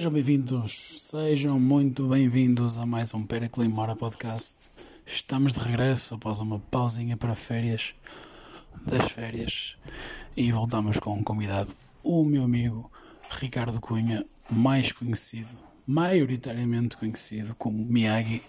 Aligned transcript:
Sejam 0.00 0.12
bem-vindos, 0.14 0.72
sejam 1.10 1.60
muito 1.60 2.08
bem-vindos 2.08 2.78
a 2.78 2.86
mais 2.86 3.12
um 3.12 3.22
Pericles 3.22 3.68
Mora 3.68 3.94
Podcast. 3.94 4.70
Estamos 5.04 5.52
de 5.52 5.60
regresso 5.60 6.14
após 6.14 6.40
uma 6.40 6.58
pausinha 6.58 7.18
para 7.18 7.34
férias, 7.34 7.94
das 8.86 9.10
férias, 9.12 9.76
e 10.34 10.50
voltamos 10.50 10.98
com 10.98 11.12
um 11.12 11.22
convidado, 11.22 11.74
o 12.02 12.24
meu 12.24 12.44
amigo 12.44 12.90
Ricardo 13.30 13.78
Cunha, 13.78 14.24
mais 14.50 14.90
conhecido, 14.90 15.50
maioritariamente 15.86 16.96
conhecido 16.96 17.54
como 17.54 17.84
Miyagi, 17.84 18.42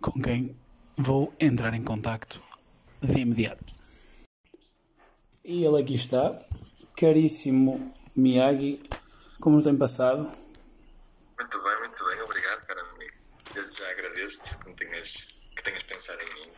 com 0.00 0.12
quem 0.12 0.56
vou 0.96 1.30
entrar 1.38 1.74
em 1.74 1.84
contacto 1.84 2.40
de 3.02 3.20
imediato. 3.20 3.66
E 5.44 5.62
ele 5.62 5.78
aqui 5.78 5.92
está, 5.92 6.40
caríssimo 6.96 7.92
Miyagi, 8.16 8.80
como 9.38 9.60
tem 9.60 9.76
passado? 9.76 10.49
Muito 11.40 11.62
bem, 11.62 11.78
muito 11.78 12.04
bem, 12.04 12.20
obrigado, 12.20 12.66
cara 12.66 12.82
amigo. 12.82 13.14
Desde 13.54 13.78
já 13.78 13.90
agradeço-te 13.90 14.58
que, 14.58 14.74
tenhas, 14.74 15.34
que 15.56 15.64
tenhas 15.64 15.82
pensado 15.84 16.20
em 16.20 16.34
mim 16.34 16.52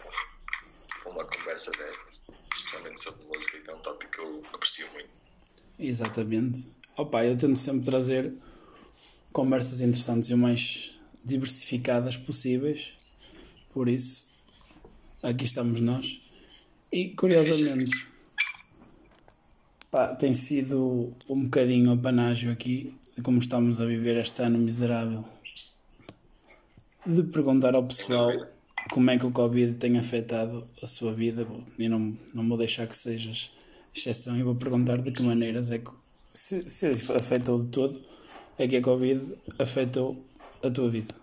com 1.05 1.11
uma 1.11 1.25
conversa 1.25 1.71
destas, 1.71 2.21
especialmente 2.53 3.01
sobre 3.01 3.25
música, 3.27 3.61
que 3.61 3.71
é 3.71 3.75
um 3.75 3.79
tópico 3.79 4.11
que 4.11 4.19
eu 4.19 4.43
aprecio 4.53 4.91
muito. 4.93 5.09
Exatamente. 5.79 6.69
Opa, 6.97 7.25
eu 7.25 7.37
tento 7.37 7.57
sempre 7.61 7.85
trazer 7.85 8.37
conversas 9.33 9.83
interessantes 9.83 10.31
e 10.31 10.35
o 10.35 10.39
mais 10.39 11.01
diversificadas 11.25 12.17
possíveis, 12.17 12.97
por 13.73 13.89
isso, 13.89 14.27
aqui 15.23 15.45
estamos 15.45 15.81
nós. 15.81 16.21
E 16.91 17.11
curiosamente, 17.11 18.09
pá, 19.93 20.13
tem 20.17 20.35
sido 20.35 21.15
um 21.29 21.45
bocadinho 21.45 21.93
apanágio 21.93 22.51
aqui 22.51 22.99
como 23.23 23.39
estamos 23.39 23.81
a 23.81 23.87
viver 23.87 24.17
este 24.17 24.43
ano 24.43 24.59
miserável. 24.59 25.25
De 27.07 27.23
perguntar 27.23 27.75
ao 27.75 27.85
pessoal 27.85 28.31
como 28.91 29.11
é 29.11 29.19
que 29.19 29.27
o 29.27 29.33
Covid 29.33 29.75
tem 29.75 29.99
afetado 29.99 30.69
a 30.83 30.87
sua 30.87 31.13
vida 31.13 31.47
e 31.79 31.89
não, 31.89 32.17
não 32.35 32.49
vou 32.49 32.59
deixar 32.59 32.87
que 32.87 32.97
sejas 32.97 33.51
exceção 33.95 34.37
e 34.37 34.43
vou 34.43 34.55
perguntar 34.55 34.99
de 34.99 35.13
que 35.13 35.23
maneiras 35.23 35.71
é 35.71 35.79
que 35.79 35.91
se, 36.33 36.69
se 36.69 36.87
afetou 37.13 37.61
de 37.61 37.67
todo 37.67 38.03
é 38.59 38.67
que 38.67 38.77
a 38.77 38.83
Covid 38.83 39.37
afetou 39.59 40.25
a 40.63 40.71
tua 40.71 40.89
vida. 40.89 41.15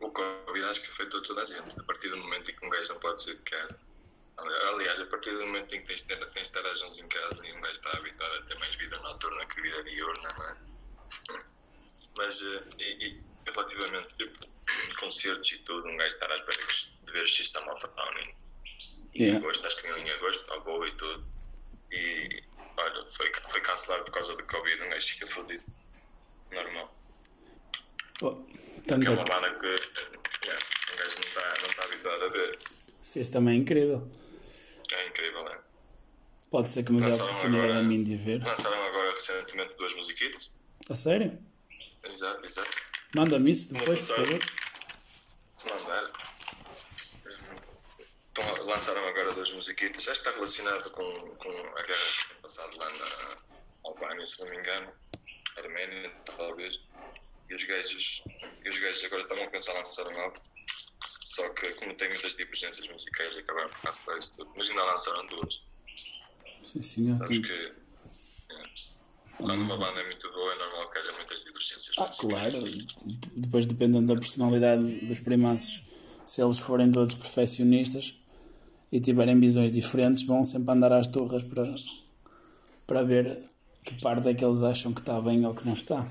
O 0.00 0.10
Covid 0.10 0.64
acho 0.66 0.82
que 0.82 0.90
afetou 0.90 1.22
toda 1.22 1.42
a 1.42 1.44
gente, 1.44 1.78
a 1.78 1.82
partir 1.84 2.08
do 2.10 2.18
momento 2.18 2.50
em 2.50 2.54
que 2.54 2.66
um 2.66 2.70
gajo 2.70 2.92
não 2.92 3.00
pode 3.00 3.22
sair 3.22 3.36
de 3.36 3.42
casa. 3.42 3.78
Aliás, 4.36 5.00
a 5.00 5.06
partir 5.06 5.30
do 5.30 5.46
momento 5.46 5.74
em 5.74 5.80
que 5.80 5.86
tens 5.86 6.02
de, 6.02 6.16
tens 6.16 6.32
de 6.32 6.40
estar 6.40 6.66
a 6.66 6.74
juntos 6.74 6.98
em 6.98 7.08
casa 7.08 7.46
e 7.46 7.52
um 7.52 7.60
gajo 7.60 7.76
está 7.76 7.90
habituado 7.96 8.34
a 8.34 8.42
ter 8.42 8.58
mais 8.58 8.74
vida 8.76 8.98
noturna 9.00 9.46
que 9.46 9.60
vida 9.60 9.82
diurna, 9.84 10.28
não 10.36 10.48
é? 10.48 10.56
Mas, 12.18 12.40
e, 12.40 12.84
e, 12.84 13.20
relativamente, 13.46 14.08
tipo, 14.16 14.38
concertos 14.98 15.50
e 15.52 15.58
tudo, 15.58 15.88
um 15.88 15.96
gajo 15.96 16.14
estar 16.14 16.30
à 16.30 16.34
espera 16.34 16.66
de 16.66 17.12
ver 17.12 17.22
o 17.22 17.28
System 17.28 17.68
of 17.68 17.84
a 17.84 17.88
Down 17.88 18.18
em, 18.18 18.36
yeah. 19.14 19.38
agosto, 19.38 19.66
acho 19.66 19.80
que 19.80 19.88
em 19.88 20.10
agosto, 20.10 20.52
ao 20.52 20.60
boa 20.62 20.86
e 20.88 20.96
tudo. 20.96 21.24
E, 21.92 22.42
olha, 22.76 23.06
foi, 23.06 23.32
foi 23.50 23.60
cancelado 23.60 24.04
por 24.04 24.12
causa 24.12 24.36
do 24.36 24.44
Covid, 24.44 24.82
um 24.82 24.90
gajo 24.90 25.08
fica 25.08 25.26
fodido. 25.28 25.64
Normal. 26.52 26.94
Oh, 28.22 28.30
Porque 28.32 28.92
é 28.92 29.10
uma 29.10 29.24
banda 29.24 29.58
que 29.58 29.66
yeah, 30.46 30.66
um 30.92 30.96
gajo 30.96 31.14
não 31.16 31.28
está 31.28 31.54
não 31.62 31.74
tá 31.74 31.84
habituado 31.84 32.24
a 32.24 32.28
ver. 32.28 32.58
Esse 33.00 33.32
também 33.32 33.54
é 33.54 33.58
incrível. 33.58 34.10
É 34.94 35.08
incrível, 35.08 35.48
é? 35.48 35.58
Pode 36.50 36.68
ser 36.68 36.84
que 36.84 36.92
me 36.92 37.00
dê 37.00 37.10
a 37.10 37.14
oportunidade 37.14 37.64
agora, 37.64 37.80
a 37.80 37.82
mim 37.82 38.04
de 38.04 38.16
ver. 38.16 38.42
Lançaram 38.42 38.84
agora 38.84 39.10
recentemente 39.12 39.76
duas 39.76 39.94
musiquitas. 39.94 40.52
A 40.88 40.94
sério? 40.94 41.38
Exato, 42.04 42.46
exato. 42.46 42.76
Manda-me 43.14 43.50
isso 43.50 43.72
depois, 43.72 44.08
por 44.08 44.16
favor. 44.16 44.38
Mandar. 45.64 46.12
Então, 48.30 48.66
lançaram 48.66 49.06
agora 49.08 49.32
duas 49.32 49.50
musiquitas. 49.52 50.02
Já 50.02 50.12
está 50.12 50.30
relacionado 50.30 50.90
com, 50.90 51.36
com 51.36 51.50
a 51.50 51.82
guerra 51.82 51.98
que 51.98 52.28
tem 52.28 52.36
passado 52.42 52.76
lá 52.76 52.90
na 52.90 53.36
Albânia, 53.84 54.26
se 54.26 54.40
não 54.40 54.50
me 54.50 54.56
engano. 54.58 54.92
Arménia, 55.56 56.10
talvez. 56.36 56.80
E 57.48 57.54
os 57.54 57.64
gajos, 57.64 58.22
e 58.64 58.68
os 58.68 58.78
gajos 58.78 59.04
agora 59.04 59.22
estão 59.22 59.42
a 59.42 59.50
pensar 59.50 59.72
em 59.72 59.76
lançar 59.78 60.06
um 60.06 60.20
álbum. 60.20 60.40
Só 61.34 61.48
que, 61.48 61.68
como 61.74 61.92
tem 61.94 62.08
muitas 62.10 62.36
divergências 62.36 62.86
musicais, 62.86 63.36
acabaram 63.36 63.68
por 63.68 63.80
cancelar 63.80 64.18
isso 64.20 64.32
tudo. 64.36 64.52
Mas 64.56 64.70
ainda 64.70 64.84
lançaram 64.84 65.26
duas. 65.26 65.62
Sim, 66.62 66.80
senhor. 66.80 67.18
Sabes 67.18 67.38
que. 67.40 67.52
É, 67.52 68.64
quando 69.38 69.62
uma 69.62 69.76
banda 69.76 70.00
é 70.00 70.06
muito 70.06 70.30
boa, 70.30 70.52
é 70.52 70.58
normal 70.58 70.90
que 70.90 70.98
haja 70.98 71.12
muitas 71.12 71.44
divergências 71.44 71.92
ah, 71.98 72.08
claro. 72.20 72.64
Depois, 73.34 73.66
dependendo 73.66 74.14
da 74.14 74.20
personalidade 74.20 74.84
dos 74.84 75.18
primaços, 75.18 75.82
se 76.24 76.40
eles 76.40 76.60
forem 76.60 76.92
todos 76.92 77.16
perfeccionistas 77.16 78.14
e 78.92 79.00
tiverem 79.00 79.40
visões 79.40 79.72
diferentes, 79.72 80.22
vão 80.22 80.44
sempre 80.44 80.72
andar 80.72 80.92
às 80.92 81.08
torres 81.08 81.42
para, 81.42 81.74
para 82.86 83.02
ver 83.02 83.42
que 83.84 84.00
parte 84.00 84.28
é 84.28 84.34
que 84.34 84.44
eles 84.44 84.62
acham 84.62 84.94
que 84.94 85.00
está 85.00 85.20
bem 85.20 85.44
ou 85.44 85.52
que 85.52 85.66
não 85.66 85.74
está. 85.74 86.06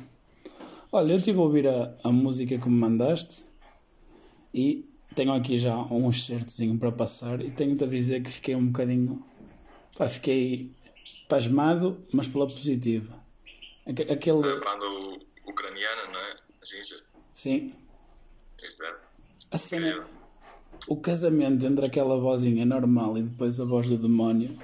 Olha, 0.92 1.14
eu 1.14 1.20
estive 1.20 1.40
a 1.40 1.42
ouvir 1.42 1.66
a, 1.66 1.96
a 2.04 2.12
música 2.12 2.58
que 2.58 2.68
me 2.68 2.76
mandaste 2.76 3.46
e 4.54 4.93
tenho 5.14 5.34
aqui 5.34 5.58
já 5.58 5.76
um 5.76 6.10
excertozinho 6.10 6.78
para 6.78 6.92
passar 6.92 7.42
e 7.42 7.52
tenho-te 7.52 7.84
a 7.84 7.88
dizer 7.88 8.22
que 8.22 8.32
fiquei 8.32 8.56
um 8.56 8.68
bocadinho. 8.68 9.24
Pá, 9.98 10.08
fiquei 10.08 10.72
pasmado, 11.28 12.04
mas 12.12 12.28
pela 12.28 12.48
positiva. 12.48 13.14
Aquele. 13.86 14.40
A 14.40 14.60
banda 14.60 14.86
ucraniana, 15.46 16.06
não 16.12 16.20
é? 16.20 16.36
Zinja. 16.66 17.04
Sim. 17.34 17.74
Exato. 18.62 19.00
A 19.52 19.58
cena. 19.58 20.06
O 20.88 20.98
casamento 20.98 21.66
entre 21.66 21.86
aquela 21.86 22.18
vozinha 22.18 22.66
normal 22.66 23.18
e 23.18 23.24
depois 23.24 23.60
a 23.60 23.66
voz 23.66 23.88
do 23.88 23.98
demónio. 23.98 24.58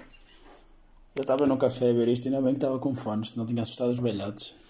Eu 1.16 1.22
estava 1.22 1.46
no 1.46 1.58
café 1.58 1.90
a 1.90 1.94
ver 1.94 2.08
isto 2.08 2.28
ainda 2.28 2.42
bem 2.42 2.54
que 2.54 2.58
estava 2.58 2.80
com 2.80 2.96
fones, 2.96 3.32
senão 3.32 3.46
tinha 3.46 3.62
assustado 3.62 3.90
os 3.90 4.00
velhotes. 4.00 4.69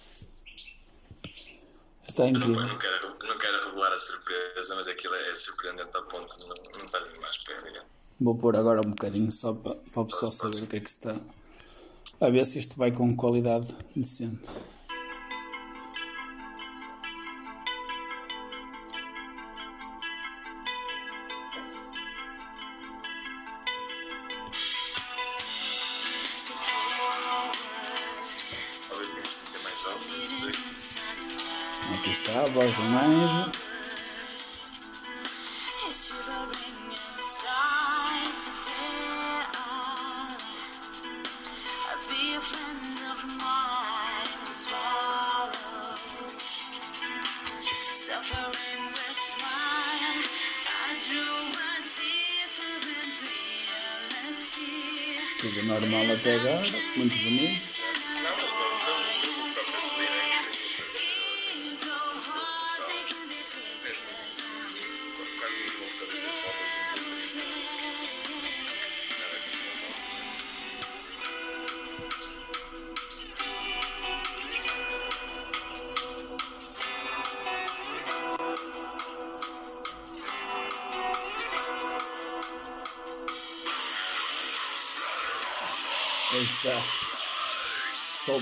Está 2.10 2.28
incrível. 2.28 2.56
Não, 2.56 2.68
não, 2.68 2.80
quero, 2.80 3.08
não 3.24 3.38
quero 3.38 3.66
revelar 3.68 3.94
a 3.94 3.98
surpresa, 3.98 4.76
mas 4.76 4.88
aquilo 4.88 5.14
é 5.14 5.36
surpreendente 5.36 5.96
ao 5.96 6.04
ponto 6.06 6.40
de 6.40 6.48
não, 6.48 6.56
não 6.80 6.86
estar 6.86 7.00
mais 7.22 7.36
espera. 7.36 7.86
Vou 8.20 8.36
pôr 8.36 8.56
agora 8.56 8.82
um 8.84 8.90
bocadinho 8.90 9.32
só 9.32 9.54
para, 9.54 9.76
para 9.76 10.02
o 10.02 10.06
pessoal 10.06 10.32
saber 10.32 10.64
o 10.64 10.68
que 10.68 10.78
é 10.78 10.80
que 10.80 10.90
está. 10.90 11.16
A 12.20 12.30
ver 12.32 12.44
se 12.46 12.58
isto 12.58 12.76
vai 12.76 12.92
com 12.92 13.16
qualidade 13.16 13.76
decente. 13.96 14.50
Voz 32.54 32.74
do 32.74 32.82
anjo. 32.82 33.59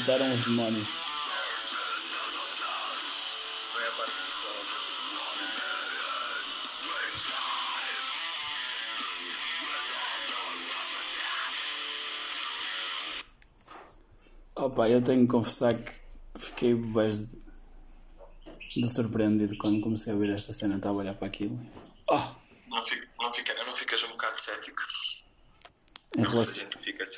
Soltaram 0.08 0.34
os 0.34 0.46
demónios. 0.46 0.88
Opa, 14.56 14.88
eu 14.88 15.04
tenho 15.04 15.24
que 15.24 15.28
confessar 15.28 15.74
que 15.74 15.92
Fiquei 16.38 16.74
bem 16.74 17.10
de, 18.78 18.90
surpreendido 18.90 19.58
quando 19.58 19.82
comecei 19.82 20.14
a 20.14 20.16
ouvir 20.16 20.30
esta 20.30 20.54
cena. 20.54 20.78
Estava 20.78 20.96
a 20.96 21.00
olhar 21.00 21.16
para 21.16 21.28
aquilo. 21.28 21.60
Oh! 22.10 22.16
Não, 22.70 22.82
fica, 22.86 23.08
não, 23.20 23.34
fica, 23.34 23.64
não 23.66 23.74
ficas 23.74 24.04
um 24.04 24.10
bocado 24.12 24.40
cético? 24.40 24.82
Em 26.18 26.24
relação... 26.24 26.67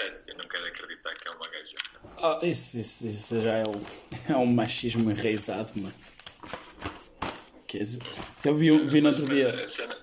fica 0.03 0.17
cética, 0.17 0.37
não 0.37 0.47
quero 0.47 0.65
acreditar 0.65 1.13
que 1.13 1.27
é 1.27 1.31
uma 1.31 1.47
gaja. 1.49 1.77
Ah, 2.21 2.39
isso, 2.43 2.77
isso, 2.77 3.07
isso 3.07 3.41
já 3.41 3.57
é 3.57 3.63
um, 3.63 3.81
é 4.33 4.37
um 4.37 4.45
machismo 4.45 5.09
enraizado, 5.11 5.71
mano. 5.75 5.93
Quer 7.67 7.79
dizer, 7.79 8.01
eu 8.45 8.55
vi, 8.55 8.87
vi 8.87 9.01
no 9.01 9.09
outro 9.09 9.27
Mas 9.27 9.37
dia. 9.37 9.67
cena, 9.67 9.95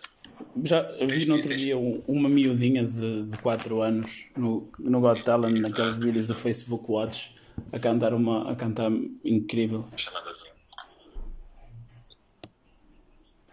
Já 0.65 0.83
vi 0.83 1.27
no 1.27 1.35
outro 1.37 1.55
dia 1.57 1.77
um- 1.77 2.03
uma 2.07 2.29
miudinha 2.29 2.85
de, 2.85 3.25
de 3.27 3.37
4 3.39 3.83
anos 3.83 4.27
no, 4.37 4.71
no 4.79 5.01
Got 5.01 5.25
Talent, 5.25 5.57
Exato. 5.57 5.71
naqueles 5.73 5.97
vídeos 5.97 6.27
do 6.29 6.35
Facebook 6.35 6.85
Watch, 6.89 7.35
a 7.73 7.79
cantar 7.79 8.15
uma 8.15 8.51
a 8.53 8.55
cantar 8.55 8.91
incrível. 9.25 9.85
chamada 9.97 10.31
assim, 10.31 10.49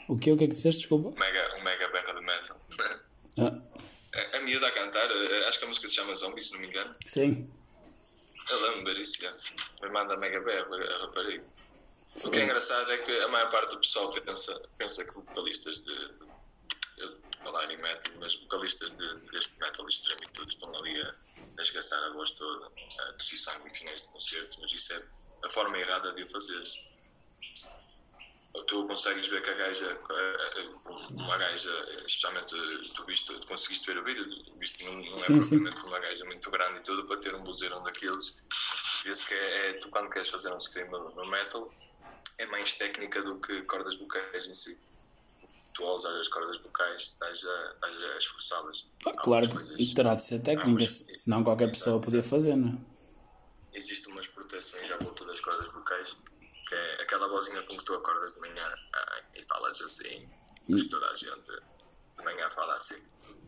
O 0.07 0.17
que? 0.17 0.31
O 0.31 0.37
que 0.37 0.43
é 0.43 0.47
que 0.47 0.53
disseste? 0.53 0.81
Desculpa. 0.81 1.17
mega, 1.19 1.55
um 1.59 1.63
mega 1.63 1.87
berra 1.87 2.13
de 2.13 2.21
metal. 2.25 2.57
Ah, 3.35 3.62
Miúda 4.43 4.67
a 4.67 4.71
cantar, 4.71 5.09
eh, 5.09 5.47
acho 5.47 5.59
que 5.59 5.65
a 5.65 5.67
música 5.67 5.87
se 5.87 5.95
chama 5.95 6.15
Zombie, 6.15 6.41
se 6.41 6.53
não 6.53 6.59
me 6.59 6.67
engano. 6.67 6.91
sim. 7.05 7.49
Eu 8.49 8.61
lembro 8.61 8.79
de 8.79 8.83
ver 8.93 9.01
isso, 9.01 9.21
já. 9.21 9.33
Mas 9.81 9.91
manda 9.91 10.17
mega 10.17 10.41
berra 10.41 10.67
a 10.75 10.97
rapariga. 10.99 11.45
O 12.25 12.29
que 12.29 12.39
é 12.39 12.43
engraçado 12.43 12.91
é 12.91 12.97
que 12.97 13.11
a 13.21 13.27
maior 13.29 13.49
parte 13.49 13.71
do 13.71 13.79
pessoal 13.79 14.09
pensa, 14.09 14.61
pensa 14.77 15.05
que 15.05 15.13
vocalistas 15.13 15.79
de. 15.79 16.11
Eu 16.97 17.17
falar 17.43 17.69
em 17.71 17.77
metal, 17.77 18.13
mas 18.19 18.35
vocalistas 18.35 18.91
de, 18.91 19.15
deste 19.31 19.57
metal 19.59 19.87
extremo 19.87 20.19
e 20.23 20.31
tudo 20.31 20.49
estão 20.49 20.73
ali 20.75 21.01
a, 21.01 21.15
a 21.57 21.61
esgaçar 21.61 22.03
a 22.03 22.09
voz 22.11 22.31
toda, 22.33 22.67
a 22.67 23.13
tossir 23.13 23.39
sangue 23.39 23.67
em 23.67 23.73
finais 23.73 24.03
de 24.03 24.09
concertos, 24.09 24.57
mas 24.59 24.71
isso 24.71 24.93
é 24.93 25.03
a 25.43 25.49
forma 25.49 25.77
errada 25.77 26.13
de 26.13 26.23
o 26.23 26.27
fazeres. 26.27 26.79
Tu 28.67 28.87
consegues 28.87 29.27
ver 29.27 29.41
que 29.41 29.49
a 29.49 29.53
gaja, 29.55 29.99
eh, 30.11 30.69
uma 31.09 31.37
gaja, 31.37 31.69
especialmente 32.05 32.55
tu, 32.93 33.05
viste, 33.05 33.33
tu 33.39 33.47
conseguiste 33.47 33.85
ver 33.91 33.99
o 33.99 34.03
vídeo, 34.03 34.25
visto 34.59 34.83
não, 34.85 34.93
não 34.95 35.13
é 35.15 35.17
Sim, 35.17 35.41
sim. 35.41 35.59
propriamente 35.59 35.85
uma 35.87 35.99
gaja 35.99 36.25
muito 36.25 36.51
grande 36.51 36.77
e 36.77 36.81
tudo 36.83 37.05
para 37.05 37.17
ter 37.17 37.35
um 37.35 37.43
buzeirão 37.43 37.83
daqueles. 37.83 38.35
Vê-se 39.03 39.25
que 39.27 39.33
é, 39.33 39.69
é- 39.69 39.73
tu 39.73 39.89
quando 39.89 40.09
queres 40.09 40.29
fazer 40.29 40.53
um 40.53 40.59
scream 40.59 40.89
no, 40.89 41.25
metal 41.29 41.71
é 42.37 42.45
mais 42.45 42.73
técnica 42.75 43.21
do 43.23 43.39
que 43.39 43.63
cordas 43.63 43.95
vocais 43.95 44.47
em 44.47 44.53
si. 44.53 44.77
Tu 45.73 45.83
ao 45.83 45.95
usar 45.95 46.15
as 46.19 46.27
cordas 46.27 46.57
vocais 46.59 47.01
estás 47.01 47.43
a, 47.43 47.71
estás 47.73 48.01
a 48.01 48.17
esforçá-las. 48.17 48.87
Ah, 49.07 49.13
claro 49.23 49.49
coisas- 49.49 49.93
terá 49.93 50.13
de 50.15 50.23
ser 50.23 50.39
técnica, 50.41 50.69
algumas- 50.69 51.05
senão 51.11 51.43
qualquer 51.43 51.69
pessoa 51.69 51.99
podia 51.99 52.21
fazer, 52.23 52.55
não 52.55 52.69
é? 52.69 53.77
Existem 53.77 54.13
umas 54.13 54.27
proteções 54.27 54.89
à 54.91 54.97
volta 54.97 55.25
das 55.25 55.39
cordas 55.39 55.67
vocais, 55.73 56.15
que 56.73 57.01
é 57.01 57.03
aquela 57.03 57.27
vozinha 57.27 57.61
com 57.63 57.77
que 57.77 57.83
tu 57.83 57.93
acordas 57.93 58.33
de 58.33 58.39
manhã 58.39 58.75
ah, 58.93 59.21
e 59.35 59.41
falas 59.43 59.79
assim, 59.81 60.27
mas 60.67 60.83
que 60.83 60.89
toda 60.89 61.09
a 61.09 61.15
gente 61.15 61.51
de 61.51 62.23
manhã 62.23 62.49
fala 62.49 62.75
assim. 62.75 63.01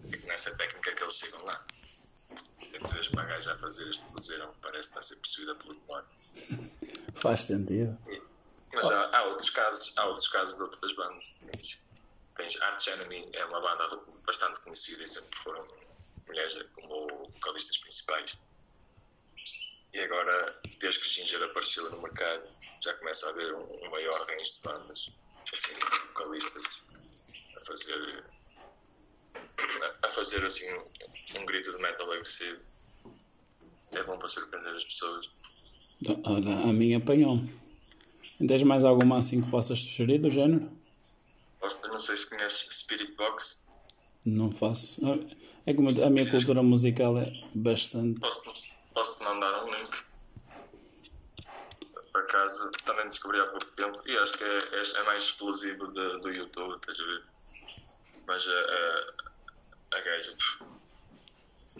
E 0.04 0.18
nessa 0.28 0.56
técnica 0.56 0.94
que 0.94 1.04
eles 1.04 1.16
chegam 1.16 1.44
lá. 1.44 1.66
Portanto, 2.60 2.94
vês 2.94 3.08
uma 3.10 3.24
gaja 3.24 3.54
a 3.54 3.58
fazer 3.58 3.88
este 3.90 4.04
buzeirão, 4.06 4.54
parece 4.62 4.90
que 4.90 4.98
está 4.98 5.00
a 5.00 5.04
ser 5.04 5.16
possuída 5.18 5.56
pelo 5.56 5.74
demónio. 5.76 6.08
Faz 7.16 7.42
sentido. 7.44 7.98
Mas 8.74 8.90
há, 8.90 9.18
há 9.18 9.24
outros 9.26 9.50
casos, 9.52 9.94
há 9.98 10.06
outros 10.06 10.28
casos 10.28 10.58
de 10.58 10.64
outras 10.64 10.94
bandas. 10.94 11.26
Tens 12.36 12.62
Arch 12.62 12.88
Enemy, 12.88 13.30
é 13.34 13.46
uma 13.46 13.62
banda 13.62 13.88
bastante 14.26 14.60
conhecida 14.60 15.04
e 15.04 15.08
sempre 15.08 15.38
foram 15.40 15.66
mulheres 16.28 16.58
como 16.74 17.08
vocalistas 17.32 17.78
principais. 17.78 18.38
E 19.96 20.00
agora, 20.02 20.60
desde 20.80 21.00
que 21.00 21.08
Ginger 21.10 21.42
apareceu 21.44 21.90
no 21.90 22.02
mercado, 22.02 22.44
já 22.84 22.94
começa 22.96 23.28
a 23.28 23.30
haver 23.30 23.54
um, 23.54 23.64
um 23.86 23.90
maior 23.90 24.26
range 24.28 24.56
de 24.56 24.60
bandas, 24.62 25.10
assim, 25.54 25.74
vocalistas, 26.10 26.82
a 27.56 27.62
fazer, 27.66 28.24
a 30.04 30.08
fazer 30.10 30.44
assim 30.46 30.66
um 31.40 31.46
grito 31.46 31.72
de 31.76 31.82
metal 31.82 32.12
agressivo. 32.12 32.60
É 33.94 34.04
bom 34.04 34.18
para 34.18 34.28
surpreender 34.28 34.76
as 34.76 34.84
pessoas. 34.84 35.30
Olha, 36.26 36.52
a 36.60 36.74
minha 36.74 36.98
apanhou-me. 36.98 37.50
Tens 38.46 38.64
mais 38.64 38.84
alguma 38.84 39.18
assim 39.20 39.42
que 39.42 39.50
possas 39.50 39.80
sugerir 39.80 40.18
do 40.20 40.30
género? 40.30 40.70
Posso- 41.58 41.88
Não 41.88 41.98
sei 41.98 42.18
se 42.18 42.30
conheces 42.30 42.68
Spirit 42.70 43.14
Box. 43.14 43.64
Não 44.26 44.52
faço. 44.52 45.00
É 45.66 45.74
como 45.74 45.88
a 45.90 46.10
minha 46.10 46.30
cultura 46.30 46.62
musical 46.62 47.18
é 47.18 47.28
bastante. 47.54 48.20
Posso, 48.20 48.44
posso 48.96 49.18
te 49.18 49.24
mandar 49.24 49.64
um 49.64 49.70
link. 49.70 50.04
Por 52.12 52.22
acaso, 52.22 52.72
também 52.86 53.06
descobri 53.08 53.40
há 53.42 53.46
pouco 53.48 53.66
tempo. 53.76 54.02
E 54.08 54.18
acho 54.18 54.34
que 54.38 54.44
é, 54.44 54.58
é, 54.58 55.00
é 55.02 55.04
mais 55.04 55.24
explosivo 55.24 55.88
de- 55.90 56.20
do 56.22 56.30
YouTube, 56.30 56.76
estás 56.78 57.00
a 57.00 57.04
ver? 57.04 57.24
Mas 58.26 58.48
a, 58.48 58.54
a, 58.54 59.98
a 59.98 60.02
gaja. 60.02 60.36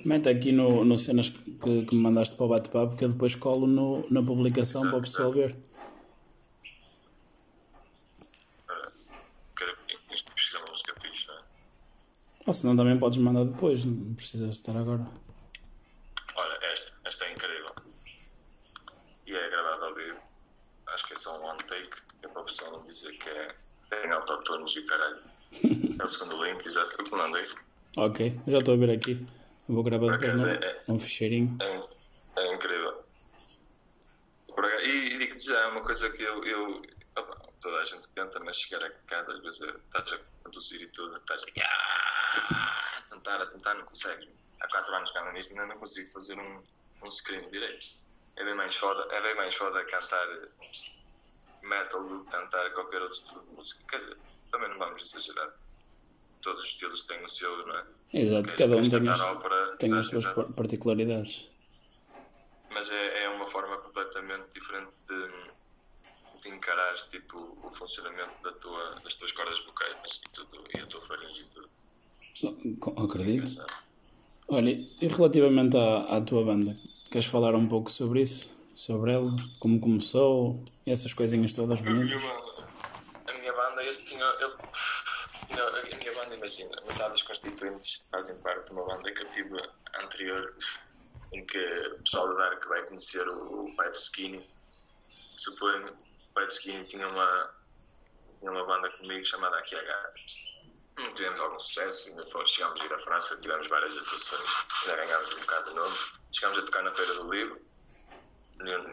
Mete 0.06 0.28
aqui 0.30 0.52
no, 0.52 0.84
no 0.84 0.98
cenas 0.98 1.30
que, 1.30 1.86
que 1.86 1.96
me 1.96 2.02
mandaste 2.02 2.36
para 2.36 2.46
o 2.46 2.50
bate-papo 2.50 2.98
que 2.98 3.06
eu 3.06 3.10
depois 3.10 3.34
colo 3.34 3.66
no, 3.66 4.06
na 4.12 4.22
publicação 4.22 4.82
para 4.90 4.98
o 4.98 5.02
pessoal 5.02 5.32
ver. 5.32 5.56
não 8.68 8.76
é? 8.76 8.86
Ou 12.48 12.54
senão 12.54 12.76
também 12.76 12.98
podes 13.00 13.18
mandar 13.18 13.46
depois, 13.46 13.84
não 13.86 14.14
precisas 14.14 14.56
estar 14.56 14.78
agora. 14.78 15.06
Olha, 16.36 16.58
esta, 16.72 16.94
esta 17.06 17.26
é 17.26 17.32
incrível. 17.34 17.74
E 19.26 19.36
é 19.36 19.50
gravada 19.50 19.86
ao 19.88 19.96
vivo. 19.96 20.20
Acho 20.88 21.08
que 21.08 21.14
é 21.14 21.16
só 21.16 21.40
um 21.40 21.46
one 21.46 21.58
take. 21.64 21.98
É 22.22 22.28
para 22.28 22.42
o 22.42 22.46
pessoal 22.46 22.72
não 22.74 22.84
dizer 22.84 23.18
que 23.18 23.30
é. 23.30 23.56
Tem 23.90 24.12
autotunes 24.12 24.65
e 24.80 24.84
caralho. 24.84 25.22
É 26.00 26.04
o 26.04 26.08
segundo 26.08 26.44
link, 26.44 26.66
exato. 26.66 26.96
Eu 27.00 27.04
que 27.04 27.12
mandei. 27.12 27.46
Ok, 27.98 28.40
já 28.48 28.60
estou 28.60 28.74
a 28.74 28.78
ver 28.78 28.90
aqui. 28.92 29.26
Vou 29.68 29.84
gravar 29.84 30.18
depois 30.18 30.42
num, 30.42 30.50
é- 30.50 30.56
é- 30.56 30.84
num 30.88 31.00
ficheirinho. 31.00 31.58
É, 31.62 32.42
é 32.42 32.54
incrível. 32.54 33.04
Por 34.48 34.66
acaso- 34.66 34.84
E, 34.86 35.14
e 35.16 35.18
digo-te 35.18 35.46
já, 35.46 35.60
é 35.62 35.68
uma 35.68 35.82
coisa 35.82 36.10
que 36.12 36.22
eu, 36.24 36.44
eu 36.46 36.76
opa, 37.18 37.42
toda 37.62 37.78
a 37.78 37.84
gente 37.84 38.08
tenta, 38.10 38.40
mas 38.42 38.58
chegar 38.58 38.84
a 38.86 38.90
casa, 39.08 39.34
às 39.34 39.40
vezes 39.42 39.62
estás 39.62 40.14
a 40.14 40.20
conduzir 40.44 40.82
e 40.82 40.88
tudo, 40.88 41.16
estás 41.18 41.42
a, 41.42 42.54
a 42.54 43.02
tentar, 43.10 43.42
a 43.42 43.46
tentar, 43.48 43.74
não 43.76 43.86
consegues. 43.86 44.28
Há 44.62 44.68
4 44.68 44.96
anos 44.96 45.12
que 45.12 45.18
ando 45.18 45.32
nisto 45.32 45.54
ainda 45.54 45.68
não 45.68 45.78
consigo 45.78 46.08
fazer 46.10 46.38
um, 46.40 46.62
um 47.04 47.10
screen 47.12 47.50
direito. 47.52 47.86
É 48.38 48.44
bem 48.44 48.56
mais 48.56 48.76
foda, 48.76 49.08
é 49.14 49.22
bem 49.22 49.36
mais 49.36 49.56
foda 49.56 49.84
cantar 49.86 50.28
metal 51.64 52.04
do 52.04 52.24
que 52.26 52.32
cantar 52.32 52.70
qualquer 52.74 53.02
outro 53.02 53.18
estilo 53.18 53.44
de 53.46 53.52
música. 53.56 53.84
Quer 53.90 54.00
dizer, 54.00 54.18
também 54.56 54.70
não 54.70 54.78
vamos 54.80 55.02
exagerar. 55.02 55.50
Todos 56.42 56.64
os 56.64 56.72
estilos 56.72 57.02
têm 57.02 57.24
o 57.24 57.30
seu, 57.30 57.66
não 57.68 57.74
é? 57.76 57.84
Exato, 58.14 58.44
Queres- 58.56 58.60
cada 58.60 58.78
um 58.78 58.90
tem 58.90 59.10
as, 59.10 59.20
ópera, 59.22 59.78
tem 59.78 59.98
as 59.98 60.06
suas 60.08 60.22
exato. 60.24 60.36
par- 60.44 60.54
particularidades. 60.54 61.52
mas 62.72 62.90
é, 62.90 63.24
é 63.24 63.30
uma 63.30 63.48
forma 63.48 63.78
completamente 63.78 64.44
diferente 64.54 64.92
de, 65.10 66.42
de 66.42 66.50
encarares 66.50 67.04
tipo, 67.10 67.58
o 67.64 67.70
funcionamento 67.72 68.32
da 68.44 68.52
tua, 68.54 68.96
das 69.04 69.16
tuas 69.16 69.32
cordas 69.32 69.60
vocais 69.66 69.98
e, 70.26 70.30
tudo, 70.32 70.64
e 70.76 70.80
a 70.80 70.86
tua 70.88 71.02
faringe 71.02 71.42
e 71.42 71.46
tudo. 71.54 71.70
Acredito. 73.04 73.66
Olha, 74.48 74.70
e 74.70 75.08
relativamente 75.08 75.76
à, 75.78 76.02
à 76.18 76.22
tua 76.22 76.44
banda, 76.46 76.76
queres 77.10 77.26
falar 77.26 77.56
um 77.56 77.68
pouco 77.68 77.90
sobre 77.92 78.22
isso? 78.22 78.54
Sobre 78.76 79.14
ela? 79.14 79.34
Como 79.60 79.80
começou? 79.80 80.64
Essas 80.86 81.14
coisinhas 81.14 81.54
todas 81.54 81.82
bonitas? 81.82 82.22
Banda, 83.76 83.84
eu 83.84 83.96
tinha. 84.06 84.24
Eu, 84.24 84.58
a 85.68 85.82
minha 85.84 86.14
banda, 86.14 86.36
imagina, 86.36 86.82
metade 86.88 87.12
dos 87.12 87.24
constituintes 87.24 88.08
fazem 88.10 88.42
parte 88.42 88.66
de 88.66 88.72
uma 88.72 88.86
banda 88.86 89.12
que 89.12 89.22
eu 89.22 89.32
tive 89.32 89.62
anterior, 89.96 90.56
em 91.34 91.46
que 91.46 91.60
o 91.88 92.04
pessoal 92.04 92.34
da 92.34 92.50
Dark 92.50 92.66
vai 92.68 92.84
conhecer 92.84 93.28
o, 93.28 93.76
pai 93.76 93.90
do 93.90 93.98
Skinny. 93.98 94.50
Suponho, 95.38 95.96
o 96.36 96.40
do 96.40 96.48
Skinny 96.48 96.86
tinha 96.86 97.08
uma, 97.08 97.54
tinha 98.40 98.52
uma 98.52 98.66
banda 98.66 98.90
comigo 98.92 99.26
chamada 99.26 99.58
AQH. 99.58 100.14
Não 100.98 101.14
tivemos 101.14 101.42
algum 101.42 101.60
sucesso, 101.60 102.08
ainda 102.08 102.26
fomos, 102.28 102.50
chegámos 102.52 102.80
a 102.80 102.86
ir 102.86 102.94
à 102.94 103.00
França, 103.00 103.38
tivemos 103.42 103.68
várias 103.68 103.98
atuações, 103.98 104.50
já 104.86 104.96
ganhámos 104.96 105.34
um 105.34 105.40
bocado 105.42 105.70
de 105.70 105.76
nome. 105.76 105.98
Chegámos 106.32 106.58
a 106.58 106.62
tocar 106.62 106.84
na 106.84 106.94
Feira 106.94 107.14
do 107.16 107.34
Livro, 107.34 107.62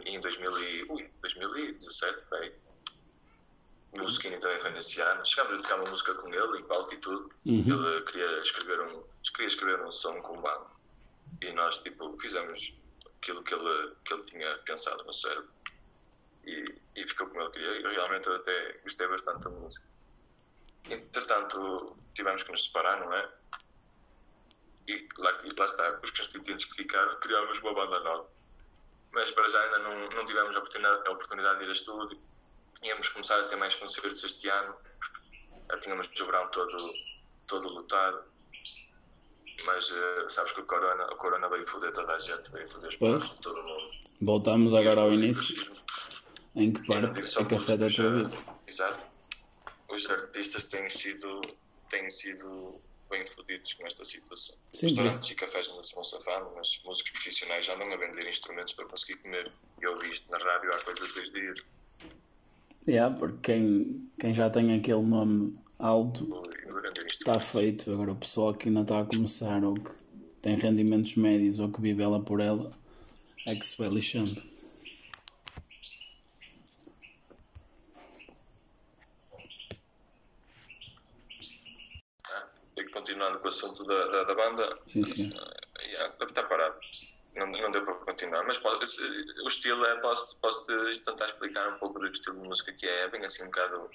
em 0.05 0.19
2000 0.19 0.59
e, 0.59 0.83
ui, 0.91 1.11
2017, 1.21 2.25
bem. 2.29 2.62
O 3.99 4.05
Skinny 4.05 4.39
também 4.39 4.59
foi 4.59 4.71
nesse 4.71 4.99
ano. 5.01 5.25
Chegámos 5.25 5.53
a 5.53 5.57
tocar 5.57 5.75
uma 5.75 5.89
música 5.89 6.15
com 6.15 6.33
ele, 6.33 6.59
em 6.59 6.63
palco 6.63 6.93
e 6.93 6.97
tudo. 6.97 7.31
Uhum. 7.45 7.87
Ele 7.87 8.01
queria 8.05 8.39
escrever, 8.39 8.81
um, 8.81 9.03
queria 9.23 9.47
escrever 9.47 9.81
um 9.85 9.91
som 9.91 10.19
com 10.21 10.37
o 10.37 10.41
bando. 10.41 10.67
E 11.41 11.51
nós, 11.53 11.77
tipo, 11.77 12.17
fizemos 12.19 12.73
aquilo 13.17 13.43
que 13.43 13.53
ele, 13.53 13.95
que 14.03 14.13
ele 14.13 14.23
tinha 14.23 14.57
pensado 14.59 15.03
no 15.03 15.13
cérebro. 15.13 15.49
E, 16.45 16.65
e 16.95 17.07
ficou 17.07 17.27
como 17.27 17.41
ele 17.41 17.51
queria. 17.51 17.69
E 17.69 17.93
realmente 17.93 18.27
eu 18.27 18.35
até 18.35 18.79
gostei 18.83 19.07
bastante 19.07 19.43
da 19.43 19.49
música. 19.49 19.85
Entretanto, 20.89 21.95
tivemos 22.15 22.43
que 22.43 22.51
nos 22.51 22.65
separar, 22.65 22.99
não 22.99 23.13
é? 23.13 23.23
E 24.87 25.07
lá, 25.17 25.31
e 25.43 25.53
lá 25.57 25.65
está, 25.65 25.99
os 26.03 26.11
constituintes 26.11 26.65
que 26.65 26.75
ficaram, 26.75 27.17
criámos 27.19 27.57
uma 27.59 27.73
banda 27.73 27.99
nova. 28.01 28.27
mas 29.11 29.31
para 29.31 29.47
já 29.47 29.61
ainda 29.61 29.79
não, 29.79 30.09
não 30.09 30.25
tivemos 30.25 30.55
a 30.55 30.59
oportunidade, 30.59 31.07
a 31.07 31.11
oportunidade 31.11 31.59
de 31.59 31.65
ir 31.65 31.69
a 31.69 31.71
estúdio. 31.71 32.19
Íamos 32.83 33.09
começar 33.09 33.39
a 33.39 33.43
ter 33.43 33.55
mais 33.55 33.73
concertos 33.75 34.23
este 34.23 34.49
ano. 34.49 34.75
Já 35.69 35.79
tínhamos 35.79 36.07
o 36.07 36.25
verão 36.25 36.47
todo, 36.49 36.93
todo 37.47 37.69
lotado. 37.69 38.23
Mas 39.65 39.89
uh, 39.89 40.29
sabes 40.29 40.51
que 40.51 40.59
o 40.61 40.65
Corona, 40.65 41.05
o 41.05 41.15
Corona 41.15 41.47
veio 41.47 41.65
foder 41.65 41.93
toda 41.93 42.15
a 42.15 42.19
gente, 42.19 42.51
veio 42.51 42.67
foder 42.67 42.97
Pois. 42.99 43.29
de 43.29 43.37
todo 43.37 43.63
mundo. 43.63 43.91
Voltamos 44.21 44.73
agora 44.73 45.01
ao 45.01 45.13
início. 45.13 45.71
Em 46.55 46.71
que 46.71 46.81
não 46.81 46.87
parte 46.87 47.39
é 47.39 47.45
que 47.45 47.55
afeta 47.55 47.87
a 47.87 47.89
tua 47.89 48.23
vida? 48.23 48.37
Exato. 48.67 49.05
Os 49.89 50.09
artistas 50.09 50.65
têm 50.65 50.89
sido, 50.89 51.41
têm 51.89 52.09
sido 52.09 52.81
bem 53.09 53.25
fodidos 53.27 53.73
com 53.73 53.87
esta 53.87 54.03
situação. 54.03 54.55
Sim, 54.73 54.87
Restaurantes 54.87 55.29
e 55.29 55.35
cafés 55.35 55.69
ainda 55.69 55.83
se 55.83 55.93
vão 55.95 56.03
safando, 56.03 56.51
mas 56.55 56.79
músicos 56.83 57.11
profissionais 57.11 57.65
já 57.65 57.75
andam 57.75 57.91
a 57.93 57.97
vender 57.97 58.27
instrumentos 58.27 58.73
para 58.73 58.85
conseguir 58.85 59.17
comer. 59.17 59.51
Eu 59.79 59.93
ouvi 59.93 60.09
isto 60.09 60.29
na 60.31 60.37
rádio 60.37 60.73
há 60.73 60.79
coisa 60.81 61.05
de 61.07 61.13
dois 61.13 61.31
dias. 61.31 61.63
Yeah, 62.87 63.15
porque 63.17 63.53
quem, 63.53 64.11
quem 64.19 64.33
já 64.33 64.49
tem 64.49 64.75
aquele 64.75 65.01
nome 65.03 65.53
alto 65.79 66.43
está 67.07 67.39
feito. 67.39 67.91
Agora 67.91 68.11
o 68.11 68.15
pessoal 68.15 68.53
que 68.53 68.67
ainda 68.67 68.81
está 68.81 68.99
a 68.99 69.05
começar 69.05 69.63
ou 69.63 69.75
que 69.75 69.91
tem 70.41 70.55
rendimentos 70.55 71.15
médios 71.15 71.59
ou 71.59 71.71
que 71.71 71.79
vive 71.81 72.03
ela 72.03 72.21
por 72.21 72.41
ela 72.41 72.71
é 73.45 73.55
que 73.55 73.65
se 73.65 73.77
vai 73.77 73.87
lixando. 73.89 74.41
Tá? 82.21 82.49
Continuando 82.93 83.39
com 83.39 83.45
o 83.45 83.47
assunto 83.47 83.83
da, 83.85 84.07
da, 84.07 84.23
da 84.25 84.35
banda, 84.35 84.79
Sim, 84.85 85.03
sim. 85.05 85.31
eh, 85.33 85.87
yeah, 85.87 86.13
deve 86.19 86.31
estar 86.31 86.43
parado. 86.43 86.75
Não, 87.35 87.47
não 87.47 87.71
deu 87.71 87.83
para 87.83 87.95
continuar, 87.95 88.43
mas 88.43 88.61
o 88.63 89.47
estilo 89.47 89.85
é. 89.85 89.95
Posso, 90.01 90.37
posso 90.39 90.63
te 90.65 90.99
tentar 90.99 91.25
explicar 91.25 91.67
um 91.69 91.79
pouco 91.79 91.99
do 91.99 92.07
estilo 92.07 92.41
de 92.41 92.47
música 92.47 92.71
que 92.73 92.87
é. 92.87 93.01
É 93.01 93.07
bem 93.07 93.25
assim 93.25 93.43
um 93.43 93.47
bocado. 93.47 93.89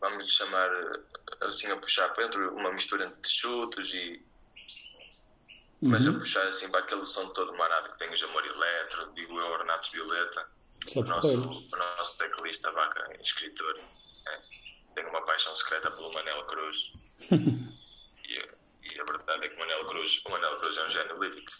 Vamos 0.00 0.22
lhe 0.22 0.28
chamar 0.28 0.70
eh, 0.70 1.00
assim 1.40 1.70
a 1.70 1.76
puxar 1.76 2.12
para 2.12 2.24
dentro, 2.24 2.54
uma 2.54 2.72
mistura 2.72 3.06
entre 3.06 3.30
chutos 3.30 3.94
e. 3.94 4.22
Mas 5.80 6.06
a 6.06 6.12
puxar 6.12 6.46
assim 6.48 6.70
para 6.70 6.80
aquele 6.80 7.04
som 7.04 7.28
todo 7.30 7.56
marado 7.56 7.92
que 7.92 7.98
tem 7.98 8.10
o 8.10 8.16
Jamor 8.16 8.44
Eletro, 8.44 9.12
digo 9.14 9.38
eu, 9.38 9.58
Renato 9.58 9.90
Violeta, 9.92 10.48
Isso 10.86 10.98
é 10.98 11.02
o 11.02 11.04
nosso, 11.04 11.38
o 11.38 11.76
nosso 11.76 12.16
teclista, 12.16 12.72
vaca, 12.72 13.08
escritor. 13.20 13.78
é, 14.26 14.40
tem 14.94 15.06
uma 15.06 15.22
paixão 15.24 15.54
secreta 15.54 15.90
pelo 15.90 16.12
Manel 16.12 16.44
Cruz. 16.46 16.92
e, 17.30 18.94
e 18.94 19.00
a 19.00 19.04
verdade 19.04 19.44
é 19.44 19.48
que 19.48 19.56
o 19.56 19.58
Manel 19.58 19.84
Cruz, 19.86 20.22
o 20.24 20.30
Manel 20.30 20.56
Cruz 20.56 20.76
é 20.78 20.84
um 20.84 20.88
gênio 20.88 21.22
lírico. 21.22 21.52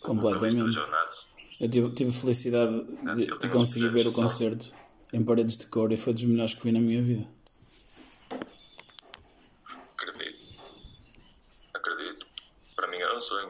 Completamente. 0.00 0.78
Eu 1.60 1.68
tive, 1.68 1.90
tive 1.90 2.10
a 2.10 2.12
felicidade 2.12 2.84
de, 3.16 3.38
de 3.38 3.48
conseguir 3.48 3.88
ver 3.88 4.06
o 4.06 4.12
concerto 4.12 4.72
em 5.12 5.24
paredes 5.24 5.58
de 5.58 5.66
cor 5.66 5.90
e 5.90 5.96
foi 5.96 6.12
dos 6.12 6.24
melhores 6.24 6.54
que 6.54 6.62
vi 6.62 6.72
na 6.72 6.80
minha 6.80 7.02
vida. 7.02 7.26
Acredito. 9.96 10.62
Acredito. 11.74 12.26
Para 12.76 12.86
mim 12.88 12.98
era 12.98 13.16
um 13.16 13.20
sonho. 13.20 13.48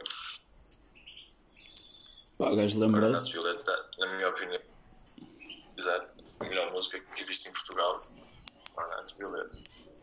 Pá, 2.39 2.51
o 2.51 2.57
gajo. 2.57 2.79
Violeta, 2.79 3.91
na 3.99 4.17
minha 4.17 4.29
opinião, 4.29 4.61
exato, 5.77 6.13
a 6.41 6.45
melhor 6.45 6.73
música 6.73 7.01
que 7.01 7.21
existe 7.21 7.49
em 7.49 7.53
Portugal. 7.53 8.07
o 8.77 8.81
Renato 8.81 9.17
Violeta. 9.17 9.59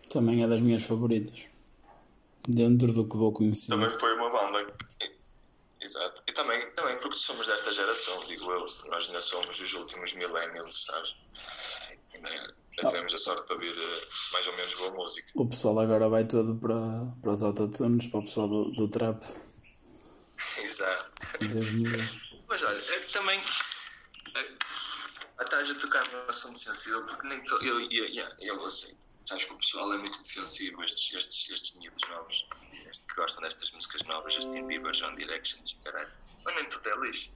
Também 0.09 0.43
é 0.43 0.47
das 0.47 0.61
minhas 0.61 0.83
favoritas. 0.83 1.47
Dentro 2.47 2.93
do 2.93 3.07
que 3.07 3.17
vou 3.17 3.31
conhecer. 3.31 3.71
Também 3.71 3.91
foi 3.93 4.13
uma 4.15 4.29
banda. 4.29 4.71
Exato. 5.85 6.23
E 6.27 6.31
também, 6.31 6.71
também 6.71 6.97
porque 6.97 7.15
somos 7.15 7.45
desta 7.45 7.71
geração, 7.71 8.23
digo 8.25 8.51
eu. 8.51 8.67
Nós 8.89 9.05
ainda 9.05 9.21
somos 9.21 9.59
os 9.59 9.73
últimos 9.73 10.13
millennials, 10.13 10.85
sabes? 10.85 11.15
Ainda, 12.15 12.27
ainda 12.27 12.89
tivemos 12.89 13.13
a 13.13 13.17
sorte 13.19 13.45
de 13.45 13.53
ouvir 13.53 13.77
eh, 13.77 14.07
mais 14.33 14.47
ou 14.47 14.55
menos 14.55 14.73
boa 14.73 14.91
música. 14.91 15.29
O 15.35 15.47
pessoal 15.47 15.79
agora 15.79 16.09
vai 16.09 16.25
todo 16.25 16.55
para, 16.55 17.05
para 17.21 17.31
os 17.31 17.43
autotunes, 17.43 18.07
para 18.07 18.19
o 18.19 18.23
pessoal 18.23 18.47
do, 18.47 18.71
do 18.71 18.87
trap. 18.87 19.23
Exato. 20.57 21.05
Mas 22.47 22.63
olha, 22.63 22.77
é 22.77 22.99
que 23.01 23.13
também. 23.13 23.39
É, 24.35 25.43
estás 25.43 25.69
a 25.69 25.75
tocar 25.75 26.03
num 26.11 26.27
assunto 26.27 26.57
sensível 26.57 27.05
porque 27.05 27.27
nem 27.27 27.43
to, 27.43 27.55
eu, 27.63 27.79
eu, 27.91 28.05
eu, 28.05 28.27
eu 28.39 28.65
aceito. 28.65 29.04
Sabes 29.25 29.45
que 29.45 29.53
o 29.53 29.57
pessoal 29.57 29.93
é 29.93 29.97
muito 29.97 30.21
defensivo, 30.21 30.83
estes, 30.83 31.13
estes, 31.15 31.49
estes 31.49 31.75
miúdos 31.77 32.01
novos, 32.09 32.47
estes 32.85 33.03
que 33.05 33.15
gostam 33.15 33.41
destas 33.41 33.71
músicas 33.71 34.03
novas, 34.03 34.33
Justin 34.35 34.67
Bieber, 34.67 34.91
John 34.91 35.15
Directions, 35.15 35.75
caralho. 35.83 36.11
Mas 36.43 36.55
nem 36.55 36.65
tudo 36.69 36.87
é 36.89 36.95
lixo. 36.97 37.31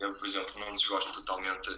Eu, 0.00 0.14
por 0.14 0.26
exemplo, 0.26 0.58
não 0.58 0.72
desgosto 0.74 1.12
totalmente, 1.12 1.68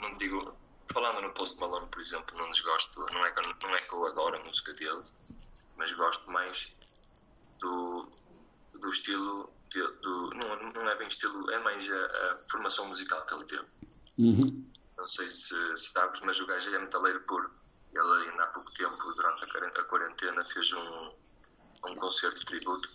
não 0.00 0.16
digo. 0.16 0.56
Falando 0.92 1.20
no 1.20 1.30
Post 1.34 1.58
Malone, 1.60 1.86
por 1.88 2.00
exemplo, 2.00 2.38
não 2.38 2.50
desgosto, 2.50 3.00
não 3.12 3.24
é 3.26 3.30
que, 3.32 3.40
eu- 3.46 3.54
não 3.64 3.74
é 3.74 3.80
que 3.82 3.92
eu 3.92 4.06
adoro 4.06 4.36
a 4.40 4.44
música 4.44 4.72
dele, 4.74 5.02
mas 5.76 5.92
gosto 5.92 6.30
mais 6.30 6.72
do, 7.60 8.08
do 8.80 8.88
estilo. 8.90 9.52
do, 9.74 10.30
não, 10.30 10.72
não 10.72 10.88
é 10.88 10.94
bem 10.96 11.08
estilo, 11.08 11.50
é 11.50 11.58
mais 11.58 11.86
a, 11.90 12.06
a 12.06 12.38
formação 12.48 12.86
musical 12.88 13.26
que 13.26 13.34
ele 13.34 13.44
teve. 13.44 13.66
Uhum. 14.18 14.70
Não 14.96 15.08
sei 15.08 15.28
se, 15.28 15.76
se 15.76 15.92
sabes, 15.92 16.20
mas 16.20 16.40
o 16.40 16.46
gajo 16.46 16.72
é 16.74 16.78
metaleiro 16.78 17.20
puro. 17.26 17.50
Ele 17.96 18.30
ainda 18.30 18.42
há 18.44 18.46
pouco 18.48 18.70
tempo, 18.74 19.12
durante 19.14 19.44
a 19.44 19.46
quaren- 19.48 19.72
a 19.78 19.84
quarentena, 19.84 20.44
fez 20.44 20.72
um, 20.74 21.12
um 21.86 21.94
concerto 21.96 22.38
de 22.40 22.44
tributo, 22.46 22.88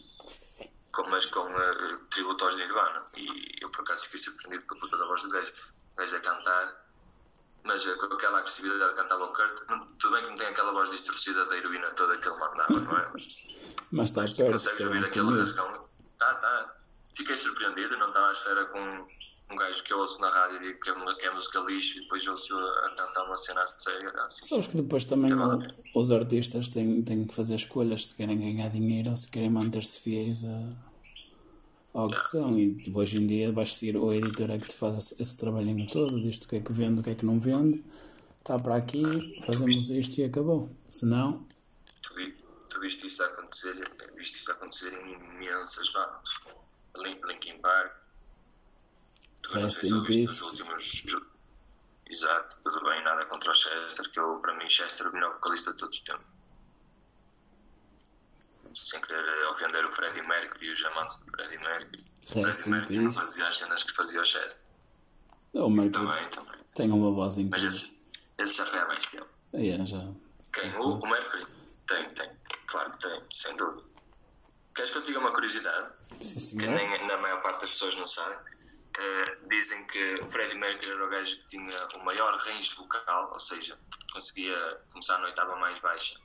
com, 0.93 1.09
mas 1.09 1.25
com 1.27 1.47
eh, 1.49 1.97
tributo 2.11 2.45
aos 2.45 2.55
Nirvana. 2.55 3.03
E 3.15 3.55
eu 3.61 3.69
por 3.71 3.81
acaso 3.81 4.05
fiquei 4.05 4.19
surpreendido 4.19 4.65
com 4.67 4.75
a 4.75 4.79
puta 4.79 4.97
da 4.97 5.05
voz 5.05 5.21
do 5.23 5.29
gajo. 5.29 5.51
O 5.93 5.95
gajo 5.97 6.15
a 6.15 6.19
cantar, 6.19 6.85
mas 7.63 7.85
eh, 7.85 7.95
com 7.95 8.05
aquela 8.13 8.39
agressividade 8.39 8.91
que 8.93 9.01
cantava 9.01 9.25
o 9.25 9.33
Kurt. 9.33 9.59
Tudo 9.99 10.11
bem 10.13 10.23
que 10.23 10.29
não 10.29 10.37
tem 10.37 10.47
aquela 10.47 10.71
voz 10.71 10.89
distorcida 10.91 11.45
da 11.45 11.57
heroína 11.57 11.89
toda 11.91 12.17
que 12.17 12.27
ele 12.27 12.37
mandava, 12.37 12.79
não 12.79 12.97
é? 12.97 13.11
Mas, 13.91 14.09
está 14.09 14.21
perto, 14.21 14.51
consegues 14.51 14.81
é 14.81 14.85
ouvir 14.85 15.05
aquele 15.05 15.39
rasgão. 15.39 15.89
Tá, 16.19 16.35
tá. 16.35 16.75
Fiquei 17.15 17.35
surpreendido, 17.35 17.97
não 17.97 18.07
estava 18.09 18.29
à 18.29 18.33
espera 18.33 18.65
com 18.67 19.07
um 19.51 19.55
gajo 19.55 19.83
que 19.83 19.91
eu 19.93 19.99
ouço 19.99 20.19
na 20.21 20.29
rádio 20.29 20.57
e 20.57 20.67
digo 20.67 20.79
que 20.79 20.89
é, 20.89 21.27
é 21.27 21.33
música 21.33 21.59
lixo 21.59 21.97
e 21.97 22.01
depois 22.01 22.25
ouço 22.27 22.55
a 22.55 22.89
cantar 22.95 23.23
uma 23.25 23.37
cena 23.37 23.61
de 23.63 23.81
ceia. 23.83 24.11
Assim. 24.25 24.45
Sabes 24.45 24.67
que 24.67 24.75
depois 24.77 25.05
também 25.05 25.31
a 25.31 25.47
o- 25.47 25.57
ver. 25.59 25.75
os 25.95 26.11
artistas 26.11 26.69
têm, 26.69 27.01
têm 27.03 27.25
que 27.25 27.33
fazer 27.33 27.55
escolhas 27.55 28.07
se 28.07 28.15
querem 28.15 28.39
ganhar 28.39 28.69
dinheiro 28.69 29.09
ou 29.11 29.17
se 29.17 29.29
querem 29.29 29.49
manter-se 29.49 29.99
fiéis 29.99 30.43
a, 30.45 30.69
ao 31.93 32.07
que 32.09 32.19
são. 32.19 32.57
E 32.57 32.75
tipo, 32.75 32.99
hoje 32.99 33.17
em 33.17 33.27
dia 33.27 33.51
vais 33.51 33.73
seguir 33.75 33.97
o 33.97 34.13
editor 34.13 34.49
é 34.51 34.57
que 34.57 34.67
te 34.67 34.75
faz 34.75 34.95
esse, 34.95 35.21
esse 35.21 35.37
trabalhinho 35.37 35.87
todo, 35.89 36.19
diz 36.21 36.37
o 36.37 36.47
que 36.47 36.55
é 36.57 36.59
que 36.61 36.71
vende, 36.73 36.99
o 37.01 37.03
que 37.03 37.09
é 37.11 37.15
que 37.15 37.25
não 37.25 37.39
vende. 37.39 37.83
Está 38.39 38.57
para 38.57 38.75
aqui, 38.75 39.39
fazemos 39.45 39.89
isto 39.91 40.17
e 40.19 40.23
acabou. 40.23 40.69
Se 40.89 41.05
não, 41.05 41.45
Tu, 42.01 42.15
vi, 42.15 42.35
tu 42.69 42.79
viste 42.79 43.05
isso 43.05 43.21
acontecer, 43.23 43.75
viste 44.17 44.39
isso 44.39 44.51
acontecer 44.51 44.91
em 44.93 45.13
imensas 45.13 45.91
bandas. 45.93 46.29
Lin- 46.97 47.19
Linkin 47.27 47.59
Park. 47.61 48.00
Rest 49.53 49.83
in 49.83 50.03
peace. 50.03 50.63
Exato, 52.09 52.57
tudo 52.63 52.83
bem, 52.83 53.03
nada 53.03 53.25
contra 53.25 53.51
o 53.51 53.55
Chester, 53.55 54.09
que 54.11 54.19
eu, 54.19 54.39
para 54.39 54.53
mim, 54.55 54.69
Chester 54.69 55.05
é 55.07 55.09
o 55.09 55.13
melhor 55.13 55.33
vocalista 55.35 55.71
de 55.71 55.77
todos 55.77 55.97
os 55.97 56.03
tempos. 56.03 56.25
Sem 58.73 58.99
querer 59.01 59.45
ofender 59.47 59.85
o 59.85 59.91
Freddie 59.91 60.21
Mercury 60.27 60.67
e 60.67 60.73
os 60.73 60.85
amantes 60.85 61.17
do 61.17 61.25
Freddie 61.31 61.57
Mercury. 61.57 62.03
Rest 62.43 62.63
Freddie 62.63 62.67
in 62.67 62.71
Mercury 62.71 62.97
não 62.99 63.03
peace. 63.05 63.19
fazia 63.19 63.47
as 63.47 63.57
cenas 63.57 63.83
que 63.83 63.93
fazia 63.93 64.21
o 64.21 64.25
Chester. 64.25 64.65
o 65.53 65.69
Mercury 65.69 65.91
Também, 65.91 66.29
também. 66.29 66.59
tem 66.75 66.91
uma 66.91 67.11
voz 67.11 67.37
Mas 67.37 67.45
incrível. 67.45 67.69
esse, 67.69 67.99
esse 68.39 68.55
já 68.57 68.65
foi 68.65 68.79
há 68.79 68.87
mais 68.87 69.05
tempo. 69.05 69.27
É, 69.53 69.85
já. 69.85 69.99
Quem? 70.53 70.75
O, 70.77 70.99
o 70.99 71.09
Mercury? 71.09 71.45
Tem, 71.87 72.13
tem. 72.13 72.29
Claro 72.67 72.91
que 72.91 72.99
tem, 72.99 73.21
sem 73.31 73.55
dúvida. 73.55 73.83
Queres 74.75 74.91
que 74.91 74.97
eu 74.97 75.01
te 75.03 75.07
diga 75.07 75.19
uma 75.19 75.33
curiosidade? 75.33 75.91
Sim, 76.21 76.33
Que 76.57 76.65
senhor. 76.65 76.75
nem 76.75 77.07
na 77.07 77.17
maior 77.17 77.41
parte 77.41 77.61
das 77.61 77.71
pessoas 77.71 77.95
não 77.95 78.07
sabem. 78.07 78.37
Eh, 78.99 79.37
dizem 79.47 79.85
que 79.87 80.15
o 80.15 80.27
Freddie 80.27 80.57
Mercury 80.57 80.91
era 80.91 81.05
o 81.05 81.09
gajo 81.09 81.37
que 81.39 81.47
tinha 81.47 81.87
o 81.95 82.03
maior 82.03 82.35
range 82.39 82.75
vocal, 82.75 83.31
ou 83.31 83.39
seja, 83.39 83.79
conseguia 84.11 84.57
começar 84.91 85.17
na 85.19 85.25
oitava 85.27 85.55
mais 85.55 85.79
baixa 85.79 86.19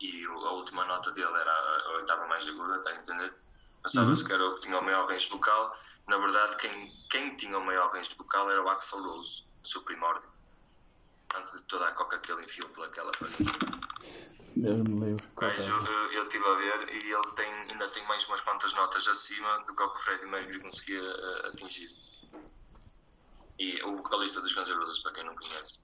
e 0.00 0.26
o- 0.28 0.46
a 0.46 0.52
última 0.52 0.84
nota 0.84 1.10
dele 1.12 1.32
era 1.34 1.52
a, 1.52 1.88
oitava 1.96 2.26
mais 2.26 2.46
aguda, 2.46 2.76
está 2.76 2.90
a 2.90 2.94
entender? 2.96 3.34
Pensava-se 3.82 4.24
que 4.26 4.32
era 4.32 4.46
o 4.46 4.54
que 4.54 4.60
tinha 4.60 4.78
o 4.78 4.84
maior 4.84 5.08
range 5.08 5.28
vocal. 5.30 5.70
Na 6.06 6.18
verdade, 6.18 6.56
quem, 6.56 6.92
quem 7.10 7.36
tinha 7.36 7.56
o 7.56 7.64
maior 7.64 7.90
range 7.92 8.14
vocal 8.16 8.50
era 8.50 8.62
o 8.62 8.68
Axel 8.68 9.02
Rose, 9.02 9.44
o 9.64 9.66
seu 9.68 9.82
primórdio. 9.84 10.30
Antes 11.34 11.52
de 11.52 11.62
toda 11.62 11.88
a 11.88 11.92
coca 11.92 12.18
que 12.18 12.32
ele 12.32 12.44
enfiou 12.44 12.68
pelaquela 12.70 13.12
farinha. 13.14 13.80
Deus 14.56 14.80
me 14.80 15.00
livre. 15.00 15.24
Eu, 15.40 16.12
eu, 16.12 16.24
estive 16.24 16.44
a 16.44 16.54
ver 16.54 17.02
e 17.02 17.12
ele 17.12 17.34
tem, 17.34 17.52
ainda 17.70 17.88
tem 17.90 18.06
mais 18.06 18.26
umas 18.26 18.40
quantas 18.40 18.72
notas 18.74 19.06
acima 19.06 19.58
do 19.64 19.74
que 19.74 19.82
o 19.82 19.96
Freddie 19.98 20.26
Mercury 20.26 20.60
conseguia 20.60 21.00
eh, 21.00 21.48
atingir. 21.48 21.96
E 23.58 23.82
o 23.84 23.96
vocalista 23.96 24.40
dos 24.40 24.52
Guns 24.52 24.68
N' 24.68 24.74
Roses, 24.74 24.98
para 25.00 25.12
quem 25.12 25.24
não 25.24 25.36
conhece, 25.36 25.78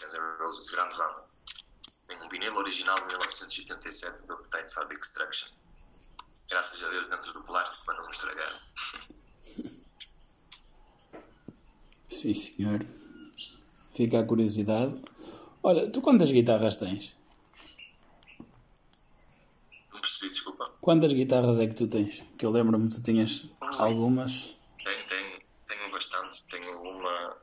Guns 0.00 0.12
N' 0.12 0.36
Roses, 0.38 0.68
grande 0.70 0.96
banda, 0.96 1.24
tem 2.06 2.22
um 2.22 2.28
vinil 2.28 2.54
original 2.54 2.96
de 2.96 3.06
1987 3.06 4.22
do 4.26 4.34
Appetite 4.34 4.74
for 4.74 4.86
Destruction. 4.86 5.48
Graças 6.50 6.82
a 6.82 6.88
Deus 6.88 7.08
dentro 7.08 7.32
do 7.32 7.42
plástico 7.42 7.84
para 7.86 7.96
não 7.96 8.06
me 8.06 8.10
estragar. 8.10 8.62
Sim, 12.08 12.34
senhor. 12.34 12.80
Fica 13.92 14.20
a 14.20 14.24
curiosidade. 14.24 15.00
Olha, 15.62 15.90
tu 15.90 16.00
quantas 16.00 16.32
guitarras 16.32 16.76
tens? 16.76 17.16
Não 19.92 20.00
percebi, 20.00 20.30
desculpa. 20.30 20.72
Quantas 20.80 21.12
guitarras 21.12 21.58
é 21.60 21.66
que 21.66 21.76
tu 21.76 21.86
tens? 21.86 22.26
Que 22.38 22.46
eu 22.46 22.50
lembro-me 22.50 22.88
que 22.88 22.96
tu 22.96 23.02
tinhas 23.02 23.46
algumas. 23.60 24.56
Tenho, 24.82 25.06
tenho, 25.06 25.40
tenho 25.68 25.90
bastante. 25.92 26.44
Tenho 26.48 26.82
uma, 26.82 27.36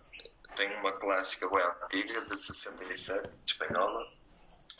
tenho 0.55 0.79
uma 0.79 0.91
clássica 0.93 1.47
bem 1.49 1.63
antiga, 1.63 2.21
de 2.25 2.35
67, 2.35 3.29
espanhola. 3.45 4.11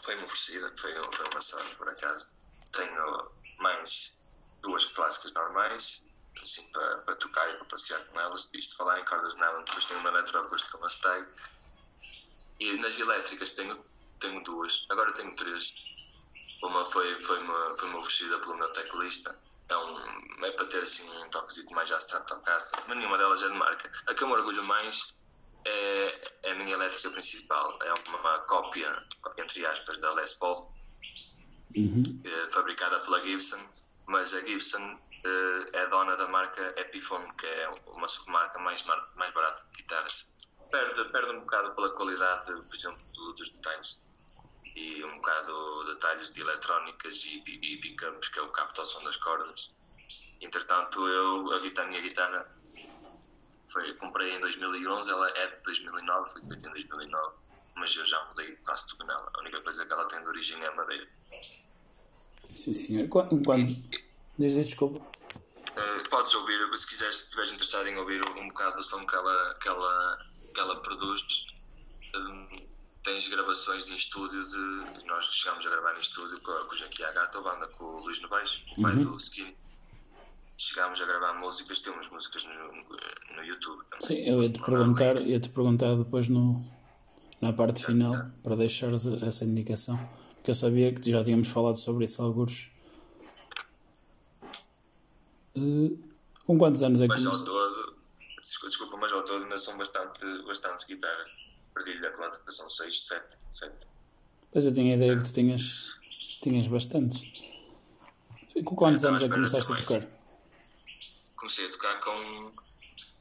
Foi-me 0.04 0.24
oferecida, 0.24 0.74
foi, 0.76 0.92
foi 1.12 1.26
uma 1.32 1.42
sorte, 1.42 1.76
por 1.76 1.88
acaso. 1.88 2.32
Tenho 2.72 3.30
mais 3.60 4.14
duas 4.62 4.86
clássicas 4.86 5.32
normais, 5.34 6.04
assim, 6.42 6.66
para, 6.72 6.98
para 6.98 7.16
tocar 7.16 7.50
e 7.50 7.54
para 7.58 7.66
passear 7.66 8.04
com 8.08 8.20
elas. 8.20 8.50
Isto 8.54 8.76
falar 8.76 9.00
em 9.00 9.06
cordas 9.06 9.36
nylon, 9.36 9.64
depois 9.64 9.86
tenho 9.86 10.00
uma 10.00 10.10
eletroacústica 10.10 10.78
Mustang. 10.80 11.28
E 12.60 12.74
nas 12.74 13.00
elétricas 13.00 13.51
tenho, 13.51 13.84
tenho 14.20 14.44
duas, 14.44 14.86
agora 14.89 15.12
tenho 15.13 15.36
três. 15.36 15.74
Uma 16.62 16.86
foi, 16.86 17.20
foi, 17.22 17.39
uma, 17.39 17.75
foi 17.75 17.89
uma 17.89 18.00
oferecida 18.00 18.39
pelo 18.39 18.58
meu 18.58 18.70
teclista. 18.74 19.38
É, 19.70 19.78
um, 19.78 20.46
é 20.46 20.51
para 20.51 20.66
ter 20.66 20.84
assim 20.84 21.10
um 21.10 21.30
toquezinho 21.30 21.72
mais 21.72 21.92
abstrato 21.92 22.34
ao 22.34 22.42
caso, 22.42 22.72
mas 22.88 22.98
nenhuma 22.98 23.18
delas 23.18 23.42
é 23.44 23.48
de 23.48 23.56
marca. 23.56 23.92
A 24.08 24.13
que 24.13 24.24
eu 24.24 24.28
me 24.28 24.34
orgulho 24.34 24.63
mais 24.66 25.13
é, 25.66 26.08
é 26.44 26.51
a 26.51 26.56
minha 26.56 26.74
elétrica 26.74 27.10
principal. 27.12 27.78
É 27.82 27.94
uma 28.10 28.39
cópia, 28.39 29.06
entre 29.38 29.66
aspas, 29.66 29.98
da 30.00 30.13
Les 30.13 30.34
Paul, 30.34 30.74
Uhum. 31.75 32.01
eh, 32.25 32.50
fabricada 32.50 33.00
pela 33.01 33.22
Gibson, 33.22 33.63
mas 34.08 34.34
a 34.34 34.42
Gibson 34.42 35.00
eh, 35.24 35.66
é 35.74 35.88
dona 35.88 36.18
da 36.18 36.28
marca 36.28 36.74
Epiphone, 36.78 37.32
que 37.36 37.46
é 37.46 37.70
uma 37.88 38.08
submarca 38.08 38.58
mais, 38.60 38.84
mais 39.16 39.34
barata 39.34 39.63
de 39.72 39.82
guitarras. 39.84 40.28
Perde, 40.72 41.06
perde 41.12 41.32
um 41.32 41.40
bocado 41.42 41.72
pela 41.74 41.90
qualidade, 41.92 42.46
por 42.64 42.76
exemplo, 42.76 43.04
do- 43.14 43.34
dos 43.34 43.50
detalhes 43.50 44.00
e 44.76 45.04
um 45.04 45.16
bocado 45.18 45.86
detalhes 45.86 46.32
de 46.32 46.42
eletrónicas 46.42 47.24
e, 47.26 47.44
e, 47.48 47.74
e 47.74 47.78
pickups, 47.82 48.30
que 48.30 48.40
é 48.40 48.42
o 48.42 48.50
capto 48.50 48.82
ao 48.82 48.86
som 48.88 49.04
das 49.04 49.18
cordas. 49.18 49.72
Entretanto, 50.42 51.06
eu, 51.08 51.52
a, 51.54 51.60
guitarra, 51.60 51.88
a 51.88 51.90
minha 51.90 52.02
guitarra 52.02 52.48
foi, 53.68 53.94
comprei 53.96 54.36
em 54.36 54.40
2011, 54.40 55.10
ela 55.10 55.30
é 55.38 55.48
de 55.48 55.64
2009, 55.64 56.32
foi 56.32 56.42
feita 56.44 56.68
em 56.68 56.72
2009, 56.72 57.36
mas 57.76 57.96
eu 57.96 58.06
já 58.06 58.24
mudei 58.26 58.56
quase 58.58 58.88
tudo 58.88 59.06
nela. 59.06 59.30
A 59.36 59.40
única 59.40 59.60
coisa 59.62 59.86
que 59.86 59.92
ela 59.92 60.08
tem 60.08 60.22
de 60.22 60.28
origem 60.28 60.64
é 60.64 60.72
madeira. 60.76 61.08
Sim, 62.46 62.74
senhor. 62.74 63.08
Quando, 63.10 63.42
diz, 64.38 64.54
desculpa. 64.56 65.00
Uh, 65.02 66.10
podes 66.10 66.34
ouvir, 66.34 66.78
se 66.78 66.88
quiseres, 66.88 67.18
se 67.18 67.24
estiveres 67.26 67.52
interessado 67.52 67.88
em 67.88 67.98
ouvir 67.98 68.22
um 68.30 68.48
bocado 68.48 68.78
do 68.78 68.84
som 68.84 69.06
que 69.06 69.16
ela, 69.16 69.56
que 69.62 69.68
ela, 69.68 70.26
que 70.53 70.60
ela 70.60 70.75
produz, 70.82 71.46
um, 72.15 72.48
tens 73.03 73.27
gravações 73.27 73.89
em 73.89 73.96
estúdio 73.96 74.48
de. 74.48 75.06
Nós 75.06 75.25
chegámos 75.25 75.65
a 75.65 75.70
gravar 75.70 75.96
em 75.96 76.01
estúdio 76.01 76.39
com, 76.41 76.51
com 76.51 76.74
o 76.74 76.77
Jaqui 76.77 77.03
a 77.03 77.12
Gata, 77.12 77.38
a 77.38 77.41
banda 77.41 77.68
com 77.68 77.86
o 77.86 78.00
Luís 78.03 78.22
Novaes, 78.22 78.63
o 78.77 78.82
pai 78.82 78.96
do 78.96 79.15
Skinny. 79.18 79.56
Chegámos 80.58 81.01
a 81.01 81.06
gravar 81.06 81.34
músicas, 81.39 81.79
temos 81.79 82.10
músicas 82.10 82.44
no, 82.44 83.36
no 83.36 83.44
YouTube 83.44 83.82
também. 83.89 84.06
Sim, 84.06 84.29
eu 84.29 84.44
ia-te 84.44 84.60
perguntar, 84.60 85.22
ia 85.22 85.39
-te 85.39 85.50
perguntar 85.50 85.96
depois 85.96 86.27
no, 86.27 86.62
na 87.41 87.53
parte 87.53 87.86
final, 87.86 88.29
para 88.44 88.56
deixares 88.56 89.06
essa 89.06 89.46
indicação. 89.46 89.98
Porque 90.36 90.51
eu 90.51 90.56
sabia 90.56 90.94
que 90.94 91.10
já 91.10 91.24
tínhamos 91.24 91.48
falado 91.48 91.75
sobre 91.75 92.06
isso 92.06 92.22
alguns. 92.22 92.70
Eh, 95.56 95.91
com 96.46 96.58
quantos 96.58 96.84
anos 96.84 97.01
é 97.01 97.08
que 97.08 97.13
Mas 97.13 97.24
desculpa, 98.68 98.98
mas 98.98 99.12
ao 99.12 99.24
todo 99.24 99.44
ainda 99.44 99.58
são 99.58 99.78
bastante, 99.78 100.20
bastantes 100.46 100.86
guitarras. 100.86 101.29
Perdi-lhe 101.74 102.05
a 102.05 102.12
conta, 102.12 102.40
são 102.51 102.70
6, 102.70 103.07
7, 103.07 103.38
7. 103.51 103.88
Pois 104.51 104.66
eu 104.66 104.74
tinha 104.74 104.94
a 104.94 104.98
ideia 104.98 105.16
que 105.18 105.24
tu 105.24 105.33
tinhas, 105.33 105.98
tinhas 106.42 106.68
bastantes. 106.68 107.22
Com 108.66 108.75
quantos 108.75 109.03
Então, 109.03 109.12
anos 109.12 109.24
é 109.24 109.27
que 109.27 109.33
começaste 109.33 109.72
a 109.72 109.75
tocar? 109.75 110.07
Comecei 111.36 111.68
a 111.68 111.72
tocar 111.72 112.00
com 112.01 112.51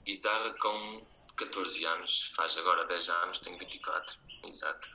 guitarra 0.04 0.52
com 0.54 1.06
14 1.36 1.84
anos, 1.84 2.32
faz 2.34 2.56
agora 2.56 2.86
10 2.86 3.08
anos, 3.10 3.38
tenho 3.38 3.58
24, 3.58 4.18
exato. 4.44 4.88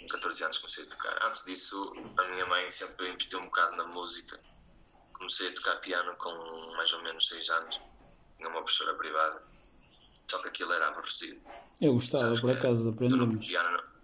Com 0.00 0.08
14 0.08 0.44
anos 0.44 0.58
comecei 0.58 0.84
a 0.84 0.88
tocar. 0.88 1.26
Antes 1.26 1.44
disso, 1.44 1.94
a 2.18 2.22
minha 2.24 2.44
mãe 2.46 2.70
sempre 2.70 3.08
investiu 3.08 3.38
um 3.40 3.44
bocado 3.46 3.76
na 3.76 3.84
música. 3.84 4.38
Comecei 5.14 5.48
a 5.48 5.54
tocar 5.54 5.76
piano 5.76 6.14
com 6.16 6.30
mais 6.76 6.92
ou 6.92 7.02
menos 7.02 7.26
6 7.28 7.48
anos, 7.50 7.80
tinha 8.36 8.48
uma 8.50 8.60
professora 8.62 8.94
privada, 8.94 9.42
só 10.30 10.38
que 10.38 10.48
aquilo 10.48 10.72
era 10.72 10.88
aborrecido. 10.88 11.40
Eu 11.80 11.92
gostava, 11.94 12.24
Sabes 12.24 12.40
por 12.40 12.50
acaso, 12.50 12.82
de 12.84 12.88
aprender, 12.90 13.16
tu 13.16 13.26
não- 13.26 13.96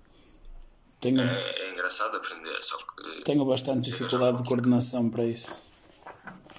tenho, 1.01 1.21
é, 1.21 1.51
é 1.51 1.73
engraçado 1.73 2.17
aprender, 2.17 2.63
só 2.63 2.77
que 2.79 3.23
tenho 3.25 3.45
bastante 3.45 3.91
dificuldade 3.91 4.39
de 4.43 4.45
coordenação 4.49 5.11
para 5.11 5.25
isso. 5.25 5.53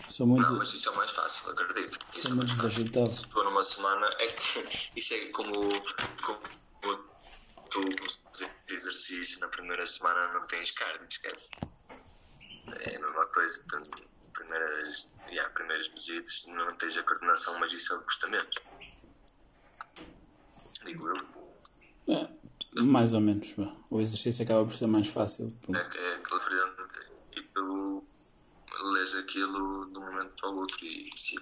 Sou 0.09 0.27
muito, 0.27 0.47
Não, 0.47 0.57
mas 0.57 0.73
isso 0.73 0.89
é 0.89 0.95
mais 0.95 1.11
fácil, 1.11 1.49
acredito. 1.49 1.97
Isso 2.11 2.21
sou 2.23 2.31
é 2.31 2.35
muito 2.35 2.53
desajeitado. 2.55 3.09
Se 3.09 3.27
for 3.29 3.43
numa 3.45 3.63
semana, 3.63 4.05
é 4.19 4.27
que 4.27 4.89
isso 4.99 5.13
é 5.13 5.25
como, 5.27 5.53
como 6.21 6.39
tu 7.69 7.81
fazer 8.31 8.51
exercício 8.69 9.39
na 9.39 9.47
primeira 9.47 9.85
semana 9.85 10.33
não 10.33 10.45
tens 10.45 10.71
cardio, 10.71 11.07
esquece. 11.09 11.49
É 12.81 12.95
a 12.95 12.99
mesma 12.99 13.25
coisa. 13.27 13.63
Portanto, 13.67 14.03
primeiras, 14.33 15.09
yeah, 15.29 15.49
primeiras 15.53 15.87
visitas 15.87 16.43
não 16.47 16.67
tens 16.75 16.97
a 16.97 17.03
coordenação, 17.03 17.57
mas 17.59 17.71
isso 17.73 17.93
é 17.93 17.95
o 17.95 17.99
que 17.99 18.05
custa 18.05 18.27
menos. 18.27 18.55
Digo 20.85 21.07
eu. 21.07 21.43
É, 22.15 22.81
mais 22.81 23.13
ou 23.13 23.21
menos. 23.21 23.55
O 23.89 24.01
exercício 24.01 24.43
acaba 24.43 24.63
por 24.65 24.73
ser 24.73 24.87
mais 24.87 25.07
fácil. 25.07 25.57
É, 25.73 25.77
é 25.77 26.15
aquele 26.15 26.39
freando 26.39 26.87
e 27.35 27.41
tu 27.53 28.07
lês 28.91 29.15
aquilo 29.15 29.91
de 29.91 29.99
um 29.99 30.05
momento 30.05 30.33
para 30.41 30.49
o 30.49 30.55
outro 30.57 30.85
e 30.85 31.09
sim, 31.17 31.35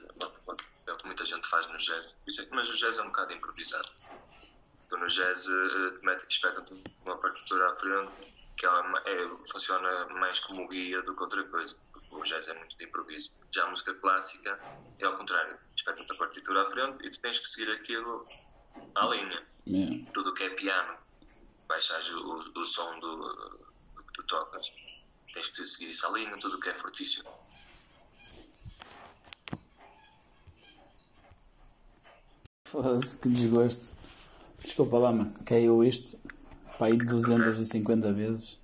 é 0.87 0.91
o 0.91 0.97
que 0.97 1.05
muita 1.05 1.25
gente 1.25 1.47
faz 1.47 1.65
no 1.67 1.77
jazz. 1.77 2.17
É- 2.39 2.47
Mas 2.51 2.69
o 2.69 2.75
jazz 2.77 2.97
é 2.97 3.01
um 3.01 3.07
bocado 3.07 3.33
improvisado. 3.33 3.87
Tu 4.89 4.97
no 4.97 5.07
jazz 5.07 5.47
eh, 5.47 5.91
te 5.99 6.05
metem- 6.05 6.27
espetam-te 6.29 6.83
uma 7.05 7.17
partitura 7.17 7.71
à 7.71 7.75
frente 7.77 8.41
que 8.57 8.65
ela 8.65 8.83
é, 9.05 9.27
funciona 9.51 10.05
mais 10.09 10.39
como 10.41 10.67
guia 10.67 11.01
do 11.01 11.15
que 11.15 11.23
outra 11.23 11.43
coisa. 11.45 11.75
O 12.11 12.21
jazz 12.23 12.47
é 12.47 12.53
muito 12.53 12.77
de 12.77 12.83
improviso. 12.83 13.31
Já 13.55 13.63
a 13.65 13.69
música 13.69 13.93
clássica 13.95 14.59
é 14.99 15.05
ao 15.05 15.17
contrário. 15.17 15.57
Espetam-te 15.75 16.13
a 16.13 16.17
partitura 16.17 16.61
à 16.61 16.65
frente 16.69 17.03
e 17.05 17.09
tu 17.09 17.21
tens 17.21 17.39
que 17.39 17.47
seguir 17.47 17.71
aquilo 17.71 18.25
à 18.95 19.05
linha 19.07 19.43
É. 19.67 20.11
tudo 20.13 20.31
o 20.31 20.33
que 20.33 20.43
é 20.43 20.49
piano, 20.51 20.97
baixas 21.67 22.09
o, 22.11 22.37
o 22.59 22.65
som 22.65 22.99
do, 22.99 23.15
do 23.17 24.03
que 24.03 24.13
tu 24.13 24.23
tocas, 24.27 24.71
tens 25.33 25.49
que 25.49 25.65
seguir 25.65 25.89
isso 25.89 26.05
à 26.07 26.11
linha, 26.11 26.37
tudo 26.39 26.59
que 26.59 26.69
é 26.69 26.73
fortíssimo. 26.73 27.29
Foda-se, 32.65 33.17
que 33.17 33.29
desgosto. 33.29 33.93
Desculpa 34.61 34.97
lá, 34.97 35.11
mano. 35.11 35.33
Caiu 35.45 35.83
isto 35.83 36.17
para 36.77 36.87
aí 36.87 36.97
250 36.97 38.13
vezes. 38.13 38.59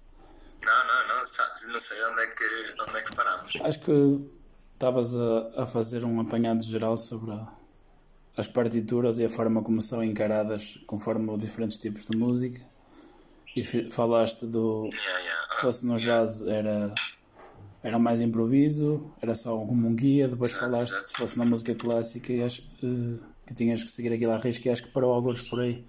Não, 0.63 0.87
não, 0.87 1.07
não, 1.07 1.71
não 1.73 1.79
sei 1.79 2.03
onde 2.05 2.21
é 2.21 2.27
que, 2.27 2.75
onde 2.81 2.97
é 2.97 3.01
que 3.01 3.15
paramos. 3.15 3.53
Acho 3.61 3.79
que 3.81 4.29
estavas 4.73 5.15
a, 5.17 5.63
a 5.63 5.65
fazer 5.65 6.05
um 6.05 6.19
apanhado 6.21 6.63
geral 6.63 6.95
sobre 6.95 7.31
a- 7.31 7.47
as 8.37 8.47
partituras 8.47 9.17
e 9.17 9.25
a 9.25 9.29
forma 9.29 9.63
como 9.63 9.81
são 9.81 10.03
encaradas 10.03 10.79
conforme 10.85 11.29
os 11.31 11.39
diferentes 11.39 11.79
tipos 11.79 12.05
de 12.05 12.15
música. 12.15 12.61
E 13.55 13.63
falaste 13.89 14.45
do. 14.45 14.87
Se 15.51 15.61
fosse 15.61 15.85
no 15.87 15.97
jazz 15.97 16.43
era, 16.43 16.93
era 17.81 17.97
mais 17.97 18.21
improviso, 18.21 19.11
era 19.19 19.33
só 19.33 19.57
como 19.57 19.87
um 19.87 19.95
guia. 19.95 20.27
Depois 20.27 20.51
falaste 20.51 20.93
se 20.93 21.13
fosse 21.13 21.39
na 21.39 21.45
música 21.45 21.73
clássica 21.73 22.31
e 22.31 22.43
acho 22.43 22.61
eh, 22.83 23.19
que 23.47 23.55
tinhas 23.55 23.83
que 23.83 23.89
seguir 23.89 24.13
aquilo 24.13 24.33
à 24.33 24.37
risca 24.37 24.67
e 24.67 24.71
acho 24.71 24.83
que 24.83 24.91
parou 24.91 25.11
alguns 25.11 25.41
por 25.41 25.61
aí, 25.61 25.83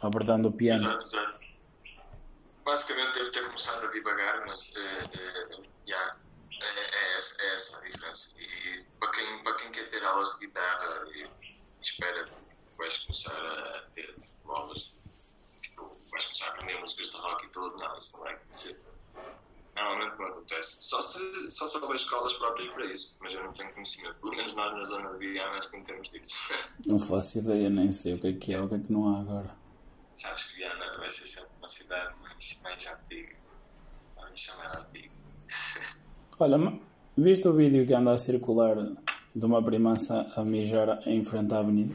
abordando 0.00 0.48
o 0.48 0.52
piano. 0.52 0.84
Exato, 0.84 1.02
exato. 1.02 1.40
Basicamente 2.64 3.14
devo 3.14 3.32
ter 3.32 3.44
começado 3.44 3.88
a 3.88 3.92
divagar, 3.92 4.46
mas 4.46 4.70
eh, 4.76 5.18
eh, 5.18 5.62
yeah, 5.88 6.16
é, 6.62 6.94
é 6.94 7.16
essa, 7.16 7.42
é 7.42 7.54
essa 7.54 7.78
a 7.78 7.80
diferença. 7.82 8.34
E 8.38 8.84
para 8.98 9.10
quem, 9.10 9.42
para 9.42 9.54
quem 9.54 9.70
quer 9.70 9.90
ter 9.90 10.04
aulas 10.04 10.32
de 10.38 10.46
guitarra 10.46 11.08
e 11.14 11.30
espera 11.80 12.24
que 12.24 12.32
vais 12.76 12.98
começar 12.98 13.44
a 13.46 13.82
ter 13.94 14.14
aulas, 14.46 14.96
tipo, 15.60 15.84
vais 16.10 16.24
começar 16.24 16.46
a 16.46 16.48
aprender 16.50 16.80
músicas 16.80 17.10
de 17.10 17.16
rock 17.16 17.46
e 17.46 17.48
tudo, 17.48 17.76
não, 17.78 17.98
isso 17.98 18.16
não 18.16 18.24
vai 18.24 18.34
acontecer. 18.34 18.80
Normalmente 19.74 20.18
não 20.18 20.26
acontece. 20.26 20.82
Só 20.82 21.00
se, 21.00 21.50
só 21.50 21.66
se 21.66 21.78
houver 21.78 21.94
escolas 21.94 22.34
próprias 22.34 22.68
para 22.68 22.84
isso, 22.86 23.16
mas 23.20 23.32
eu 23.32 23.42
não 23.42 23.52
tenho 23.54 23.72
conhecimento. 23.72 24.14
Pelo 24.20 24.36
menos 24.36 24.54
nós 24.54 24.74
na 24.74 24.84
zona 24.84 25.12
de 25.12 25.18
Viana 25.18 25.56
acho 25.56 25.70
que 25.70 25.76
não 25.76 25.84
temos 25.84 26.10
disso. 26.10 26.36
Não 26.86 26.98
faço 26.98 27.38
ideia, 27.38 27.70
nem 27.70 27.90
sei 27.90 28.14
o 28.14 28.18
que 28.18 28.26
é 28.26 28.32
que 28.32 28.54
é, 28.54 28.60
o 28.60 28.68
que 28.68 28.74
é 28.74 28.78
que 28.78 28.92
não 28.92 29.14
há 29.14 29.20
agora. 29.20 29.56
Sabes 30.12 30.44
que 30.44 30.56
Viana 30.56 30.98
vai 30.98 31.08
ser 31.08 31.26
sempre 31.26 31.52
uma 31.58 31.68
cidade 31.68 32.14
mais, 32.20 32.60
mais 32.62 32.86
antiga. 32.86 33.36
Vamos 34.16 34.40
chamar 34.40 34.78
antiga. 34.78 35.14
Olha, 36.42 36.58
viste 37.16 37.46
o 37.46 37.52
vídeo 37.54 37.86
que 37.86 37.94
anda 37.94 38.12
a 38.12 38.16
circular 38.16 38.74
de 39.32 39.46
uma 39.46 39.62
primança 39.62 40.26
a 40.34 40.44
mijar 40.44 41.00
em 41.06 41.24
frente 41.24 41.54
à 41.54 41.60
avenida? 41.60 41.94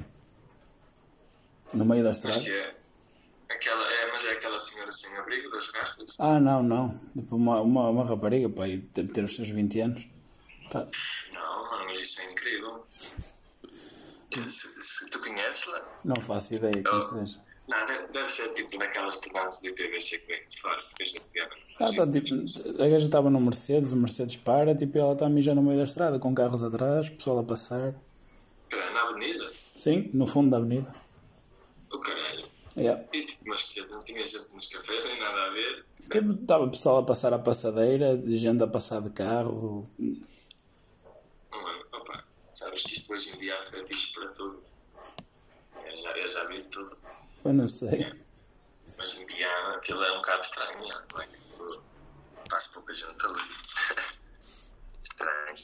No 1.73 1.83
meio 1.83 2.01
da 2.01 2.12
Acho 2.12 2.19
estrada? 2.29 2.39
que 2.41 2.49
é. 2.51 2.75
Aquela, 3.49 3.83
é, 3.91 4.12
mas 4.12 4.23
é 4.25 4.31
aquela 4.31 4.57
senhora 4.57 4.91
sem 4.93 5.17
abrigo 5.17 5.49
das 5.49 5.67
rastas. 5.73 6.15
Ah, 6.17 6.39
não, 6.39 6.63
não. 6.63 6.97
Tipo, 7.13 7.36
uma, 7.36 7.60
uma, 7.62 7.89
uma 7.89 8.05
rapariga, 8.05 8.49
pá, 8.49 8.69
e 8.69 8.77
deve 8.77 9.10
ter 9.12 9.25
os 9.25 9.36
seus 9.36 9.49
20 9.49 9.81
anos. 9.81 10.07
Tá. 10.69 10.88
Não, 11.33 11.69
mano, 11.69 11.86
mas 11.88 11.99
isso 11.99 12.21
é 12.21 12.31
incrível. 12.31 12.86
Se, 14.47 14.67
se 14.83 15.10
tu 15.10 15.19
conheces-la? 15.19 15.81
Não 16.05 16.15
faço 16.17 16.53
ideia 16.53 16.71
quem 16.83 16.93
Oh. 16.93 16.99
seja. 17.01 17.39
Não, 17.67 17.86
deve, 17.86 18.27
ser 18.30 18.53
tipo 18.53 18.77
daquelas 18.77 19.15
estudantes 19.15 19.60
de 19.60 19.73
PVC 19.73 20.19
que 20.19 20.27
vem 20.27 20.47
de 20.47 20.62
fora, 20.62 20.82
porque 20.84 21.03
a 21.03 21.06
gente. 21.06 21.21
Ah, 21.80 21.93
tá, 21.93 22.10
tipo, 22.10 22.82
a 22.82 22.88
gaja 22.88 23.06
estava 23.06 23.30
no 23.30 23.41
Mercedes, 23.41 23.91
o 23.91 23.97
Mercedes 23.97 24.38
para, 24.38 24.73
tipo, 24.73 24.97
e 24.97 25.01
ela 25.01 25.13
está 25.13 25.25
a 25.25 25.30
mijar 25.30 25.53
no 25.53 25.62
meio 25.62 25.77
da 25.77 25.84
estrada, 25.84 26.17
com 26.17 26.34
carros 26.34 26.63
atrás, 26.63 27.10
pessoal 27.10 27.39
a 27.39 27.43
passar. 27.43 27.93
Espera, 28.63 28.91
na 28.91 29.01
avenida? 29.01 29.49
Sim, 29.51 30.10
no 30.13 30.25
fundo 30.25 30.49
da 30.49 30.58
avenida. 30.58 30.89
O 31.91 31.97
caralho. 31.97 32.45
Yeah. 32.77 33.03
E 33.12 33.25
tipo, 33.25 33.43
mas 33.47 33.63
que 33.63 33.82
não 33.82 33.99
tinha 33.99 34.25
gente 34.25 34.56
nos 34.56 34.67
cafés, 34.67 35.03
nem 35.06 35.19
nada 35.19 35.47
a 35.47 35.49
ver. 35.49 35.86
Tipo, 36.10 36.32
estava 36.41 36.69
pessoal 36.69 36.97
a 36.99 37.03
passar 37.03 37.34
a 37.34 37.39
passadeira, 37.39 38.21
gente 38.27 38.63
a 38.63 38.67
passar 38.67 39.01
de 39.01 39.10
carro. 39.10 39.89
Não, 39.99 41.63
mano, 41.63 41.86
opa, 41.91 42.23
sabes 42.53 42.84
que 42.84 42.93
isto 42.93 43.12
hoje 43.12 43.34
em 43.34 43.38
dia 43.39 43.60
há 43.60 43.65
fetiches 43.65 44.12
para 44.12 44.27
tudo. 44.30 44.63
Eu 45.86 45.97
já, 45.97 46.12
eu 46.12 46.30
já 46.30 46.43
vi 46.45 46.63
tudo. 46.63 46.97
Eu 47.47 47.53
não 47.53 47.65
sei. 47.67 48.12
Mas 48.97 49.13
em 49.17 49.25
dia 49.27 49.49
aquilo 49.75 50.03
é 50.03 50.12
um 50.12 50.17
bocado 50.17 50.41
estranho, 50.41 50.79
não 50.79 51.21
é? 51.21 51.25
Tipo, 51.27 51.83
Passo 52.49 52.73
pouca 52.73 52.93
gente 52.93 53.25
ali. 53.25 53.39
estranho. 55.03 55.57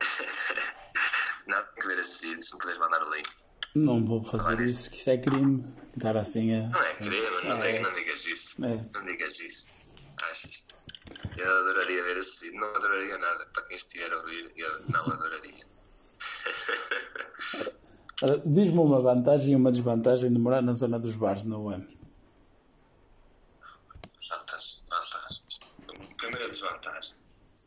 não, 1.46 1.62
tem 1.64 1.74
que 1.82 1.86
ver 1.86 1.98
esse 1.98 2.26
vídeo, 2.26 2.42
se 2.42 2.52
me 2.54 2.58
puderes 2.60 2.80
mandar 2.80 3.02
o 3.06 3.14
link. 3.14 3.28
Não 3.74 4.04
vou 4.04 4.22
fazer 4.22 4.60
isso, 4.60 4.90
que 4.90 4.96
isso 4.96 5.10
é 5.10 5.18
crime. 5.18 5.64
Estar 5.96 6.16
assim 6.16 6.54
a. 6.54 6.68
Não 6.68 6.82
é 6.82 6.94
crime, 6.96 7.30
não, 7.44 7.62
É. 7.62 7.72
digas, 7.72 7.82
não 7.82 7.98
digas 7.98 8.26
isso. 8.26 8.64
É. 8.64 8.68
Não 8.68 9.04
digas 9.06 9.40
isso. 9.40 9.70
Achas? 10.22 10.64
Eu 11.36 11.58
adoraria 11.58 12.02
ver 12.04 12.16
esse 12.18 12.46
vídeo. 12.46 12.60
Não 12.60 12.74
adoraria 12.74 13.18
nada. 13.18 13.46
Para 13.52 13.64
quem 13.64 13.76
estiver 13.76 14.12
a 14.12 14.16
ouvir, 14.18 14.52
eu 14.56 14.80
não 14.88 15.04
adoraria. 15.12 15.66
Diz-me 18.44 18.78
uma 18.78 19.00
vantagem 19.00 19.52
e 19.52 19.56
uma 19.56 19.72
desvantagem 19.72 20.32
de 20.32 20.38
morar 20.38 20.62
na 20.62 20.72
zona 20.72 20.98
dos 20.98 21.16
bares, 21.16 21.42
não 21.42 21.72
é? 21.72 21.78
Vantagens. 24.30 24.84
Vantagens. 24.88 25.60
Primeira 26.16 26.48
desvantagem. 26.48 27.16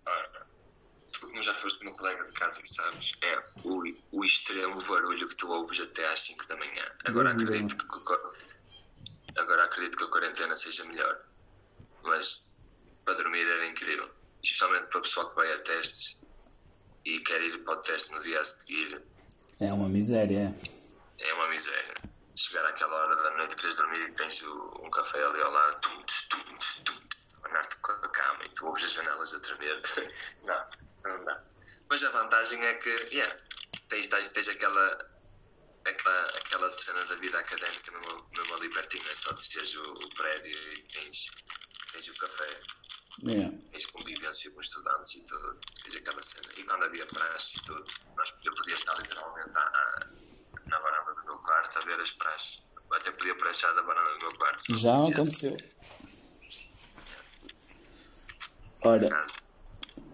Ora, 0.07 0.47
tu 1.11 1.27
como 1.27 1.43
já 1.43 1.53
foste 1.53 1.83
meu 1.83 1.93
colega 1.95 2.23
de 2.23 2.31
casa 2.31 2.61
que 2.61 2.69
sabes, 2.69 3.11
é 3.21 3.39
o, 3.65 3.83
o 4.13 4.23
extremo 4.23 4.77
barulho 4.85 5.27
que 5.27 5.35
tu 5.35 5.51
ouves 5.51 5.79
até 5.81 6.07
às 6.07 6.21
5 6.21 6.47
da 6.47 6.55
manhã. 6.55 6.85
Agora 7.05 7.31
acredito 7.31 7.77
que, 7.77 9.39
agora 9.39 9.65
acredito 9.65 9.97
que 9.97 10.03
a 10.05 10.07
quarentena 10.07 10.55
seja 10.55 10.85
melhor. 10.85 11.25
Mas 12.03 12.45
para 13.03 13.15
dormir 13.15 13.45
era 13.45 13.67
incrível. 13.67 14.09
Especialmente 14.41 14.87
para 14.87 14.99
o 14.99 15.01
pessoal 15.01 15.29
que 15.29 15.35
vai 15.35 15.51
a 15.53 15.59
testes 15.59 16.17
e 17.03 17.19
quer 17.19 17.41
ir 17.41 17.63
para 17.65 17.79
o 17.79 17.81
teste 17.81 18.11
no 18.11 18.21
dia 18.21 18.39
a 18.39 18.45
seguir. 18.45 19.03
É 19.59 19.73
uma 19.73 19.89
miséria, 19.89 20.53
é. 21.19 21.27
É 21.29 21.33
uma 21.33 21.47
miséria. 21.49 21.95
Chegar 22.35 22.65
àquela 22.65 22.95
hora 22.95 23.15
da 23.15 23.37
noite, 23.37 23.55
queres 23.55 23.75
dormir 23.75 24.01
e 24.01 24.13
tens 24.13 24.43
um 24.43 24.89
café 24.91 25.23
ali 25.23 25.41
ao 25.41 25.51
lado, 25.51 25.81
tum, 25.81 26.01
tum, 26.29 26.57
tss, 26.57 26.81
tum, 26.83 27.01
abanar-te 27.37 27.75
com 27.77 27.91
a 27.91 28.09
cama 28.09 28.45
e 28.45 28.49
tu 28.49 28.67
ouves 28.67 28.83
as 28.83 28.91
janelas 28.91 29.33
a 29.33 29.39
tremer. 29.39 29.81
não, 30.45 30.67
não 31.03 31.25
dá. 31.25 31.43
Mas 31.89 32.03
a 32.03 32.09
vantagem 32.09 32.63
é 32.63 32.75
que, 32.75 32.89
yeah, 33.11 33.35
tens, 33.89 34.07
tens, 34.07 34.29
tens 34.29 34.47
aquela, 34.49 35.09
aquela, 35.85 36.25
aquela 36.25 36.69
cena 36.69 37.03
da 37.05 37.15
vida 37.15 37.39
académica 37.39 37.91
mesmo 38.37 38.55
ali 38.55 38.69
pertinho, 38.69 39.09
é 39.09 39.15
só 39.15 39.31
desceres 39.31 39.75
o, 39.75 39.81
o 39.81 40.13
prédio 40.15 40.51
e 40.51 40.81
tens, 40.83 41.31
tens 41.91 42.07
o 42.09 42.19
café, 42.19 42.59
É. 43.25 43.49
tens 43.71 43.85
convivência 43.87 44.51
com 44.51 44.61
estudantes 44.61 45.15
e 45.15 45.25
tudo, 45.25 45.57
tens 45.83 45.95
aquela 45.95 46.21
cena. 46.21 46.47
E 46.57 46.63
quando 46.63 46.83
havia 46.83 47.05
praxe 47.07 47.57
e 47.57 47.65
tudo, 47.65 47.83
nós, 48.15 48.33
eu 48.45 48.53
podia 48.53 48.75
estar 48.75 48.93
literalmente 49.01 49.57
à- 49.57 50.07
na 50.67 50.79
varanda 50.79 51.13
do 51.15 51.25
meu 51.25 51.37
quarto 51.39 51.77
a 51.79 51.81
ver 51.85 51.99
as 51.99 52.11
praxes. 52.11 52.63
Até 52.91 53.11
podia 53.11 53.35
praxar 53.35 53.73
da 53.75 53.81
varanda 53.81 54.11
do 54.11 54.19
meu 54.19 54.37
quarto. 54.37 54.77
Já 54.77 54.93
aconteceu. 55.07 55.57
Ora, 58.81 59.25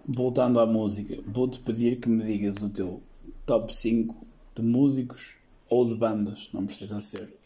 voltando 0.08 0.60
à 0.60 0.66
música, 0.66 1.16
vou-te 1.28 1.60
pedir 1.60 2.00
que 2.00 2.08
me 2.10 2.24
digas 2.24 2.58
o 2.62 2.70
teu 2.70 3.04
top 3.46 3.74
5 3.74 4.26
de 4.56 4.62
músicos 4.62 5.36
ou 5.68 5.86
de 5.86 5.96
bandas, 5.96 6.50
não 6.54 6.66
precisa 6.66 7.00
ser. 7.00 7.38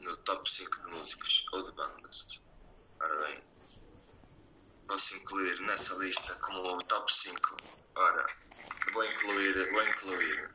No 0.00 0.16
top 0.18 0.48
5 0.50 0.80
de 0.82 0.88
músicos 0.88 1.44
ou 1.52 1.62
de 1.62 1.72
bandas. 1.72 2.40
Ora 3.00 3.26
bem, 3.26 3.42
posso 4.88 5.14
incluir 5.16 5.60
nessa 5.60 5.94
lista 5.96 6.34
como 6.36 6.60
o 6.60 6.82
top 6.84 7.12
5. 7.12 7.56
Ora, 7.94 8.26
vou 8.92 9.04
incluir, 9.04 9.70
vou 9.70 9.82
incluir 9.82 10.50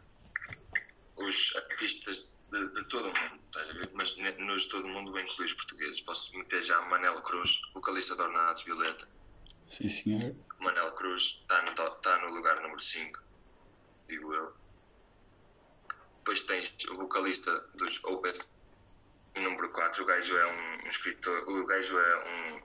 os 1.16 1.56
artistas 1.56 2.30
de, 2.52 2.68
de 2.70 2.84
todo 2.86 3.10
o 3.10 3.14
mundo, 3.14 3.40
estás 3.46 3.70
a 3.70 3.74
ver? 3.74 3.90
Mas 3.94 4.18
nos 4.18 4.66
todo 4.66 4.86
o 4.86 4.90
mundo 4.90 5.12
vou 5.12 5.22
incluir 5.22 5.46
os 5.46 5.54
portugueses. 5.54 6.02
Posso 6.02 6.36
meter 6.38 6.64
já 6.64 6.82
Manel 6.82 7.22
Cruz, 7.22 7.62
vocalista 7.74 8.16
de 8.16 8.22
Ornados 8.24 8.64
Violeta. 8.64 9.08
Sim, 9.70 9.88
senhor. 9.88 10.36
Manel 10.60 10.94
Cruz 10.96 11.40
está 11.42 11.62
no, 11.62 11.74
tá 11.74 12.18
no 12.20 12.34
lugar 12.34 12.62
número 12.62 12.80
5, 12.80 13.20
digo 14.08 14.34
eu. 14.34 14.54
Depois 16.18 16.42
tens 16.42 16.74
o 16.90 16.96
vocalista 16.96 17.52
dos 17.76 18.04
Opeth, 18.06 18.48
número 19.36 19.70
4. 19.72 20.04
O 20.04 20.06
gajo 20.06 20.38
é 20.38 20.46
um, 20.48 20.86
um 20.86 20.88
escritor, 20.88 21.50
o 21.50 21.66
gajo 21.66 21.98
é 22.00 22.26
um, 22.26 22.56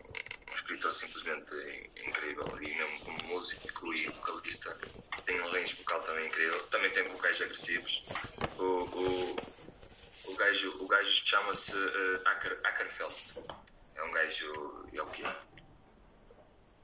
um 0.51 0.55
escritor 0.55 0.93
simplesmente 0.95 1.55
in- 1.55 2.09
incrível 2.09 2.47
e 2.63 2.67
mesmo 2.77 3.05
como 3.05 3.29
músico 3.29 3.95
e 3.95 4.07
vocalista 4.09 4.77
tem 5.25 5.41
um 5.41 5.49
range 5.51 5.75
vocal 5.77 6.03
também 6.03 6.27
incrível. 6.27 6.63
Também 6.69 6.91
tem 6.91 7.03
vocais 7.09 7.41
agressivos. 7.43 8.03
O, 8.59 8.63
o, 8.65 9.37
o 10.33 10.37
gajo, 10.37 10.85
o 10.85 10.89
gajo 10.89 11.11
chama-se 11.27 11.77
uh, 11.77 12.29
Acker, 12.29 12.61
Ackerfeld. 12.65 13.15
É 13.95 14.03
um 14.03 14.11
gajo. 14.13 14.87
É 14.93 15.03
o 15.03 15.07
quê? 15.07 15.25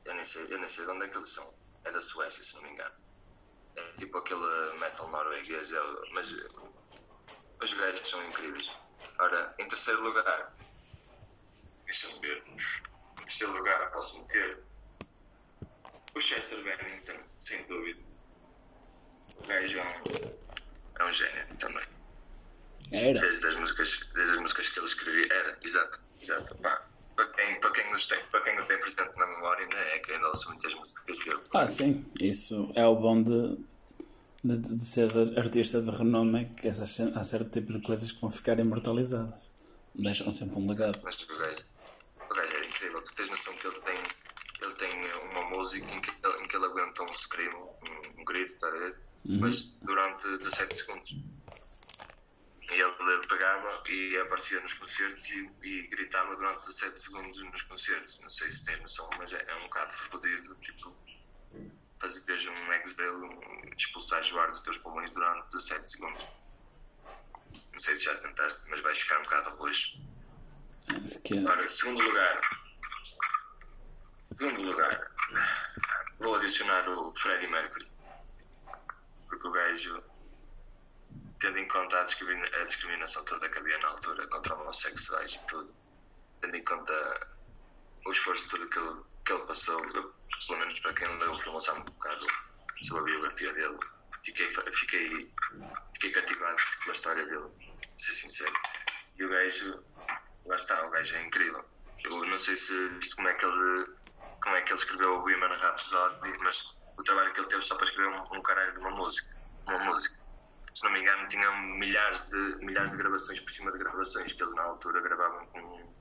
Eu 0.05 0.15
nem, 0.15 0.25
sei, 0.25 0.47
eu 0.51 0.59
nem 0.59 0.69
sei 0.69 0.85
de 0.85 0.91
onde 0.91 1.07
é 1.07 1.09
que 1.09 1.17
eles 1.17 1.29
são. 1.29 1.55
É 1.85 1.91
da 1.91 2.01
Suécia, 2.03 2.43
se 2.45 2.55
não 2.57 2.63
me 2.63 2.71
engano. 2.71 2.95
É 3.77 3.83
tipo 3.99 4.19
aquele 4.19 4.79
metal 4.79 5.09
norueguês, 5.09 5.73
é, 5.73 5.81
mas 6.13 6.31
eh, 6.33 6.47
os 7.63 7.73
gajos 7.75 8.09
são 8.09 8.23
incríveis. 8.29 8.71
Ora, 9.19 9.55
em 9.59 9.69
terceiro 9.69 10.03
lugar, 10.03 10.55
deixa-me 11.85 12.19
ver. 12.21 12.43
Em 12.49 13.25
terceiro 13.25 13.53
lugar, 13.53 13.91
posso 13.93 14.19
meter 14.21 14.59
o 16.15 16.21
Chester 16.21 16.63
Bennington, 16.63 17.19
sem 17.39 17.63
dúvida. 17.67 18.01
O 19.37 19.49
gajo 19.49 19.79
é 19.79 19.83
um, 19.83 21.01
é 21.01 21.05
um 21.05 21.13
gênio 21.13 21.57
também. 21.59 21.87
Era. 22.93 23.21
Desde 23.21 23.47
as 23.47 23.57
músicas, 23.57 24.11
desde 24.15 24.33
as 24.35 24.41
músicas 24.41 24.69
que 24.69 24.79
ele 24.79 24.87
escrevia. 24.87 25.33
Era, 25.33 25.59
exato, 25.63 26.01
exato. 26.21 26.55
Pá, 26.59 26.87
para 27.17 27.27
quem, 27.29 27.61
para 27.61 27.71
quem, 27.71 27.85
tem, 27.85 28.25
para 28.27 28.41
quem 28.43 28.61
o 28.61 28.67
tem 28.67 28.79
presente 28.79 29.17
na 29.17 29.27
memória, 29.27 29.63
ainda 29.63 29.77
é 29.77 29.99
que 29.99 30.13
ainda 30.13 30.29
ouço 30.29 30.49
muitas 30.49 30.75
músicas 30.75 31.19
dele. 31.19 31.41
Ah, 31.55 31.67
sim. 31.67 32.05
Isso 32.21 32.73
é 32.75 32.87
o 32.87 32.95
bom 32.95 33.23
de, 33.23 33.59
de, 34.45 34.59
de 34.59 34.85
seres 34.85 35.17
artista 35.17 35.81
de 35.81 35.91
renome, 35.91 36.43
é 36.43 36.45
que 36.45 36.69
essas, 36.69 37.01
há 37.01 37.25
certo 37.25 37.51
tipo 37.51 37.73
de 37.73 37.81
coisas 37.81 38.13
que 38.13 38.21
vão 38.21 38.31
ficar 38.31 38.59
imortalizadas. 38.59 39.47
Deixam 39.95 40.31
sempre 40.31 40.57
um 40.57 40.69
legado. 40.69 41.01
Mas 41.03 41.23
o 41.23 41.27
gajo, 41.27 41.65
o 42.19 42.35
gajo 42.35 42.57
era 42.57 42.67
incrível. 42.67 43.03
Tu 43.03 43.15
tens 43.15 43.31
noção 43.31 43.55
que 43.57 43.67
ele 43.67 43.81
tem, 43.81 43.95
ele 44.63 44.75
tem 44.75 44.91
uma 45.33 45.49
música 45.57 45.87
em 45.95 46.01
que 46.01 46.11
ele, 46.11 46.39
em 46.39 46.43
que 46.43 46.57
ele 46.57 46.67
aguenta 46.67 47.03
um 47.05 47.15
scream, 47.15 47.55
um, 47.55 48.21
um 48.21 48.25
grito, 48.25 48.59
tá 48.59 48.69
a 48.69 48.71
ver? 48.71 48.97
Mas 49.25 49.75
durante 49.81 50.37
17 50.37 50.77
segundos. 50.77 51.11
E 52.71 52.81
ele 52.81 53.27
pegava 53.29 53.83
e 53.89 54.17
aparecia 54.19 54.61
nos 54.61 54.75
concertos 54.75 55.27
e, 55.31 55.51
e 55.63 55.87
gritava 55.89 56.35
durante 56.37 56.67
17 56.67 57.01
segundos 57.01 57.43
nos 57.43 57.63
concertos. 57.63 58.21
Não 58.21 58.29
sei 58.29 58.51
se 58.51 58.65
tens 58.65 58.81
noção, 58.81 59.09
mas 59.19 59.33
é, 59.33 59.43
é 59.49 59.57
um 59.57 59.65
bocado 59.65 59.93
fodido. 59.93 60.55
Tipo, 60.57 60.95
fazeres 62.05 62.47
um 62.47 62.73
exhale, 62.75 63.11
um, 63.11 63.71
expulsar 63.77 64.23
o 64.33 64.39
ar 64.41 64.51
dos 64.51 64.61
teus 64.61 64.77
pulmões 64.79 65.11
durante 65.13 65.47
17 65.55 65.91
segundos. 65.91 66.23
Não 67.73 67.79
sei 67.79 67.97
se 67.97 68.05
já 68.05 68.15
tentaste, 68.19 68.61
mas 68.69 68.81
vais 68.81 68.99
ficar 69.01 69.19
um 69.21 69.23
bocado 69.23 69.57
roxo. 69.57 69.99
É- 70.91 71.49
Ora, 71.49 71.69
segundo 71.69 72.05
lugar. 72.05 72.41
Segundo 74.39 74.63
lugar. 74.63 75.11
Vou 76.19 76.35
adicionar 76.37 76.89
o 76.89 77.15
Freddie 77.17 77.49
Mercury. 77.49 77.91
Porque 79.29 79.49
o 79.49 79.51
gajo, 79.51 80.03
tendo 81.41 81.59
em 81.59 81.67
conta 81.69 82.01
a 82.01 82.05
discrimina- 82.05 82.49
a 82.61 82.65
discriminação 82.65 83.25
toda 83.25 83.49
que 83.49 83.59
havia 83.59 83.79
na 83.79 83.89
altura 83.89 84.27
contra 84.29 84.55
homossexuais 84.57 85.35
e 85.35 85.47
tudo, 85.47 85.75
tendo 86.43 86.57
em 86.57 86.65
conta 86.65 87.29
o 88.07 88.13
esforço 88.13 88.49
todo 88.51 88.69
que 88.69 88.79
ele, 88.79 89.01
que 89.25 89.33
ele 89.33 89.43
passou, 89.47 89.81
pelo 89.81 90.59
menos 90.59 90.81
para 90.81 90.93
quem 90.95 91.19
leu 91.19 91.33
o 91.33 91.39
filme 91.39 91.61
sabe 91.61 91.81
um 91.81 91.85
bocado 91.85 92.27
sobre 92.83 93.03
a 93.03 93.05
biografia 93.05 93.53
dele, 93.55 93.79
fiquei, 94.25 94.49
fiquei, 94.73 95.33
fiquei 95.95 96.13
cativado 96.13 96.57
pela 96.81 96.95
história 96.95 97.25
dele. 97.27 97.49
ser 97.99 98.13
sincero. 98.13 98.53
E 99.17 99.25
o 99.25 99.29
gajo, 99.29 99.85
lá 100.47 100.57
está, 100.57 100.87
o 100.87 100.91
gajo 100.91 101.17
é 101.17 101.23
incrível. 101.23 101.65
Eu 102.05 102.27
não 102.27 102.39
sei 102.39 102.57
se 102.57 102.75
isto 103.01 103.17
como 103.17 103.29
é 103.29 103.35
que 103.35 103.45
ele, 103.45 103.87
como 104.43 104.57
é 104.57 104.63
que 104.63 104.73
ele 104.73 104.79
escreveu 104.79 105.15
o 105.15 105.21
Women 105.21 105.57
Rhapsody, 105.59 106.39
mas 106.41 106.75
o 106.99 107.03
trabalho 107.03 107.33
que 107.33 107.41
ele 107.41 107.49
teve 107.49 107.63
só 107.63 107.77
para 107.77 107.85
escrever 107.85 108.11
um, 108.11 108.39
um 108.39 108.43
caralho 108.43 108.73
de 108.73 108.81
uma 108.81 108.91
música. 108.91 109.35
Uma 109.67 109.79
música. 109.85 110.15
Se 110.75 110.85
não 110.85 110.93
me 110.93 111.01
engano, 111.01 111.29
tinham 111.29 111.57
milhares 111.79 112.29
de, 112.29 112.37
milhares 112.57 112.91
de 112.91 112.97
gravações 112.97 113.41
por 113.41 113.51
cima 113.51 113.73
de 113.73 113.79
gravações 113.79 114.33
que 114.33 114.43
eles 114.43 114.55
na 114.55 114.63
altura 114.65 115.01
gravavam 115.01 115.47
com, 115.47 115.95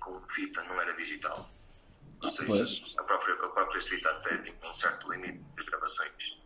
com 0.00 0.28
fita, 0.28 0.62
não 0.64 0.80
era 0.80 0.94
digital. 0.94 1.48
Ou 2.22 2.30
seja, 2.30 2.46
Pois. 2.46 2.94
a 2.98 3.04
própria, 3.04 3.34
a 3.34 3.48
própria 3.48 3.80
até 4.10 4.38
tinha 4.38 4.56
um 4.68 4.74
certo 4.74 5.10
limite 5.12 5.38
de 5.56 5.64
gravações. 5.64 6.38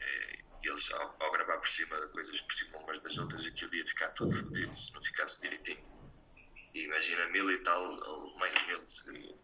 Eh, 0.00 0.38
E 0.62 0.68
eles, 0.68 0.92
ao, 0.92 1.16
ao 1.20 1.30
gravar 1.32 1.58
por 1.58 1.68
cima 1.68 1.98
de 2.00 2.08
coisas 2.08 2.40
por 2.42 2.52
cima 2.52 2.78
umas 2.78 2.98
das 3.00 3.16
outras, 3.18 3.46
aquilo 3.46 3.74
ia 3.74 3.86
ficar 3.86 4.08
tudo 4.10 4.32
fodido 4.32 4.76
se 4.76 4.92
não 4.92 5.02
ficasse 5.02 5.40
direitinho. 5.40 5.82
E 6.74 6.84
imagina 6.84 7.26
mil 7.28 7.50
e 7.50 7.58
tal, 7.58 7.82
ou 7.82 8.38
mais 8.38 8.54
de 8.54 8.66
mil 8.66 8.84
de 8.84 9.34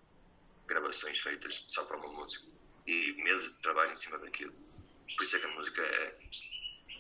gravações 0.67 1.19
feitas 1.21 1.65
só 1.69 1.85
para 1.87 1.97
uma 1.97 2.09
música. 2.12 2.47
E 2.87 3.12
meses 3.25 3.55
de 3.57 3.62
trabalho 3.62 3.91
em 3.91 3.97
cima 3.97 4.19
daquilo. 4.19 4.53
Por 5.17 5.23
isso 5.25 5.37
é 5.37 5.41
que 5.41 5.47
a 5.47 5.51
música 5.55 5.83
é. 5.83 6.15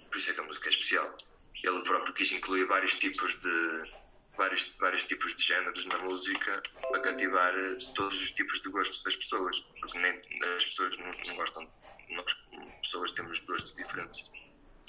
Por 0.08 0.16
isso 0.16 0.30
é 0.30 0.34
que 0.34 0.40
a 0.40 0.44
música 0.44 0.68
é 0.68 0.70
especial. 0.70 1.16
Ele 1.62 1.82
próprio 1.82 2.14
quis 2.14 2.32
incluir 2.32 2.64
vários 2.66 2.94
tipos 2.98 3.34
de. 3.40 3.82
Vários, 4.36 4.74
vários 4.78 5.04
tipos 5.04 5.34
de 5.34 5.42
géneros 5.42 5.86
na 5.86 5.98
música 5.98 6.62
para 6.90 7.00
cativar 7.00 7.54
eh, 7.54 7.78
todos 7.94 8.20
os 8.20 8.30
tipos 8.32 8.60
de 8.60 8.68
gostos 8.68 9.02
das 9.02 9.16
pessoas. 9.16 9.60
Porque 9.80 9.98
nem, 9.98 10.20
as 10.56 10.64
pessoas 10.64 10.96
não, 10.98 11.12
não 11.26 11.36
gostam. 11.36 11.68
Nós, 12.10 12.36
pessoas, 12.82 13.12
temos 13.12 13.38
gostos 13.40 13.74
diferentes 13.74 14.30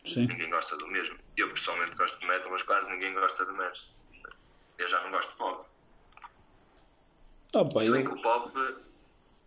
Sim. 0.08 0.28
ninguém 0.28 0.50
gosta 0.50 0.78
do 0.78 0.88
mesmo. 0.88 1.18
Eu 1.36 1.48
pessoalmente 1.50 1.96
gosto 1.96 2.20
de 2.20 2.28
metal, 2.28 2.52
mas 2.52 2.64
quase 2.64 2.90
ninguém 2.92 3.14
gosta 3.14 3.46
de 3.46 3.52
metal. 3.52 3.82
Eu 4.78 4.88
já 4.88 5.02
não 5.04 5.12
gosto 5.12 5.32
de 5.32 5.38
pop. 5.38 5.66
Ah, 7.56 7.66
pá, 7.74 7.82
Se 7.82 7.92
bem 7.92 8.06
que 8.06 8.12
o 8.12 8.22
pop, 8.22 8.52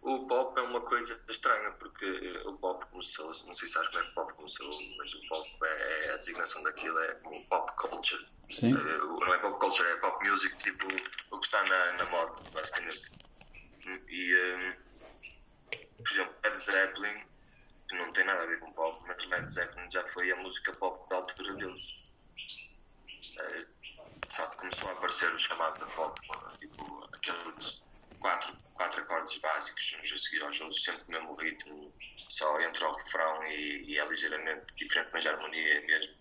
o 0.03 0.27
pop 0.27 0.59
é 0.59 0.63
uma 0.63 0.81
coisa 0.81 1.21
estranha, 1.29 1.71
porque 1.73 2.05
eh, 2.05 2.49
o 2.49 2.55
pop 2.55 2.85
começou, 2.87 3.27
não 3.27 3.55
sei 3.55 3.69
se 3.69 3.75
sabes 3.75 3.89
como 3.89 4.01
é 4.01 4.05
que 4.05 4.11
o 4.11 4.15
pop 4.15 4.33
começou, 4.35 4.79
mas 4.99 5.15
o 5.15 5.29
pop 5.29 5.49
é, 5.63 6.07
é 6.07 6.15
a 6.15 6.17
designação 6.17 6.63
daquilo, 6.63 6.99
é 6.99 7.15
como 7.17 7.45
pop 7.47 7.73
culture. 7.77 8.27
sim. 8.51 8.75
É 8.75 9.00
culture, 9.71 9.89
é 9.89 9.97
pop 9.97 10.29
music, 10.29 10.57
tipo 10.59 10.87
o 11.31 11.39
que 11.39 11.47
está 11.47 11.63
na, 11.65 11.93
na 11.93 12.05
moda, 12.07 12.35
basicamente. 12.53 13.03
E, 14.09 14.35
eh, 14.35 14.77
por 15.97 16.13
exemplo, 16.13 16.35
Led 16.45 16.59
Zeppelin, 16.59 17.25
que 17.89 17.97
não 17.97 18.13
tem 18.13 18.25
nada 18.25 18.43
a 18.43 18.47
ver 18.47 18.59
com 18.59 18.73
pop, 18.73 18.99
mas 19.07 19.25
Led 19.27 19.53
Zeppelin 19.53 19.91
já 19.91 20.05
foi 20.05 20.31
a 20.33 20.37
música 20.37 20.73
pop 20.73 21.09
da 21.09 21.17
altura 21.17 21.55
deles. 21.55 22.03
Eh, 23.41 23.67
Sabe, 24.29 24.57
começou 24.59 24.89
a 24.91 24.93
aparecer 24.93 25.35
o 25.35 25.39
chamado 25.41 25.81
da 25.81 25.87
pop, 25.87 26.21
tipo 26.61 27.09
aqueles 27.13 27.83
quatro, 28.21 28.57
quatro 28.75 29.03
acordes 29.03 29.37
básicos, 29.39 29.97
uns 29.99 30.13
a 30.13 30.19
seguir 30.19 30.43
aos 30.45 30.61
outros, 30.61 30.85
sempre 30.85 31.03
o 31.09 31.11
mesmo 31.11 31.35
ritmo, 31.35 31.93
só 32.29 32.61
entra 32.61 32.89
o 32.89 32.93
refrão 32.93 33.43
e, 33.49 33.83
e 33.87 33.99
é 33.99 34.07
ligeiramente 34.07 34.73
diferente, 34.77 35.11
mas 35.13 35.27
a 35.27 35.31
harmonia 35.33 35.79
é 35.79 35.81
mesmo. 35.81 36.15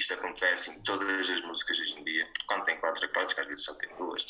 Isto 0.00 0.14
acontece 0.14 0.70
em 0.70 0.82
todas 0.82 1.28
as 1.28 1.42
músicas 1.42 1.78
hoje 1.78 1.98
em 2.00 2.04
dia, 2.04 2.26
quando 2.46 2.64
tem 2.64 2.80
quatro 2.80 3.04
acordes, 3.04 3.34
que 3.34 3.40
às 3.42 3.46
vezes 3.46 3.64
só 3.66 3.74
tem 3.74 3.94
duas. 3.96 4.24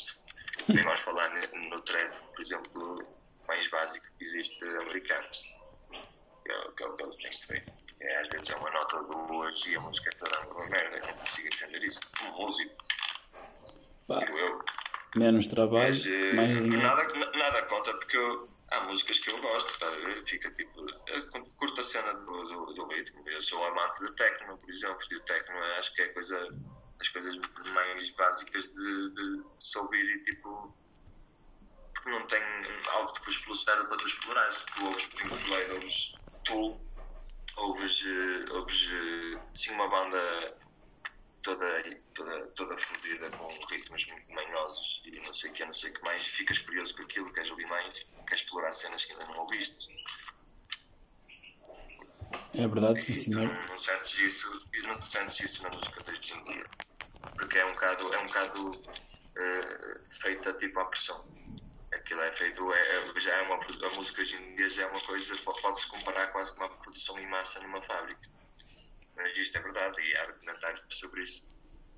Nem 0.67 0.83
vamos 0.83 0.99
falar 0.99 1.29
no 1.53 1.81
trap, 1.83 2.13
por 2.35 2.41
exemplo, 2.41 3.07
mais 3.47 3.65
básico 3.69 4.05
que 4.17 4.23
existe 4.25 4.61
americano, 4.65 5.27
que 6.43 6.51
é, 6.51 6.57
o- 6.59 6.71
que 6.73 6.83
é 6.83 6.87
o 6.87 6.97
que 6.97 7.03
eles 7.03 7.15
têm 7.15 7.31
feito. 7.47 7.71
É, 8.01 8.21
às 8.21 8.27
vezes 8.29 8.49
é 8.49 8.55
uma 8.57 8.69
nota 8.71 8.99
de 9.01 9.27
duas 9.27 9.65
e 9.65 9.75
a 9.77 9.79
música 9.79 10.09
é 10.13 10.17
toda 10.17 10.39
uma 10.47 10.67
merda, 10.67 10.97
eu 10.97 11.07
não 11.07 11.13
consigo 11.13 11.47
entender 11.47 11.83
isso. 11.85 11.99
Como 12.19 12.37
músico, 12.41 12.75
digo 14.09 14.37
eu. 14.39 14.65
menos 15.15 15.47
trabalho, 15.47 15.87
Mas 15.87 16.05
eh, 16.05 16.33
mais 16.33 16.57
dinheiro. 16.57 16.81
nada, 16.81 17.03
nada 17.37 17.61
contra, 17.63 17.93
porque 17.97 18.17
eu- 18.17 18.49
há 18.71 18.81
músicas 18.81 19.19
que 19.19 19.29
eu 19.29 19.39
gosto, 19.41 19.79
tá? 19.79 19.87
tipo. 20.55 20.85
eu 21.07 21.45
curto 21.57 21.79
a 21.79 21.83
cena 21.83 22.13
do, 22.13 22.43
do, 22.43 22.73
do 22.73 22.87
ritmo. 22.87 23.23
Eu 23.29 23.41
sou 23.41 23.63
amante 23.65 23.99
de 23.99 24.15
techno, 24.15 24.57
por 24.57 24.69
exemplo, 24.69 24.99
e 25.11 25.15
o 25.15 25.21
techno 25.21 25.57
acho 25.77 25.93
que 25.93 26.01
é 26.01 26.07
coisa, 26.07 26.47
as 26.99 27.07
coisas 27.09 27.35
mais 27.73 28.09
básicas 28.11 28.73
de, 28.73 29.09
de 29.11 29.43
se 29.59 29.77
ouvir 29.77 30.03
e 30.03 30.23
tipo. 30.23 30.75
Porque 31.93 32.09
não 32.09 32.25
tem 32.27 32.41
algo 32.93 33.13
pelo 33.21 33.55
cérebro 33.55 33.89
para 33.89 33.97
tu 33.97 34.07
explorares. 34.07 34.63
Tu 34.75 34.85
ouves 34.85 35.05
Pink 35.05 35.37
Floyd, 35.37 35.71
ouves 35.75 36.15
Tool, 36.45 36.81
ouves, 37.57 38.03
eh, 38.07 38.51
ouves 38.53 38.89
eh, 38.91 39.39
assim 39.53 39.71
uma 39.71 39.87
banda 39.87 40.57
toda, 41.43 41.83
toda, 42.13 42.47
toda 42.47 42.77
fodida 42.77 43.29
com 43.31 43.47
ritmos 43.69 44.05
muito 44.07 44.33
manhosos 44.33 45.01
e 45.05 45.11
não 45.19 45.33
sei 45.33 45.49
o 45.49 45.53
que, 45.53 45.65
não 45.65 45.73
sei 45.73 45.89
o 45.89 45.93
que 45.93 46.01
mais, 46.03 46.21
ficas 46.25 46.59
curioso 46.59 46.95
com 46.95 47.03
aquilo, 47.03 47.33
queres 47.33 47.49
ouvir 47.51 47.67
mais, 47.67 47.93
queres 48.27 48.43
explorar 48.43 48.71
cenas 48.73 49.05
que 49.05 49.13
ainda 49.13 49.25
não 49.25 49.39
ouviste. 49.39 49.87
É 52.55 52.67
verdade, 52.67 53.01
sim 53.01 53.13
E 53.13 53.15
tu 53.15 53.21
senhor. 53.23 53.47
não, 53.53 53.65
não 53.67 53.77
sentes 53.79 54.19
isso, 54.19 54.69
e 54.73 54.81
não 54.83 55.01
sentes 55.01 55.39
isso 55.39 55.63
na 55.63 55.69
música 55.69 56.03
de 56.03 56.11
hoje 56.17 56.33
em 56.33 56.43
dia. 56.45 56.65
Porque 57.37 57.57
é 57.57 57.65
um 57.65 57.73
bocado, 57.73 58.13
é 58.13 58.17
um 58.19 58.25
bocado 58.25 58.83
eh, 59.37 60.01
feita 60.09 60.53
tipo 60.53 60.79
à 60.79 60.85
pressão. 60.85 61.25
Aquilo 61.93 62.21
é 62.21 62.31
feito, 62.33 62.73
é, 62.73 62.79
é- 62.97 63.19
já 63.19 63.33
é 63.33 63.41
uma, 63.41 63.55
a 63.55 63.89
música 63.95 64.21
hoje 64.21 64.35
em 64.37 64.55
dia 64.55 64.69
já 64.69 64.83
é 64.83 64.85
uma 64.87 64.99
coisa, 65.01 65.35
po- 65.37 65.53
pode-se 65.61 65.87
comparar 65.87 66.27
quase 66.27 66.51
com 66.53 66.57
uma 66.63 66.69
produção 66.69 67.19
em 67.19 67.27
massa 67.27 67.59
numa 67.61 67.81
fábrica. 67.83 68.29
Isto 69.35 69.57
é 69.57 69.61
verdade 69.61 70.01
e 70.01 70.17
há 70.17 70.25
documentários 70.25 70.81
sobre 70.89 71.23
isso. 71.23 71.47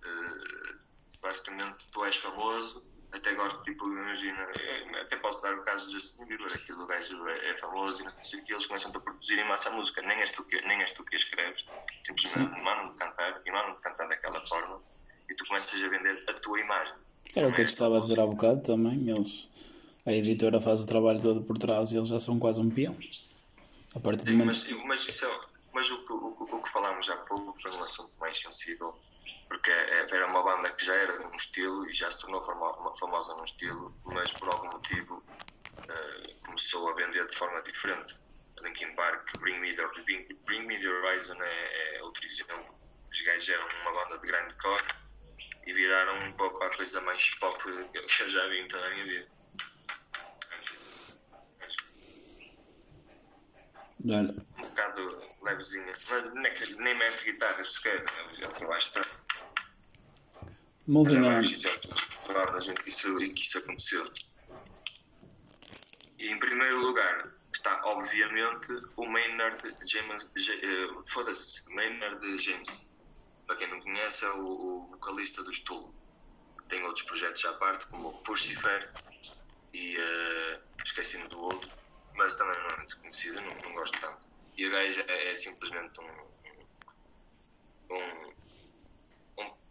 Eh, 0.03 0.75
basicamente, 1.21 1.87
tu 1.91 2.03
és 2.05 2.15
famoso, 2.17 2.85
até 3.11 3.33
gosto, 3.35 3.61
tipo, 3.63 3.87
imagina, 3.87 4.47
eh, 4.59 5.01
até 5.01 5.17
posso 5.17 5.41
dar 5.41 5.53
o 5.53 5.63
caso 5.63 5.85
do 5.85 5.91
Justin 5.91 6.25
Bieber, 6.25 6.51
aquilo 6.53 6.83
o 6.83 6.87
gajo 6.87 7.27
é, 7.27 7.51
é 7.51 7.57
famoso 7.57 8.01
e 8.01 8.05
não 8.05 8.11
sei 8.23 8.39
o 8.39 8.43
que, 8.43 8.53
eles 8.53 8.65
começam 8.65 8.91
a 8.91 8.99
produzir 8.99 9.37
em 9.39 9.47
massa 9.47 9.69
a 9.69 9.71
música, 9.71 10.01
nem 10.01 10.19
és 10.19 10.31
tu 10.31 10.43
que, 10.43 10.59
nem 10.65 10.81
és 10.81 10.91
tu 10.93 11.03
que 11.03 11.15
escreves, 11.15 11.63
simplesmente 12.05 12.61
mandam-te 12.61 12.97
cantar 12.97 13.41
e 13.45 13.51
mandam-te 13.51 13.81
cantar 13.81 14.07
daquela 14.07 14.45
forma 14.47 14.81
e 15.29 15.35
tu 15.35 15.45
começas 15.47 15.81
a 15.81 15.87
vender 15.87 16.23
a 16.27 16.33
tua 16.33 16.59
imagem. 16.59 16.95
Era 17.35 17.47
o 17.47 17.53
que 17.53 17.61
eu 17.61 17.63
é 17.63 17.65
te 17.65 17.71
estava 17.71 17.97
a 17.97 17.99
dizer 17.99 18.19
há 18.19 18.25
bocado 18.25 18.61
também. 18.61 19.09
Eles, 19.09 19.49
a 20.05 20.11
editora 20.11 20.59
faz 20.59 20.81
o 20.81 20.85
trabalho 20.85 21.21
todo 21.21 21.41
por 21.41 21.57
trás 21.57 21.91
e 21.91 21.97
eles 21.97 22.07
já 22.07 22.19
são 22.19 22.37
quase 22.37 22.59
um 22.61 22.69
peão. 22.69 22.95
A 23.95 23.99
partir 23.99 24.25
do 24.25 24.33
momento. 24.33 24.65
mas, 24.69 24.83
mas, 24.83 25.07
isso 25.07 25.25
é, 25.25 25.39
mas 25.83 25.91
o, 25.91 26.05
o, 26.13 26.43
o 26.43 26.63
que 26.63 26.69
falámos 26.69 27.09
há 27.09 27.17
pouco 27.17 27.61
foi 27.61 27.71
um 27.71 27.83
assunto 27.83 28.17
mais 28.17 28.39
sensível, 28.39 28.97
porque 29.49 29.69
é- 29.69 30.05
era 30.09 30.27
uma 30.27 30.41
banda 30.41 30.71
que 30.71 30.85
já 30.85 30.95
era 30.95 31.17
de 31.17 31.25
um 31.25 31.35
estilo 31.35 31.89
e 31.89 31.91
já 31.91 32.09
se 32.09 32.21
tornou 32.21 32.41
famosa 32.41 33.35
num 33.35 33.43
estilo, 33.43 33.93
mas 34.05 34.31
por 34.31 34.47
algum 34.47 34.67
motivo 34.67 35.21
eh, 35.89 36.35
começou 36.45 36.89
a 36.89 36.93
vender 36.93 37.27
de 37.27 37.35
forma 37.35 37.61
diferente. 37.63 38.15
Linkin 38.61 38.95
Park, 38.95 39.37
Bring 39.39 39.59
Me 39.59 39.75
The, 39.75 39.85
Bring, 40.05 40.27
Bring 40.45 40.61
Me 40.67 40.79
the 40.79 40.87
Horizon 40.87 41.35
é, 41.43 41.97
é 41.97 42.03
outro 42.03 42.25
exemplo. 42.25 42.79
Os 43.11 43.21
gajos 43.21 43.49
eram 43.49 43.67
uma 43.81 43.91
banda 43.91 44.19
de 44.19 44.27
grande 44.27 44.53
core 44.55 44.83
e 45.67 45.73
viraram 45.73 46.29
um 46.29 46.33
pouco 46.37 46.63
a 46.63 46.69
coisa 46.73 47.01
mais 47.01 47.29
pop 47.39 47.61
que 47.61 47.97
eu 47.97 48.29
já 48.29 48.47
vi 48.47 48.61
em 48.61 48.67
toda 48.69 48.85
a 48.85 48.89
minha 48.91 49.03
vida. 49.03 49.27
Olha, 54.05 54.35
um 54.57 54.61
bocado 54.61 55.21
levezinha. 55.41 55.93
Mas 56.09 56.33
nem, 56.33 56.53
que- 56.53 56.75
nem 56.75 56.97
mete 56.97 57.31
guitarra 57.31 57.63
sequer, 57.63 58.03
é 58.03 58.47
que 58.47 58.63
eu 58.63 58.73
acho 58.73 58.87
estranho. 58.87 59.17
moving 60.87 61.21
on. 61.21 61.41
bandas 62.33 62.67
em 62.69 62.73
que 62.75 62.89
isso, 62.89 63.19
em 63.21 63.33
que 63.33 63.41
isso 63.41 63.57
aconteceu. 63.59 64.03
E 66.19 66.27
em 66.27 66.39
primeiro 66.39 66.79
lugar 66.81 67.31
está, 67.53 67.81
obviamente, 67.85 68.67
o 68.97 69.05
Maynard 69.05 69.61
James. 69.85 70.29
Ja- 70.37 70.53
eh, 70.55 70.89
Foda-se, 71.07 71.63
Maynard 71.69 72.37
James. 72.39 72.85
Para 73.47 73.57
quem 73.57 73.69
não 73.69 73.81
conhece, 73.81 74.25
é 74.25 74.29
o, 74.31 74.45
o 74.45 74.87
vocalista 74.91 75.43
do 75.43 75.51
Stool. 75.51 75.93
Tem 76.69 76.81
outros 76.83 77.05
projetos 77.05 77.43
à 77.45 77.53
parte, 77.53 77.85
como 77.87 78.07
o 78.09 78.13
Pucifer 78.23 78.89
e 79.73 79.95
eh, 79.97 80.59
esqueci-me 80.83 81.27
do 81.27 81.39
outro, 81.41 81.69
mas 82.15 82.33
também 82.35 82.61
não 82.61 82.67
é 82.69 82.77
muito 82.77 82.99
conhecido, 82.99 83.41
não, 83.41 83.55
não 83.63 83.75
gosto 83.75 83.99
tanto. 83.99 84.23
E 84.55 84.67
o 84.67 84.71
gajo 84.71 85.01
é, 85.07 85.31
é 85.31 85.35
simplesmente 85.35 85.99
um, 85.99 86.05
um, 87.89 88.33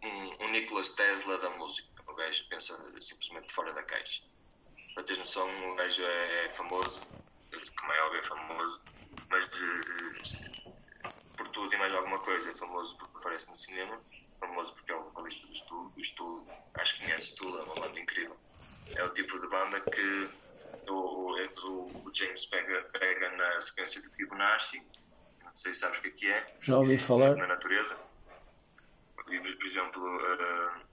um, 0.03 0.45
um, 0.45 0.83
Tesla 0.95 1.37
da 1.37 1.49
música. 1.51 1.89
O 2.05 2.13
gajo 2.13 2.45
pensa 2.49 3.01
simplesmente 3.01 3.53
fora 3.53 3.73
da 3.73 3.83
caixa. 3.83 4.23
Para 4.93 5.03
teres 5.03 5.19
noção, 5.19 5.47
o 5.71 5.75
gajo 5.75 6.03
é, 6.03 6.45
é 6.45 6.49
famoso, 6.49 7.01
como 7.79 7.91
é 7.91 8.03
óbvio, 8.03 8.19
é 8.19 8.23
famoso, 8.23 8.81
mas 9.29 9.45
eh, 9.45 10.69
por 11.37 11.47
tudo 11.49 11.73
e 11.73 11.77
mais 11.77 11.93
alguma 11.93 12.19
coisa. 12.19 12.51
É 12.51 12.53
famoso 12.53 12.97
porque 12.97 13.17
aparece 13.17 13.49
no 13.49 13.55
cinema, 13.55 13.99
famoso 14.39 14.73
porque 14.73 14.91
é 14.91 14.95
o 14.95 15.03
vocalista 15.05 15.47
do 15.47 16.03
Stool. 16.03 16.47
Acho 16.75 16.95
que 16.97 17.05
conhece 17.05 17.27
Stool, 17.27 17.57
é 17.57 17.63
uma 17.63 17.75
banda 17.75 17.99
incrível. 17.99 18.37
É 18.95 19.03
o 19.03 19.09
tipo 19.09 19.39
de 19.39 19.47
banda 19.47 19.79
que 19.79 20.29
o, 20.87 20.93
o, 20.93 22.07
o 22.07 22.11
James 22.13 22.45
pega, 22.45 22.81
pega 22.91 23.29
na 23.37 23.61
sequência 23.61 24.01
de 24.01 24.09
Fibonacci. 24.09 24.81
Não 25.43 25.55
sei 25.55 25.73
se 25.73 25.81
sabes 25.81 25.99
o 25.99 26.01
que 26.01 26.07
é 26.07 26.11
que 26.11 26.31
é 26.31 26.45
Já 26.61 26.77
ouvi 26.77 26.97
falar. 26.97 27.35
na 27.35 27.47
natureza. 27.47 27.97
E, 29.29 29.39
por 29.39 29.65
exemplo, 29.65 30.03
uh, 30.03 30.83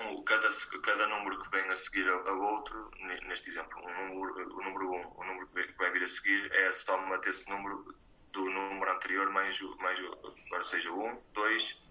um, 0.00 0.22
cada, 0.22 0.48
cada 0.82 1.06
número 1.06 1.38
que 1.42 1.50
vem 1.50 1.68
a 1.70 1.76
seguir 1.76 2.08
ao, 2.08 2.40
outro, 2.40 2.90
neste 3.28 3.50
exemplo, 3.50 3.78
um 3.84 4.14
número, 4.14 4.56
o 4.56 4.62
número 4.62 4.90
1, 4.90 4.96
um, 4.96 5.12
o 5.16 5.24
número 5.24 5.46
que 5.48 5.72
vai 5.78 5.90
vir 5.90 6.02
a 6.02 6.08
seguir 6.08 6.50
é 6.52 6.68
a 6.68 6.72
soma 6.72 7.18
desse 7.18 7.48
número 7.50 7.94
do 8.32 8.44
número 8.44 8.90
anterior 8.92 9.28
mais, 9.30 9.60
mais 9.78 9.98
agora 10.00 10.62
seja 10.62 10.90
1, 10.90 11.18
2, 11.34 11.82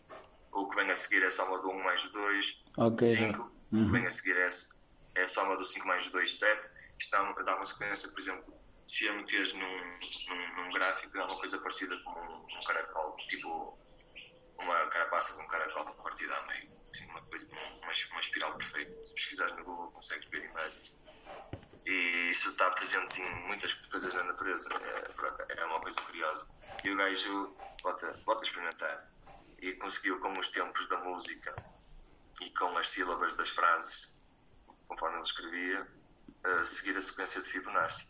o 0.53 0.69
que 0.69 0.75
vem 0.75 0.89
a 0.89 0.95
seguir 0.95 1.23
é 1.23 1.27
a 1.27 1.31
soma 1.31 1.59
do 1.59 1.69
1 1.69 1.83
mais 1.83 2.05
o 2.05 2.11
2, 2.11 2.63
okay, 2.77 3.07
5, 3.07 3.51
uhum. 3.71 3.81
o 3.81 3.85
que 3.85 3.91
vem 3.91 4.07
a 4.07 4.11
seguir 4.11 4.37
é, 4.37 4.49
é 5.15 5.21
a 5.21 5.27
soma 5.27 5.55
do 5.55 5.65
5 5.65 5.87
mais 5.87 6.07
o 6.07 6.11
2, 6.11 6.39
7. 6.39 6.69
Isto 6.99 7.11
dá, 7.11 7.31
dá 7.43 7.55
uma 7.55 7.65
sequência, 7.65 8.09
por 8.09 8.19
exemplo, 8.19 8.59
se 8.87 9.07
a 9.07 9.13
meteres 9.13 9.53
num, 9.53 9.59
num, 10.27 10.55
num, 10.55 10.69
gráfico, 10.69 11.17
é 11.17 11.23
uma 11.23 11.39
coisa 11.39 11.57
parecida 11.59 11.97
com 11.99 12.11
um, 12.11 12.45
um 12.45 12.63
caracol, 12.65 13.15
tipo 13.27 13.79
uma 14.63 14.87
carapaça 14.87 15.33
com 15.35 15.43
um 15.43 15.47
caracol 15.47 15.85
partida 16.03 16.35
a 16.35 16.45
meio. 16.47 16.69
Assim, 16.93 17.05
uma, 17.05 17.19
uma, 17.19 17.91
uma 18.11 18.19
espiral 18.19 18.57
perfeita. 18.57 19.05
Se 19.05 19.13
pesquisares 19.13 19.55
no 19.55 19.63
Google, 19.63 19.91
consegues 19.91 20.27
ver 20.29 20.43
imagens. 20.43 20.95
E 21.85 22.29
isso 22.29 22.49
está 22.49 22.69
presente 22.71 23.21
em 23.21 23.35
muitas 23.47 23.73
coisas 23.73 24.13
na 24.13 24.23
natureza. 24.23 24.69
É, 25.49 25.61
é 25.61 25.65
uma 25.65 25.79
coisa 25.79 26.01
curiosa. 26.01 26.51
E 26.83 26.89
o 26.89 26.97
gajo 26.97 27.55
bota, 27.83 28.11
bota 28.25 28.41
a 28.41 28.43
experimentar. 28.43 29.11
E 29.59 29.73
conseguiu, 29.73 30.19
com 30.19 30.37
os 30.37 30.49
tempos 30.49 30.87
da 30.89 30.97
música 30.97 31.53
e 32.41 32.49
com 32.51 32.77
as 32.77 32.89
sílabas 32.89 33.33
das 33.35 33.49
frases, 33.49 34.13
conforme 34.87 35.17
ele 35.17 35.25
escrevia, 35.25 35.87
uh, 36.45 36.65
seguir 36.65 36.97
a 36.97 37.01
sequência 37.01 37.41
de 37.41 37.49
Fibonacci. 37.49 38.07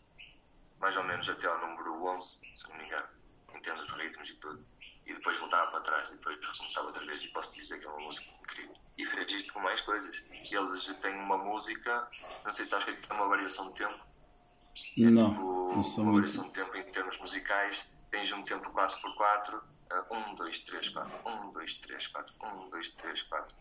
Mais 0.78 0.96
ou 0.96 1.04
menos 1.04 1.28
até 1.28 1.46
ao 1.46 1.60
número 1.60 2.04
11, 2.06 2.40
se 2.54 2.68
não 2.68 2.76
me 2.76 2.84
engano, 2.84 3.08
em 3.54 3.60
termos 3.60 3.86
de 3.86 3.92
ritmos 3.94 4.30
e 4.30 4.34
tudo. 4.36 4.64
E 5.06 5.12
depois 5.12 5.38
voltava 5.38 5.70
para 5.70 5.80
trás 5.80 6.10
e 6.10 6.14
depois 6.14 6.36
começava 6.56 6.86
outra 6.86 7.04
vez. 7.04 7.22
E 7.22 7.28
posso 7.28 7.52
dizer 7.52 7.78
que 7.80 7.86
é 7.86 7.90
uma 7.90 8.00
música 8.00 8.26
incrível 8.42 8.80
e 9.00 9.04
fez 9.04 9.32
isto 9.32 9.52
com 9.52 9.60
mais 9.60 9.80
coisas. 9.80 10.22
Eles 10.30 10.84
têm 11.00 11.14
uma 11.16 11.38
música, 11.38 12.08
não 12.44 12.52
sei 12.52 12.64
se 12.64 12.74
acho 12.74 12.86
que 12.86 13.12
é 13.12 13.14
uma 13.14 13.28
variação 13.28 13.68
de 13.68 13.74
tempo. 13.74 14.04
Não, 14.96 15.30
tipo, 15.30 15.72
não 15.74 15.82
sou 15.82 16.04
uma 16.04 16.12
muito. 16.12 16.26
variação 16.26 16.48
de 16.48 16.52
tempo 16.52 16.76
em 16.76 16.92
termos 16.92 17.18
musicais. 17.18 17.84
Tens 18.10 18.30
um 18.32 18.42
tempo 18.42 18.70
4x4, 18.72 19.60
1, 20.10 20.34
2, 20.34 20.60
3, 20.60 20.88
4, 20.90 21.18
1, 21.24 21.52
2, 21.52 21.74
3, 21.76 22.06
4, 22.08 22.34
1, 22.42 22.70
2, 22.70 22.88
3, 22.90 23.22
4. 23.22 23.56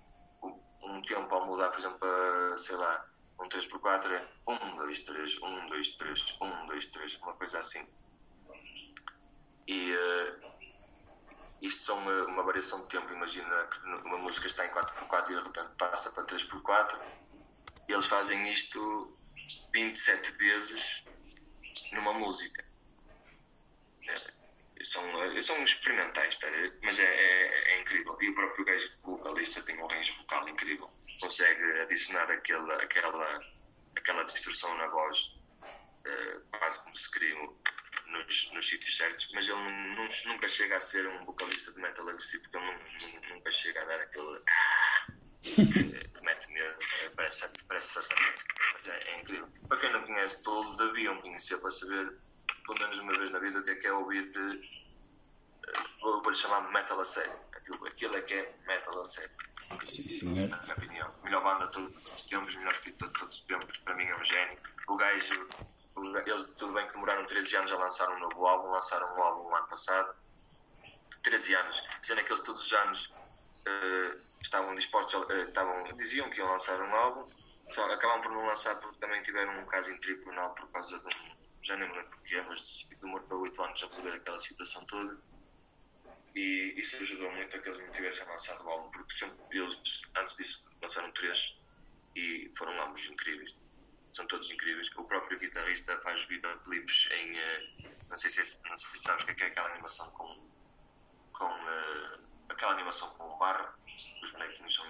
Um 0.84 1.02
tempo 1.04 1.36
ao 1.36 1.46
mudar, 1.46 1.70
por 1.70 1.80
exemplo, 1.80 2.00
para, 2.00 2.58
sei 2.58 2.76
lá, 2.76 3.06
um 3.39 3.47
3x4 3.47 4.12
é 4.12 4.28
1, 4.47 4.78
2, 4.78 4.99
3, 5.02 5.41
1, 5.41 5.67
2, 5.67 5.89
3, 5.95 6.38
1, 6.41 6.67
2, 6.67 6.88
3, 6.88 7.15
uma 7.17 7.34
coisa 7.34 7.60
assim. 7.60 7.88
E 9.67 9.93
uh, 9.93 10.49
isto 11.62 11.84
são 11.84 11.97
uma, 11.99 12.25
uma, 12.25 12.43
variação 12.43 12.82
de 12.82 12.88
tempo. 12.88 13.13
Imagina 13.13 13.67
que 13.67 13.80
uma 14.08 14.17
música 14.17 14.47
está 14.47 14.65
em 14.65 14.69
4x4 14.69 15.30
e 15.30 15.36
de 15.36 15.41
repente 15.41 15.75
passa 15.78 16.12
para 16.12 16.25
3x4. 16.25 16.99
Eles 17.88 18.06
fazem 18.06 18.52
isto 18.52 19.17
27 19.71 20.32
vezes 20.32 21.06
numa 21.93 22.13
música. 22.13 22.65
É, 24.08 24.84
são, 24.84 25.04
são 25.41 25.63
experimentais, 25.63 26.38
tá? 26.38 26.47
mas 26.84 26.97
é, 26.99 27.04
é, 27.04 27.73
é, 27.73 27.82
incrível. 27.82 28.17
E 28.21 28.30
o 28.30 28.36
próprio 28.36 28.65
gajo 28.65 28.91
vocalista 29.04 29.62
tem 29.63 29.82
um 29.82 29.88
range 29.88 30.12
vocal 30.13 30.47
incrível. 30.47 30.89
Consegue 31.20 31.82
adicionar 31.82 32.30
aquela, 32.32 32.76
aquela, 32.76 33.44
aquela 33.96 34.24
distorção 34.24 34.76
na 34.78 34.88
voz, 34.88 35.32
uh, 35.64 36.42
quase 36.52 36.84
como 36.84 36.96
se 36.96 37.12
cria 37.12 37.36
nos, 38.08 38.52
nos 38.54 38.68
sítios 38.68 38.96
certos, 38.96 39.30
mas 39.34 39.48
ele 39.48 39.58
não, 39.60 40.08
nunca 40.28 40.48
chega 40.48 40.78
a 40.78 40.82
ser 40.82 41.08
um 41.08 41.24
vocalista 41.26 41.72
de 41.72 41.80
metal 41.80 42.08
agressivo, 42.08 42.44
porque 42.44 42.58
ele 42.58 42.66
não, 42.66 43.36
nunca 43.36 43.52
chega 43.52 43.82
a 43.82 43.86
dar 43.86 44.00
aquele. 44.02 44.42
Ah, 44.48 45.12
que 45.42 46.22
mete 46.24 46.52
medo, 46.52 46.78
é, 47.02 47.10
parece, 47.16 47.52
parece 47.68 47.94
satanás. 47.94 48.36
Mas 48.74 48.88
é, 48.88 48.98
é, 48.98 49.22
incrível. 49.22 49.48
Para 49.68 49.80
quem 49.80 49.94
não 49.94 50.04
conhece 50.04 50.44
todo, 50.44 50.76
deviam 50.76 51.22
conhecer 51.22 51.58
para 51.58 51.72
saber, 51.72 52.14
pelo 52.66 52.80
menos 52.80 53.00
uma 53.00 53.18
vez 53.18 53.32
na 53.32 53.40
vida, 53.40 53.60
o 53.60 53.64
que 53.64 53.72
é 53.72 53.76
que 53.76 53.88
é 53.88 53.94
ouvir 53.94 54.32
de. 54.32 54.88
Eh, 55.70 55.84
vou-lhe 56.02 56.36
chamar 56.36 56.62
metal 56.72 57.00
a 57.00 57.06
sério. 57.06 57.40
Aquilo, 57.56 57.88
aquilo 57.88 58.18
é 58.18 58.22
que 58.22 58.34
é 58.34 58.56
metal 58.68 59.02
a 59.02 59.10
sério. 59.10 59.32
Sim, 59.86 60.08
senhor. 60.08 60.50
Na 60.50 60.58
minha 60.58 60.76
opinião. 60.76 61.16
Melhor 61.24 61.44
banda 61.44 61.66
de 61.68 61.74
todos 61.74 62.14
os 62.14 62.22
tempos, 62.24 62.56
melhor 62.56 62.74
escritor 62.74 63.08
de 63.08 63.20
todos 63.20 63.36
os 63.36 63.42
tempos. 63.42 63.78
Para 63.80 63.96
mim 63.96 64.06
é 64.06 64.16
um 64.16 64.24
gênio. 64.24 64.58
O 64.88 64.96
gajo 64.96 65.48
eles, 66.26 66.46
tudo 66.58 66.74
bem 66.74 66.88
que 66.88 66.94
demoraram 66.94 67.26
13 67.26 67.56
anos 67.58 67.72
a 67.72 67.78
lançar 67.78 68.10
um 68.10 68.20
novo 68.20 68.48
álbum, 68.48 68.70
lançaram 68.70 69.06
um 69.16 69.22
álbum 69.22 69.50
no 69.50 69.56
ano 69.56 69.68
passado. 69.68 70.16
13 71.24 71.56
anos. 71.56 71.84
Sendo 72.02 72.24
que 72.24 72.32
eles 72.32 72.44
todos 72.44 72.66
os 72.66 72.74
anos 72.74 73.06
uh, 73.08 74.20
estavam 74.42 74.74
dispostos, 74.76 75.16
a, 75.16 75.20
uh, 75.20 75.32
estavam, 75.42 75.84
diziam 75.96 76.30
que 76.30 76.40
iam 76.40 76.50
lançar 76.50 76.82
um 76.82 76.96
álbum, 76.96 77.30
só 77.70 77.86
acabam 77.92 78.22
por 78.22 78.32
não 78.32 78.46
lançar 78.46 78.76
porque 78.80 78.98
também 79.00 79.22
tiveram 79.24 79.60
um 79.60 79.66
caso 79.66 79.92
em 79.92 79.98
tribunal 79.98 80.54
por 80.56 80.68
causa 80.72 80.98
de 80.98 81.06
um, 81.06 81.36
já 81.62 81.76
nem 81.76 81.90
me 81.90 81.96
lembro 81.96 82.10
porquê, 82.12 82.42
mas 82.48 82.88
demorou 83.02 83.28
para 83.28 83.38
8 83.38 83.64
anos 83.64 83.84
a 83.84 83.88
resolver 83.88 84.12
aquela 84.16 84.40
situação 84.40 84.86
toda. 84.86 85.18
E 86.36 86.74
isso 86.78 86.96
ajudou 86.98 87.32
muito 87.32 87.56
a 87.56 87.60
que 87.60 87.68
eles 87.68 87.80
não 87.80 87.92
tivessem 87.92 88.26
lançado 88.28 88.63
o 88.63 88.70
álbum, 88.70 88.92
porque 88.92 89.13
sempre 89.13 89.58
eles, 89.58 90.02
antes 90.15 90.36
disso, 90.38 90.65
lançaram 90.82 91.12
três 91.12 91.58
e 92.15 92.52
foram 92.56 92.82
ambos 92.82 93.06
incríveis 93.06 93.54
são 94.13 94.26
todos 94.28 94.50
incríveis. 94.50 94.89
O 94.98 95.04
próprio 95.04 95.39
guitarrista 95.39 95.98
faz 96.02 96.24
videoclipes 96.26 97.08
em. 97.12 97.34
Uh, 97.34 97.89
não, 98.10 98.18
sei 98.18 98.30
se, 98.30 98.62
não 98.68 98.78
sei 98.78 98.89
se 98.92 99.04
sabes 99.04 99.24
o 99.24 99.26
que 99.28 99.32
é, 99.32 99.36
que 99.36 99.44
é 99.44 99.48
aquela 99.48 99.70
animação 99.70 100.10
com. 100.12 100.39
com 101.34 101.46
uh, 101.46 102.20
aquela 102.50 102.74
animação 102.74 103.10
com 103.12 103.38
barro. 103.38 103.70
Os 104.22 104.32
bonequinhos 104.32 104.76
são 104.76 104.86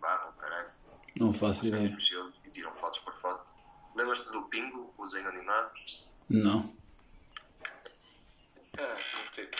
barro, 0.00 0.32
caralho. 0.32 0.70
Não 1.16 1.32
faço 1.32 1.66
ideia. 1.66 1.96
E 2.44 2.50
tiram 2.50 2.74
fotos 2.74 3.00
por 3.00 3.14
foto. 3.16 3.46
Lembras-te 3.94 4.30
do 4.30 4.42
Pingo, 4.48 4.92
o 4.96 5.04
desenho 5.04 5.28
animado? 5.28 5.72
Não. 6.28 6.76
Ah, 8.78 8.96
como 9.12 9.30
tenho 9.34 9.50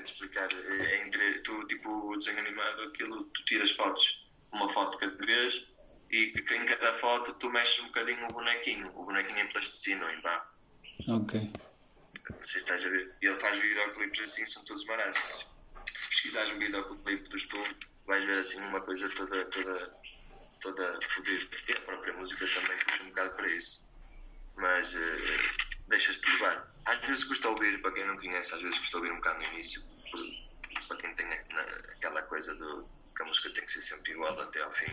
de 0.00 0.10
explicar? 0.10 0.48
É 0.52 1.06
entre 1.06 1.40
tu, 1.40 1.66
tipo, 1.66 1.90
o 1.90 2.16
desenho 2.16 2.38
animado, 2.38 2.82
aquilo, 2.82 3.24
tu 3.24 3.44
tiras 3.44 3.70
fotos, 3.72 4.26
uma 4.52 4.68
foto 4.68 4.98
cada 4.98 5.14
vez 5.24 5.66
e 6.10 6.32
em 6.36 6.66
cada 6.66 6.94
foto 6.94 7.34
tu 7.34 7.50
mexes 7.50 7.80
um 7.80 7.86
bocadinho 7.86 8.24
o 8.24 8.28
bonequinho, 8.28 8.88
o 8.94 9.04
bonequinho 9.04 9.40
em 9.40 9.48
plasticina 9.48 10.04
ou 10.04 10.10
em 10.10 10.20
barro. 10.20 10.46
Ok. 11.08 11.50
Não 12.30 12.36
sei 12.44 12.52
se 12.52 12.58
estás 12.58 12.86
a 12.86 12.88
ver. 12.88 13.12
E 13.20 13.26
ele 13.26 13.38
faz 13.38 13.58
videoclipes 13.58 14.20
assim, 14.20 14.46
são 14.46 14.64
todos 14.64 14.84
maravilhosos. 14.86 15.46
Se 15.96 16.08
pesquisares 16.08 16.52
um 16.52 16.58
videoclipe 16.58 17.28
do 17.28 17.38
Stoom, 17.38 17.68
vais 18.06 18.24
ver 18.24 18.38
assim 18.38 18.60
uma 18.60 18.80
coisa 18.80 19.08
toda, 19.10 19.44
toda, 19.46 19.94
toda 20.60 20.98
fodida. 21.08 21.56
E 21.68 21.72
a 21.72 21.80
própria 21.80 22.12
música 22.14 22.46
também 22.46 22.78
puxa 22.78 23.02
um 23.02 23.08
bocado 23.08 23.36
para 23.36 23.48
isso. 23.48 23.86
Mas 24.56 24.94
uh, 24.94 24.98
deixas-te 25.88 26.30
levar. 26.32 26.73
Às 26.86 26.98
vezes 26.98 27.24
custa 27.24 27.48
ouvir, 27.48 27.80
para 27.80 27.92
quem 27.92 28.06
não 28.06 28.16
conhece, 28.16 28.54
às 28.54 28.62
vezes 28.62 28.78
custa 28.78 28.98
ouvir 28.98 29.12
um 29.12 29.16
bocado 29.16 29.38
no 29.38 29.44
início, 29.54 29.82
para 30.86 30.96
quem 30.98 31.14
tem 31.14 31.26
aquela 31.96 32.22
coisa 32.22 32.54
do 32.54 32.86
que 33.16 33.22
a 33.22 33.26
música 33.26 33.50
tem 33.50 33.64
que 33.64 33.70
ser 33.70 33.82
sempre 33.82 34.12
igual 34.12 34.38
até 34.40 34.62
ao 34.62 34.72
fim. 34.72 34.92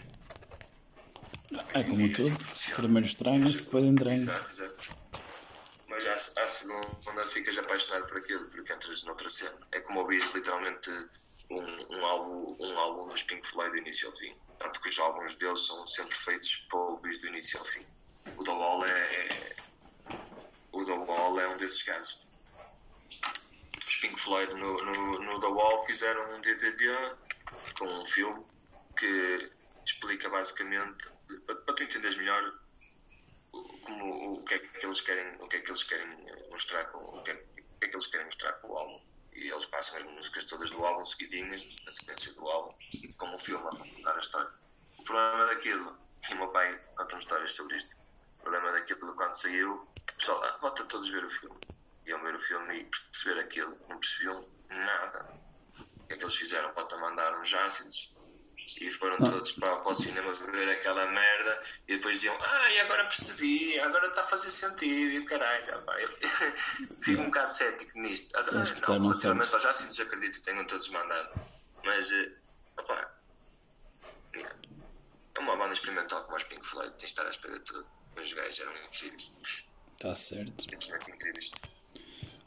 É 1.74 1.84
como 1.84 2.12
tudo. 2.14 2.38
Primeiro 2.76 3.08
estranha-se, 3.08 3.64
depois 3.64 3.86
entranha-se. 3.86 4.74
Mas 5.88 6.08
à, 6.08 6.44
à 6.44 6.48
segunda 6.48 7.26
ficas 7.28 7.58
apaixonado 7.58 8.08
por 8.08 8.18
aquilo, 8.18 8.46
porque 8.50 8.72
entras 8.72 9.04
noutra 9.04 9.30
cena. 9.30 9.58
É 9.72 9.82
como 9.82 10.00
ouvir 10.00 10.24
literalmente 10.34 10.90
um, 11.50 11.96
um, 11.96 12.06
álbum, 12.06 12.56
um 12.60 12.80
álbum 12.80 13.08
dos 13.10 13.24
Pink 13.24 13.46
Floyd 13.48 13.72
do 13.72 13.78
início 13.80 14.08
ao 14.08 14.16
fim. 14.16 14.34
Tanto 14.60 14.80
que 14.80 14.90
os 14.90 15.00
álbuns 15.00 15.36
deles 15.36 15.66
são 15.68 15.86
sempre 15.86 16.16
feitos 16.16 16.56
para 16.70 16.80
ouvir 16.80 17.20
do 17.20 17.28
início 17.28 17.60
ao 17.60 17.66
fim. 17.66 17.86
O 18.38 18.44
The 18.44 18.52
Wall 18.52 18.86
é, 18.86 18.92
é, 18.92 19.56
o 20.82 20.86
The 20.86 20.94
Wall 20.94 21.40
é 21.40 21.48
um 21.48 21.58
desses 21.58 21.84
casos. 21.84 22.26
Os 23.88 23.96
Pink 23.98 24.20
Floyd 24.20 24.54
no, 24.56 24.84
no, 24.84 25.20
no 25.20 25.40
The 25.40 25.48
Wall 25.48 25.86
fizeram 25.86 26.36
um 26.36 26.42
DVD 26.42 27.16
com 27.78 27.86
um 27.86 28.06
filme 28.06 28.44
que 28.98 29.52
explica 29.86 30.30
basicamente 30.30 31.10
para, 31.46 31.56
para 31.56 31.76
tu 31.76 31.84
entenderes 31.84 32.18
melhor 32.18 32.60
como, 33.52 34.34
o, 34.34 34.44
que 34.44 34.56
é 34.56 34.60
que 34.60 34.86
eles 34.86 35.02
querem, 35.02 35.36
o 35.40 35.48
que 35.48 35.58
é 35.58 35.60
que 35.60 35.70
eles 35.70 35.84
querem 35.84 36.08
mostrar 36.50 36.86
com 36.86 37.00
o 37.00 37.24
que, 37.24 37.32
é, 37.32 37.34
o 37.36 37.80
que 37.80 37.86
é 37.86 37.88
que 37.88 37.96
eles 37.96 38.08
querem 38.08 38.26
mostrar 38.26 38.54
com 38.54 38.70
o 38.70 38.78
álbum. 38.78 39.02
E 39.34 39.50
eles 39.50 39.66
passam 39.66 39.98
as 39.98 40.04
músicas 40.04 40.44
todas 40.46 40.72
do 40.72 40.86
álbum 40.86 41.06
seguidinhas, 41.06 41.68
na 41.86 41.92
sequência 41.92 42.34
do 42.34 42.48
álbum, 42.48 42.76
como 43.18 43.36
um 43.36 43.40
filme 43.40 43.66
a 43.66 43.70
contar 43.70 44.16
a 44.16 44.20
história. 44.20 44.52
O 45.00 45.04
problema 45.04 45.46
daquilo, 45.46 45.98
e 46.30 46.34
o 46.34 46.38
meu 46.38 46.48
pai 46.50 46.80
conta-me 46.98 47.22
histórias 47.22 47.54
sobre 47.54 47.78
isto, 47.78 47.96
problema 48.42 48.72
daquilo 48.72 49.14
quando 49.16 49.34
saiu, 49.36 49.74
o 49.74 50.18
pessoal, 50.18 50.44
ah, 50.44 50.58
bota 50.62 50.84
todos 50.86 51.10
ver 51.10 51.24
o 51.24 51.30
filme. 51.30 51.58
Iam 52.06 52.22
ver 52.24 52.36
o 52.36 52.40
filme 52.40 52.82
e 52.82 52.84
perceber 52.86 53.40
aquilo, 53.40 53.78
não 53.88 54.00
percebiam 54.00 54.48
nada. 54.70 55.26
O 55.78 56.08
que 56.08 56.14
é 56.14 56.18
que 56.18 56.24
eles 56.24 56.36
fizeram? 56.36 56.74
Bota 56.74 56.98
mandar 56.98 57.40
uns 57.40 57.54
ácidos, 57.54 58.14
e 58.80 58.90
foram 58.92 59.16
ah. 59.16 59.32
todos 59.32 59.52
para, 59.54 59.78
para, 59.78 59.92
o 59.92 59.96
cinema 59.96 60.34
ver 60.52 60.70
aquela 60.70 61.06
merda 61.08 61.64
e 61.88 61.96
depois 61.98 62.18
diziam, 62.18 62.38
ah, 62.42 62.72
e 62.72 62.80
agora 62.80 63.04
percebi, 63.06 63.80
agora 63.80 64.08
está 64.08 64.22
a 64.22 64.28
fazer 64.28 64.50
sentido, 64.50 65.12
e 65.12 65.24
caralho, 65.26 65.82
pá. 65.84 66.00
Eu 66.02 66.10
fico 67.04 67.22
um 67.22 67.26
bocado 67.26 67.54
cético 67.54 67.98
nisto. 68.00 68.36
Acho 68.38 68.74
que 68.74 68.82
não, 68.82 69.00
relativamente 69.00 69.54
aos 69.54 69.66
ácidos 69.66 70.00
acredito 70.00 70.38
que 70.38 70.44
tenham 70.44 70.66
todos 70.66 70.90
mandado, 70.90 71.30
mas 71.84 72.12
uh, 72.12 72.42
Opa, 72.78 73.12
yeah. 74.36 74.56
é 75.36 75.40
uma 75.40 75.56
banda 75.56 75.74
experimental 75.74 76.24
como 76.24 76.38
os 76.38 76.44
Pink 76.44 76.66
Floyd, 76.66 76.92
tens 76.92 77.00
de 77.00 77.06
estar 77.06 77.26
à 77.26 77.30
espera 77.30 77.60
de 77.60 77.66
tudo. 77.66 78.01
Mas 78.16 78.28
os 78.28 78.34
gajos 78.34 78.60
eram 78.60 78.74
incríveis, 78.86 79.32
Está 79.94 80.16
certo. 80.16 80.66
incríveis. 81.10 81.52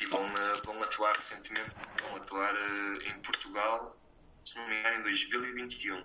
E 0.00 0.06
vão, 0.06 0.26
vão 0.64 0.82
atuar 0.82 1.14
recentemente, 1.16 1.70
vão 2.02 2.16
atuar 2.16 2.54
eh, 2.54 3.08
em 3.08 3.20
Portugal, 3.22 3.96
se 4.44 4.58
não 4.58 4.68
me 4.68 4.78
engano, 4.80 5.00
em 5.00 5.02
2021. 5.04 6.04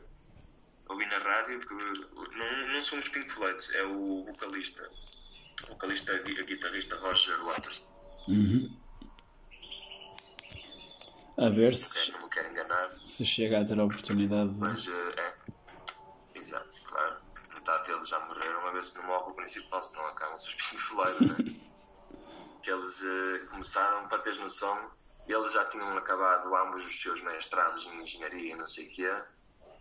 Ouvi 0.90 1.06
na 1.06 1.18
rádio 1.18 1.60
que 1.60 1.74
uh, 1.74 2.32
não, 2.32 2.68
não 2.74 2.82
são 2.82 2.98
os 3.00 3.10
Pink 3.10 3.30
Floyd, 3.32 3.60
é 3.76 3.84
o 3.84 4.26
vocalista, 4.26 4.90
o 5.66 5.68
vocalista 5.68 6.14
e 6.14 6.44
guitarrista 6.44 6.96
Roger 6.98 7.44
Waters. 7.46 7.86
Uhum. 8.28 8.80
A 11.38 11.50
ver 11.50 11.74
se, 11.76 12.12
não 12.12 12.24
me 12.24 12.30
quero 12.30 12.50
enganar, 12.50 12.90
se 13.08 13.24
chega 13.26 13.62
a 13.62 13.66
ter 13.66 13.80
a 13.80 13.84
oportunidade 13.84 14.50
de. 14.50 14.60
mas 14.60 14.88
eh, 14.88 15.14
é. 15.18 15.36
Exato, 16.40 16.82
claro. 16.86 17.22
Metade 17.56 17.86
deles 17.88 18.12
já 18.80 18.80
morreram, 18.80 18.80
a 18.80 18.82
ver 18.82 18.84
se 18.84 18.98
não 18.98 19.04
morre 19.06 19.32
o 19.32 19.34
principal, 19.34 19.82
se 19.82 19.94
não 19.94 20.06
acabam-se 20.06 20.48
os 20.48 20.54
Pink 20.54 20.82
Floyd, 20.82 21.26
né? 21.26 21.70
que 22.62 22.72
eles 22.72 23.04
eh, 23.04 23.46
começaram, 23.50 24.08
para 24.08 24.20
teres 24.20 24.40
noção, 24.40 24.92
eles 25.28 25.52
já 25.54 25.66
tinham 25.66 25.98
acabado 25.98 26.54
ambos 26.56 26.86
os 26.86 27.02
seus 27.02 27.22
mestrados 27.22 27.86
em 27.86 28.02
engenharia 28.02 28.54
e 28.54 28.56
não 28.56 28.68
sei 28.68 28.88
o 28.88 28.90
que 28.90 29.06
é, 29.06 29.26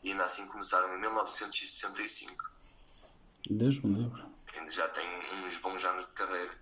e 0.02 0.12
ainda 0.12 0.24
assim 0.24 0.46
começaram 0.48 0.94
em 0.96 1.00
1965. 1.00 2.50
Deus 3.50 3.78
me 3.80 4.02
livre. 4.02 4.22
Ainda 4.54 4.70
já 4.70 4.88
têm 4.88 5.06
uns 5.44 5.56
bons 5.58 5.84
anos 5.84 6.06
de 6.06 6.12
carreira. 6.12 6.52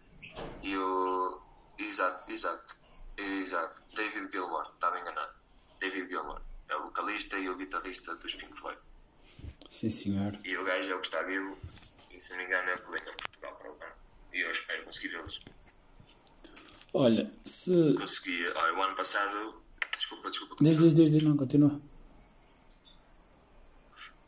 E 0.63 0.77
o. 0.77 1.41
Exato, 1.79 2.31
exato, 2.31 2.77
exato. 3.17 3.83
David 3.95 4.31
Gilmour, 4.33 4.71
estava 4.75 4.99
enganado. 5.01 5.33
David 5.81 6.09
Gilmour 6.09 6.41
é 6.69 6.77
o 6.77 6.85
vocalista 6.85 7.39
e 7.39 7.49
o 7.49 7.57
guitarrista 7.57 8.15
dos 8.17 8.35
Pink 8.35 8.59
Floyd. 8.59 8.79
Sim, 9.69 9.91
senhor. 9.91 10.33
E 10.45 10.57
o 10.57 10.65
gajo 10.65 10.93
é 10.93 10.95
o 10.95 11.01
que 11.01 11.07
está 11.07 11.23
vivo, 11.23 11.59
se 12.27 12.33
não 12.33 12.39
me 12.39 12.45
engano 12.45 12.71
é 12.71 12.77
que 12.77 12.91
vem 12.91 13.01
a 13.09 13.15
Portugal 13.15 13.57
para 13.57 13.71
o 13.71 13.75
ano. 13.75 13.95
E 14.33 14.41
eu 14.41 14.51
espero 14.51 14.85
conseguir 14.85 15.09
vê-los. 15.09 15.41
Olha, 16.93 17.31
se. 17.45 17.95
Consegui, 17.95 18.47
olha, 18.49 18.75
o 18.75 18.83
ano 18.83 18.97
passado. 18.97 19.53
Desculpa, 19.97 20.31
desculpa. 20.31 20.57
Diz, 20.61 20.79
diz, 20.79 20.95
diz, 20.95 21.23
não, 21.23 21.37
continua. 21.37 21.81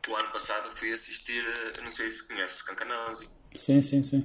O 0.09 0.17
ano 0.17 0.33
passado 0.33 0.71
fui 0.77 0.93
assistir, 0.93 1.45
eh, 1.45 1.81
não 1.83 1.91
sei 1.91 2.11
se 2.11 2.27
conheces 2.27 2.63
Cancanãozi. 2.63 3.29
Sim, 3.55 3.81
sim, 3.83 4.03
sim. 4.03 4.21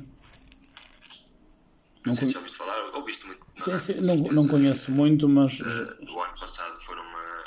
Não 2.05 2.11
Não 2.11 2.13
sei 2.13 2.27
se 2.27 2.33
já 2.33 2.39
ouviste 2.39 2.57
falar, 2.57 2.79
ou 2.85 2.95
ouviste 2.97 3.25
muito. 3.25 3.45
Sim, 3.55 3.71
é? 3.71 3.79
sim, 3.79 3.93
não, 4.01 4.15
não 4.15 4.47
conheço 4.47 4.91
muito, 4.91 5.27
mas. 5.27 5.59
Eh, 5.59 6.11
o 6.11 6.21
ano 6.21 6.39
passado 6.39 6.79
foram 6.81 7.01
uma. 7.01 7.43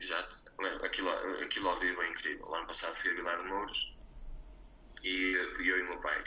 Exato. 0.00 0.38
Aquilo, 0.82 1.10
aquilo 1.42 1.68
ao 1.68 1.80
vivo 1.80 2.00
é 2.02 2.10
incrível. 2.10 2.46
O 2.46 2.54
ano 2.54 2.66
passado 2.66 2.94
fui 2.96 3.10
a 3.10 3.14
Vilar 3.14 3.42
de 3.42 3.48
Mouros 3.48 3.97
e 5.04 5.32
eu 5.58 5.78
e 5.78 5.82
o 5.82 5.88
meu 5.88 6.00
pai. 6.00 6.22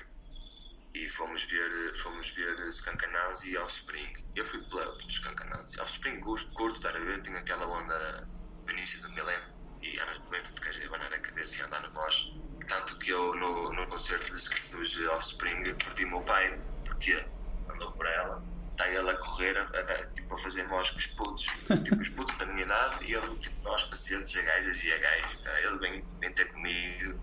E 0.93 1.09
fomos 1.09 1.43
ver, 1.45 1.93
fomos 1.95 2.29
ver 2.31 2.59
Skankanauts 2.69 3.43
e 3.45 3.57
Offspring. 3.57 4.11
Eu 4.35 4.43
fui 4.43 4.61
pela 4.65 4.85
dos 4.93 5.05
Skankanauts. 5.15 5.77
Offspring 5.79 6.19
curto, 6.19 6.51
curto, 6.53 6.75
estar 6.77 6.95
a 6.95 6.99
ver, 6.99 7.21
tinha 7.21 7.39
aquela 7.39 7.65
onda 7.67 8.27
no 8.67 8.73
início 8.73 9.01
do 9.01 9.09
milênio 9.13 9.47
e 9.81 9.97
anos 9.99 10.19
90 10.19 10.51
de 10.51 10.61
queres 10.61 10.81
abanar 10.85 11.13
a 11.13 11.19
cabeça 11.19 11.61
e 11.61 11.65
andar 11.65 11.81
no 11.81 11.93
mosh. 11.93 12.25
Tanto 12.67 12.97
que 12.99 13.11
eu 13.11 13.33
no, 13.35 13.71
no 13.73 13.87
concerto 13.87 14.31
dos, 14.31 14.49
dos 14.71 14.99
Offspring 15.07 15.63
perdi 15.77 16.05
meu 16.05 16.21
pai, 16.23 16.61
porque 16.85 17.25
andou 17.69 17.91
por 17.95 18.05
ela, 18.05 18.45
está 18.71 18.87
ele 18.89 19.09
a 19.09 19.17
correr, 19.17 19.57
a, 19.57 19.63
a- 19.63 20.05
tipo, 20.13 20.33
a 20.33 20.37
fazer 20.37 20.63
mosh 20.67 20.91
com 20.91 20.99
os 20.99 21.07
putos, 21.07 21.45
tipo 21.85 22.01
os 22.01 22.09
putos 22.09 22.37
da 22.37 22.45
minha 22.45 22.65
idade, 22.65 23.05
e 23.05 23.13
ele 23.13 23.39
tipo, 23.39 23.69
aos 23.69 23.83
pacientes, 23.85 24.35
a 24.35 24.41
gajas 24.41 24.83
e 24.83 24.91
a 24.91 24.99
cara. 25.01 25.61
Ele 25.61 25.79
vem, 25.79 26.07
vem 26.21 26.33
ter 26.33 26.51
comigo, 26.51 27.21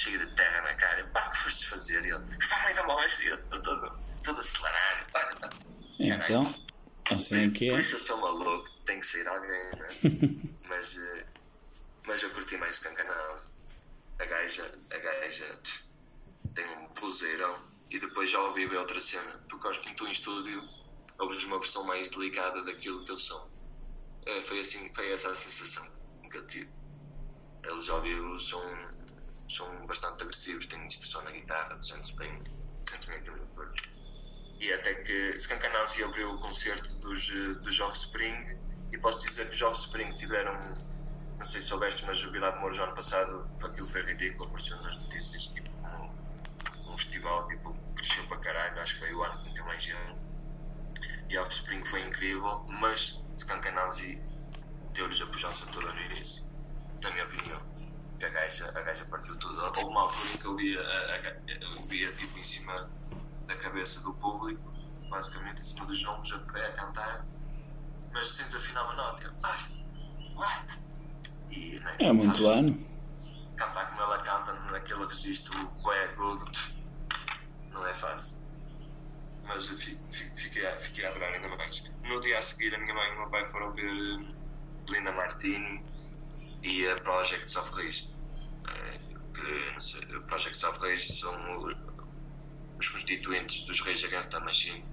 cheio 0.00 0.18
de 0.18 0.34
terra 0.34 0.62
na 0.62 0.74
cara, 0.74 1.04
pá, 1.08 1.28
que 1.28 1.38
foste 1.38 1.66
fazer? 1.68 2.04
E 2.04 2.10
ele, 2.10 2.18
pá, 2.48 2.64
meio 2.64 2.76
da 2.76 2.82
mosh, 2.84 3.20
e 3.20 3.26
eu 3.26 3.38
todo, 3.62 3.98
todo 4.24 4.38
acelerado, 4.38 5.12
pá, 5.12 5.30
pá. 5.40 5.48
Então, 5.98 6.54
assim 7.10 7.46
é 7.46 7.50
que 7.50 7.68
Por 7.68 7.78
é. 7.78 7.80
isso 7.82 7.96
eu 7.96 8.00
sou 8.00 8.20
maluco, 8.20 8.70
tem 8.86 9.00
que 9.00 9.06
sair 9.06 9.28
alguém, 9.28 9.50
né? 9.50 9.88
mas, 10.68 10.96
eh, 10.96 11.26
mas 12.06 12.22
eu 12.22 12.30
curti 12.30 12.56
mais 12.56 12.78
Cancanals. 12.78 13.50
A 14.18 14.24
gaja, 14.24 14.70
a 14.92 14.98
gaja 14.98 15.58
tem 16.54 16.66
um 16.78 16.88
buzeirão 16.94 17.58
e 17.90 17.98
depois 17.98 18.30
já 18.30 18.40
ouvi 18.40 18.64
outra 18.74 19.00
cena, 19.00 19.40
porque 19.48 19.68
acho 19.68 19.80
que 19.82 19.94
tu 19.94 20.06
em 20.06 20.12
estúdio 20.12 20.62
ouves 21.18 21.44
uma 21.44 21.58
versão 21.58 21.84
mais 21.84 22.08
delicada 22.10 22.62
daquilo 22.64 23.04
que 23.04 23.10
eles 23.10 23.26
são. 23.26 23.50
Eh, 24.26 24.40
foi 24.42 24.60
assim, 24.60 24.92
foi 24.94 25.12
essa 25.12 25.30
a 25.30 25.34
sensação 25.34 25.86
que 26.30 26.38
eu 26.38 26.46
tive. 26.46 26.70
Eles 27.64 27.88
ao 27.90 28.00
vivo 28.00 28.40
são, 28.40 28.62
são 29.50 29.86
bastante 29.86 30.22
agressivos, 30.22 30.66
têm 30.66 30.86
distorção 30.86 31.22
na 31.22 31.32
guitarra, 31.32 31.82
sentes 31.82 32.12
bem, 32.12 32.40
sentes 32.88 33.06
bem 33.06 33.18
aquilo 33.18 33.38
corpo. 33.48 33.74
E 34.60 34.72
até 34.72 34.94
que 34.94 35.36
Skankanausi 35.36 36.04
abriu 36.04 36.34
o 36.34 36.38
concerto 36.40 36.94
dos, 36.96 37.30
eh, 37.30 37.60
dos 37.62 37.80
Offspring 37.80 38.58
e 38.92 38.98
posso 38.98 39.26
dizer 39.26 39.48
que 39.48 39.54
os 39.54 39.62
Offspring 39.62 40.14
tiveram, 40.14 40.52
não 41.38 41.46
sei 41.46 41.60
se 41.60 41.68
soubeste, 41.68 42.04
mas 42.06 42.22
o 42.24 42.30
Vilar 42.30 42.52
de 42.52 42.58
Mouros 42.60 42.78
ano 42.78 42.94
passado 42.94 43.48
aquilo 43.64 43.86
foi 43.86 44.02
ridículo, 44.02 44.48
apareceu 44.48 44.76
nas 44.82 45.02
notícias, 45.02 45.44
tipo, 45.48 45.70
um, 45.86 46.92
um 46.92 46.96
festival 46.96 47.48
tipo, 47.48 47.74
cresceu 47.94 48.26
para 48.28 48.40
caralho, 48.40 48.80
acho 48.80 48.94
que 48.94 49.00
foi 49.00 49.14
o 49.14 49.22
ano 49.22 49.38
que 49.38 49.48
meteu 49.48 49.64
mais 49.64 49.82
gente. 49.82 50.26
E 51.28 51.38
Offspring 51.38 51.84
foi 51.86 52.02
incrível, 52.02 52.58
mas 52.68 53.24
Skankanausi 53.38 54.20
deu-lhes 54.92 55.22
a 55.22 55.26
pujança 55.26 55.66
toda 55.66 55.92
no 55.92 56.00
início, 56.02 56.44
na 57.02 57.10
minha 57.10 57.24
opinião. 57.24 57.69
Que 58.20 58.26
A 58.26 58.28
gaja, 58.28 58.68
a 58.68 58.80
gaja 58.82 59.04
partiu 59.06 59.34
tudo. 59.38 59.58
Houve 59.60 59.80
uma 59.84 60.02
altura 60.02 60.28
em 60.34 60.36
que 60.38 60.44
eu 60.44 60.54
via, 60.56 60.80
a, 60.80 61.14
a, 61.14 61.94
eu 61.94 62.16
tipo 62.16 62.38
em 62.38 62.44
cima 62.44 62.90
da 63.46 63.56
cabeça 63.56 64.00
do 64.02 64.12
público, 64.14 64.72
basicamente 65.08 65.60
em 65.62 65.64
cima 65.64 65.86
dos 65.86 66.04
ombros, 66.04 66.32
a 66.34 66.38
pé, 66.52 66.66
a 66.66 66.72
cantar, 66.72 67.26
mas 68.12 68.28
sem 68.28 68.44
desafinar 68.46 68.84
uma 68.84 68.94
nota. 68.94 69.24
Eu, 69.24 69.32
Ai, 69.42 69.58
what? 70.36 70.78
E, 71.50 71.80
né, 71.80 71.96
É 71.98 72.12
muito 72.12 72.42
sabes, 72.42 72.58
ano. 72.58 72.90
Cantar 73.56 73.88
como 73.88 74.02
ela 74.02 74.18
canta 74.22 74.52
naquele 74.70 75.06
registro 75.06 75.58
bué 75.82 76.04
agudo, 76.04 76.44
não 77.70 77.86
é 77.86 77.94
fácil. 77.94 78.38
Mas 79.44 79.68
eu 79.70 79.76
fi- 79.78 79.98
fi- 80.12 80.30
fiquei, 80.36 80.66
a- 80.66 80.76
fiquei 80.76 81.06
a 81.06 81.08
adorar 81.10 81.32
ainda 81.32 81.48
mais. 81.56 81.82
No 82.04 82.20
dia 82.20 82.38
a 82.38 82.42
seguir, 82.42 82.74
a 82.74 82.78
minha 82.78 82.94
mãe 82.94 83.08
e 83.08 83.14
o 83.14 83.18
meu 83.20 83.30
pai 83.30 83.42
foram 83.44 83.72
ver 83.72 83.90
Linda 84.90 85.10
Martini 85.12 85.82
e 86.62 86.86
a 86.88 86.96
Projects 86.96 87.56
of 87.56 87.70
Rage. 87.72 88.08
Eh, 88.68 88.98
que, 89.34 90.20
Projects 90.26 90.62
of 90.64 90.78
Rage 90.80 91.12
são 91.12 91.32
o- 91.58 91.74
os 92.78 92.88
constituintes 92.88 93.64
dos 93.66 93.80
Rage 93.80 94.06
Against 94.06 94.30
the 94.30 94.40
Machine. 94.40 94.84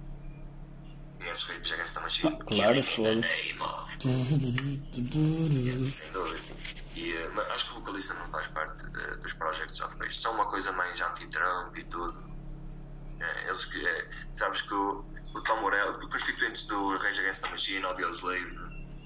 Conheces 1.18 1.44
Rage 1.48 1.74
Against 1.74 1.94
the 1.94 2.00
Machine? 2.00 2.36
Ah, 2.40 2.44
claro, 2.44 2.74
the 2.74 2.82
foda-se. 2.82 3.54
sem 5.90 6.12
dúvida. 6.12 6.40
E, 6.96 7.12
eh, 7.12 7.52
acho 7.54 7.66
que 7.66 7.72
o 7.72 7.80
vocalista 7.80 8.14
não 8.14 8.28
faz 8.30 8.46
parte 8.48 8.84
de- 8.86 9.16
dos 9.16 9.32
Projects 9.34 9.80
of 9.80 9.96
Rage. 9.98 10.16
São 10.18 10.34
uma 10.34 10.46
coisa 10.46 10.72
mais 10.72 11.00
anti-Trump 11.00 11.76
e 11.76 11.84
tudo. 11.84 12.16
É, 13.20 13.46
eles 13.48 13.64
que, 13.64 13.84
é, 13.86 14.08
sabes 14.36 14.62
que 14.62 14.72
o, 14.74 15.04
o 15.34 15.40
Tom 15.42 15.60
Morello, 15.60 15.98
os 15.98 16.08
constituintes 16.10 16.64
do 16.66 16.96
Rage 16.98 17.20
Against 17.20 17.42
the 17.42 17.50
Machine, 17.50 17.84
Audio 17.84 18.10
Slave, 18.10 18.56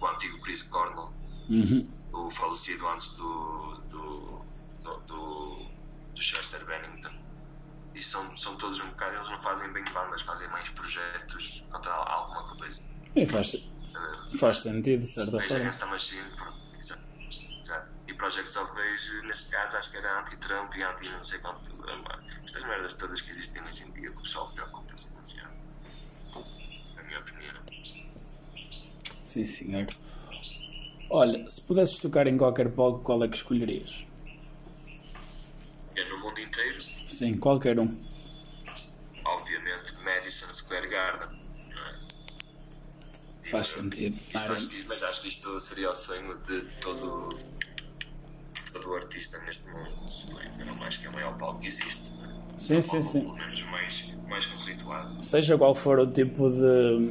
o 0.00 0.06
antigo 0.06 0.38
Chris 0.42 0.62
Cornell, 0.64 1.12
Uhum. 1.48 1.88
O 2.12 2.30
falecido 2.30 2.86
antes 2.88 3.08
do, 3.14 3.74
do, 3.88 4.44
do, 4.82 4.96
do, 5.06 5.66
do 6.14 6.22
Chester 6.22 6.64
Bennington. 6.66 7.12
E 7.94 8.02
são, 8.02 8.34
são 8.36 8.56
todos 8.56 8.80
um 8.80 8.88
bocado, 8.88 9.16
eles 9.16 9.28
não 9.28 9.38
fazem 9.38 9.70
bem 9.72 9.84
bandas, 9.92 10.22
fazem 10.22 10.48
mais 10.48 10.68
projetos 10.70 11.64
contra 11.70 11.92
alguma 11.92 12.56
coisa. 12.56 12.82
E 13.14 13.26
faz, 13.26 13.54
Eh, 13.54 14.36
faz 14.38 14.58
sentido, 14.58 15.00
de 15.00 15.06
certa 15.06 15.36
Rage 15.36 15.48
forma. 15.48 15.62
Against 15.64 15.84
Machine, 15.86 16.28
exato. 16.78 17.02
E 18.08 18.14
Projects 18.14 18.56
of 18.56 18.72
Rage, 18.72 19.26
neste 19.26 19.48
caso, 19.50 19.76
acho 19.76 19.90
que 19.90 19.96
era 19.98 20.20
anti-Trump 20.20 20.74
e 20.74 20.82
anti 20.82 21.08
não 21.10 21.22
sei 21.22 21.38
quanto. 21.40 21.70
Estas 22.44 22.64
merdas 22.64 22.94
todas 22.94 23.20
que 23.20 23.30
existem 23.30 23.62
hoje 23.62 23.84
em 23.84 23.90
dia, 23.92 24.10
que 24.10 24.16
o 24.16 24.22
pessoal 24.22 24.50
preocupa-se 24.52 25.10
demasiado. 25.10 25.52
Na 26.96 27.02
minha 27.02 27.20
opinião. 27.20 27.54
Sim, 29.22 29.44
senhor. 29.44 29.86
Olha, 31.14 31.46
se 31.48 31.60
pudesses 31.60 31.98
tocar 31.98 32.26
em 32.26 32.38
qualquer 32.38 32.70
palco, 32.70 33.00
qual 33.00 33.22
é 33.22 33.28
que 33.28 33.36
escolherias? 33.36 34.06
É 35.94 36.08
no 36.08 36.18
mundo 36.18 36.40
inteiro, 36.40 36.82
Sim, 37.06 37.36
qualquer 37.36 37.78
um. 37.78 37.94
obviamente, 39.24 39.94
Madison 40.02 40.52
Square 40.54 40.88
Garden. 40.88 41.28
é? 43.44 43.50
Faz 43.50 43.68
sentido. 43.68 44.16
Isto, 44.34 44.52
acho 44.52 44.68
que- 44.68 44.84
mas 44.84 45.02
acho 45.02 45.20
que 45.22 45.28
isto 45.28 45.60
seria 45.60 45.90
o 45.90 45.94
sonho 45.94 46.38
de 46.46 46.62
todo, 46.80 47.36
todo 48.72 48.94
artista 48.94 49.38
neste 49.40 49.68
mundo. 49.68 49.92
Eu 50.58 50.64
não 50.66 50.82
acho 50.82 50.98
que 51.00 51.06
é 51.06 51.10
o 51.10 51.12
maior 51.12 51.36
palco 51.36 51.60
que 51.60 51.66
existe. 51.66 52.10
Sim, 52.56 52.80
sim, 52.80 52.96
Ou 52.96 53.02
sim. 53.02 53.20
Pelo 53.20 53.34
menos 53.34 53.62
mais, 53.64 54.14
mais 54.28 54.46
conceituado. 54.46 55.22
Seja 55.22 55.58
qual 55.58 55.74
for 55.74 55.98
o 55.98 56.06
tipo 56.10 56.48
de, 56.48 57.10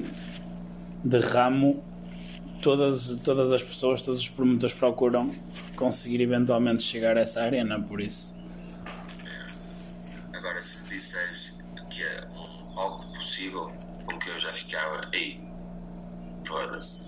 de 1.08 1.20
ramo, 1.20 1.84
todas, 2.62 3.18
todas 3.18 3.52
as 3.52 3.64
pessoas, 3.64 4.02
todos 4.02 4.22
os 4.22 4.30
promotores 4.30 4.76
procuram 4.76 5.32
conseguir 5.76 6.22
eventualmente 6.22 6.84
chegar 6.84 7.18
a 7.18 7.22
essa 7.22 7.42
arena, 7.42 7.82
por 7.82 8.00
isso. 8.00 8.36
Agora, 10.34 10.62
se 10.62 10.82
me 10.84 10.90
disseres 10.90 11.58
que 11.90 12.02
é 12.02 12.28
um, 12.28 12.80
algo 12.80 13.14
possível, 13.14 13.72
com 14.06 14.18
que 14.20 14.30
eu 14.30 14.40
já 14.40 14.54
ficava, 14.54 15.10
ei, 15.12 15.42
foda-se. 16.48 17.02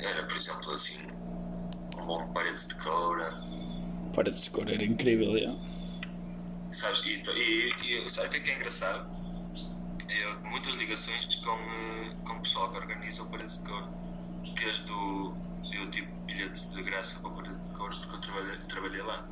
Era, 0.00 0.24
por 0.24 0.36
exemplo, 0.36 0.72
assim, 0.72 0.98
um 1.98 2.06
bom 2.06 2.32
paredes 2.32 2.68
de 2.68 2.74
coura. 2.76 3.32
Paredes 4.14 4.44
de 4.44 4.50
coura 4.50 4.74
era 4.74 4.84
incrível, 4.84 5.38
já. 5.38 5.54
Sabes, 6.72 7.04
e, 7.04 7.22
e, 7.36 8.06
e 8.06 8.10
sabe 8.10 8.28
o 8.28 8.30
que 8.30 8.36
é, 8.38 8.40
que 8.40 8.50
é 8.50 8.56
engraçado? 8.56 9.21
Eu, 10.20 10.40
muitas 10.50 10.74
ligações 10.74 11.34
com, 11.36 12.24
com 12.26 12.32
o 12.34 12.42
pessoal 12.42 12.70
que 12.70 12.78
organiza 12.78 13.22
o 13.22 13.30
Paredes 13.30 13.58
de 13.58 13.64
Couro. 13.64 13.86
Desde 14.56 14.92
o. 14.92 15.34
Eu 15.72 15.90
tipo 15.90 16.10
bilhetes 16.26 16.70
de 16.70 16.82
graça 16.82 17.18
para 17.20 17.30
o 17.30 17.34
Paredes 17.36 17.62
de 17.62 17.70
Couro 17.70 17.96
porque 18.00 18.16
eu 18.16 18.20
trabalhei, 18.20 18.58
trabalhei 18.68 19.02
lá. 19.02 19.26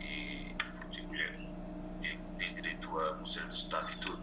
E. 0.00 0.54
Tipo, 0.90 1.14
é, 1.16 2.16
tens 2.38 2.54
direito 2.54 2.98
a 2.98 3.12
museu 3.12 3.46
do 3.46 3.54
staff 3.54 3.92
e 3.92 3.98
tudo. 3.98 4.22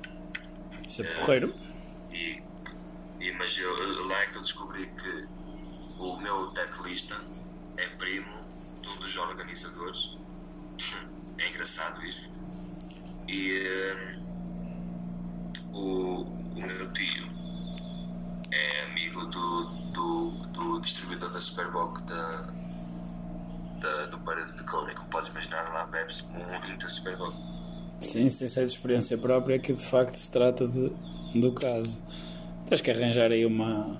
Isso 0.87 1.01
é 1.01 1.05
porreiro. 1.15 1.53
E, 2.11 2.41
e, 3.19 3.31
mas 3.33 3.57
eu, 3.57 3.75
eu- 3.77 4.07
lá 4.07 4.21
é 4.21 4.27
que 4.27 4.37
eu 4.37 4.41
descobri 4.41 4.85
que 4.87 5.27
o 6.01 6.17
meu 6.21 6.47
teclista 6.51 7.19
é 7.77 7.87
primo 7.97 8.31
de 8.81 8.89
um 8.89 8.95
dos 8.97 9.17
organizadores. 9.17 10.17
É 11.41 11.47
engraçado 11.51 12.05
isto. 12.05 12.29
E 13.29 13.53
eh, 13.53 14.19
o, 15.73 16.23
o 16.23 16.55
meu 16.55 16.93
tio 16.93 17.27
é 18.51 18.83
amigo 18.85 19.25
do, 19.25 19.63
do, 19.93 20.31
do 20.53 20.81
distribuidor 20.81 21.31
da 21.31 21.41
Superboc 21.41 22.01
da, 22.01 22.47
da, 23.79 24.05
do 24.07 24.19
Parede 24.19 24.55
de 24.55 24.63
Coura. 24.63 24.93
Como 24.95 25.09
podes 25.09 25.29
imaginar, 25.29 25.71
lá 25.73 25.85
bebe-se 25.85 26.23
muita 26.25 26.89
Superboc. 26.89 27.33
Sim, 28.01 28.29
sim, 28.29 28.47
sei 28.47 28.65
de 28.65 28.71
experiência 28.71 29.17
própria 29.17 29.59
que 29.59 29.73
de 29.73 29.85
facto 29.85 30.15
se 30.15 30.31
trata 30.31 30.67
de, 30.67 30.91
do 31.35 31.51
caso. 31.53 32.03
Tens 32.67 32.81
que 32.81 32.91
arranjar 32.91 33.31
aí 33.31 33.45
uma, 33.45 33.97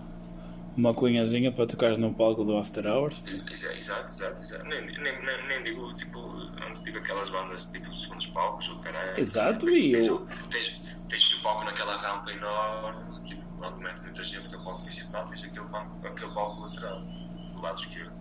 uma 0.80 0.94
cunhazinha 0.94 1.52
para 1.52 1.66
tocares 1.68 1.98
no 1.98 2.14
palco 2.14 2.44
do 2.44 2.58
After 2.58 2.86
Hours. 2.88 3.22
Ex- 3.28 3.64
Exato, 3.64 4.06
exato, 4.12 4.42
exato. 4.44 4.66
Nem, 4.66 4.86
nem, 4.86 4.98
nem, 5.26 5.48
nem 5.48 5.64
digo, 5.64 5.94
tipo, 5.96 6.20
antes 6.68 6.82
digo 6.84 6.98
aquelas 7.00 7.30
bandas, 7.30 7.66
tipo, 7.68 7.94
segundos 7.94 8.28
palcos, 8.28 8.70
ou 8.70 8.80
caralho. 8.80 9.20
Exato, 9.20 9.70
e 9.70 9.94
eu- 9.94 10.26
Tens, 10.50 10.82
tens 11.10 11.34
o 11.36 11.42
palco 11.44 11.66
naquela 11.66 11.98
rampa 11.98 12.32
enorme, 12.32 13.28
tipo, 13.28 13.42
onde 13.66 13.84
mete 13.84 14.00
muita 14.02 14.24
gente, 14.24 14.48
que 14.50 14.56
é 14.56 14.58
o 14.58 14.64
palco 14.64 14.82
principal, 14.84 15.28
tens 15.28 15.44
aquele 15.52 15.68
palco, 15.68 16.08
aquele 16.08 16.32
palco 16.34 16.62
lateral, 16.62 17.02
do 17.02 17.62
lado 17.62 17.78
esquerdo. 17.80 18.12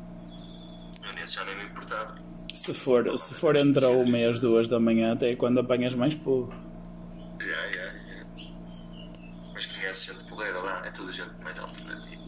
Eu 1.06 1.12
nesse 1.14 1.34
já 1.36 1.44
nem 1.44 1.56
me 1.59 1.64
importava. 1.64 2.16
Se 2.52 2.74
for, 2.74 3.16
se 3.18 3.34
for 3.34 3.54
entre 3.56 3.84
a 3.84 3.88
uma 3.90 4.18
e 4.18 4.26
as 4.26 4.40
duas 4.40 4.68
da 4.68 4.80
manhã, 4.80 5.12
até 5.12 5.30
é 5.30 5.36
quando 5.36 5.61
apanhas 5.61 5.94
mais 5.94 6.14
povo. 6.14 6.52
Yeah, 7.40 7.64
yeah, 7.66 7.92
yeah. 7.92 8.28
Mas 9.52 9.66
conheces 9.66 10.06
gente 10.06 10.24
poleira 10.24 10.59
lá, 10.61 10.84
é 10.86 10.90
toda 10.90 11.12
gente 11.12 11.30
mais 11.42 11.56
alternativa. 11.59 12.27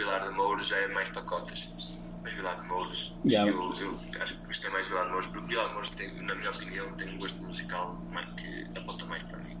Vilar 0.00 0.28
de 0.28 0.34
Mouros 0.34 0.66
já 0.66 0.76
é 0.76 0.88
mais 0.88 1.08
pacotas. 1.10 1.90
Mas 2.22 2.32
Vilar 2.34 2.60
de 2.62 2.68
Mouros, 2.68 3.14
Yeah. 3.26 3.50
eu, 3.50 3.58
eu 3.82 4.22
acho 4.22 4.34
que 4.34 4.46
gostei 4.46 4.70
mais 4.70 4.86
de 4.86 4.90
Vilar 4.92 5.04
de 5.06 5.10
Mouros, 5.12 5.26
porque 5.26 5.46
Vilar 5.48 5.68
de 5.68 5.74
Mouros, 5.74 5.90
tem, 5.90 6.22
na 6.22 6.34
minha 6.34 6.50
opinião, 6.50 6.92
tem 6.96 7.08
um 7.14 7.18
gosto 7.18 7.42
musical 7.42 7.98
mais 8.10 8.26
que 8.34 8.78
aponta 8.78 9.04
mais 9.06 9.22
para 9.24 9.38
mim. 9.38 9.56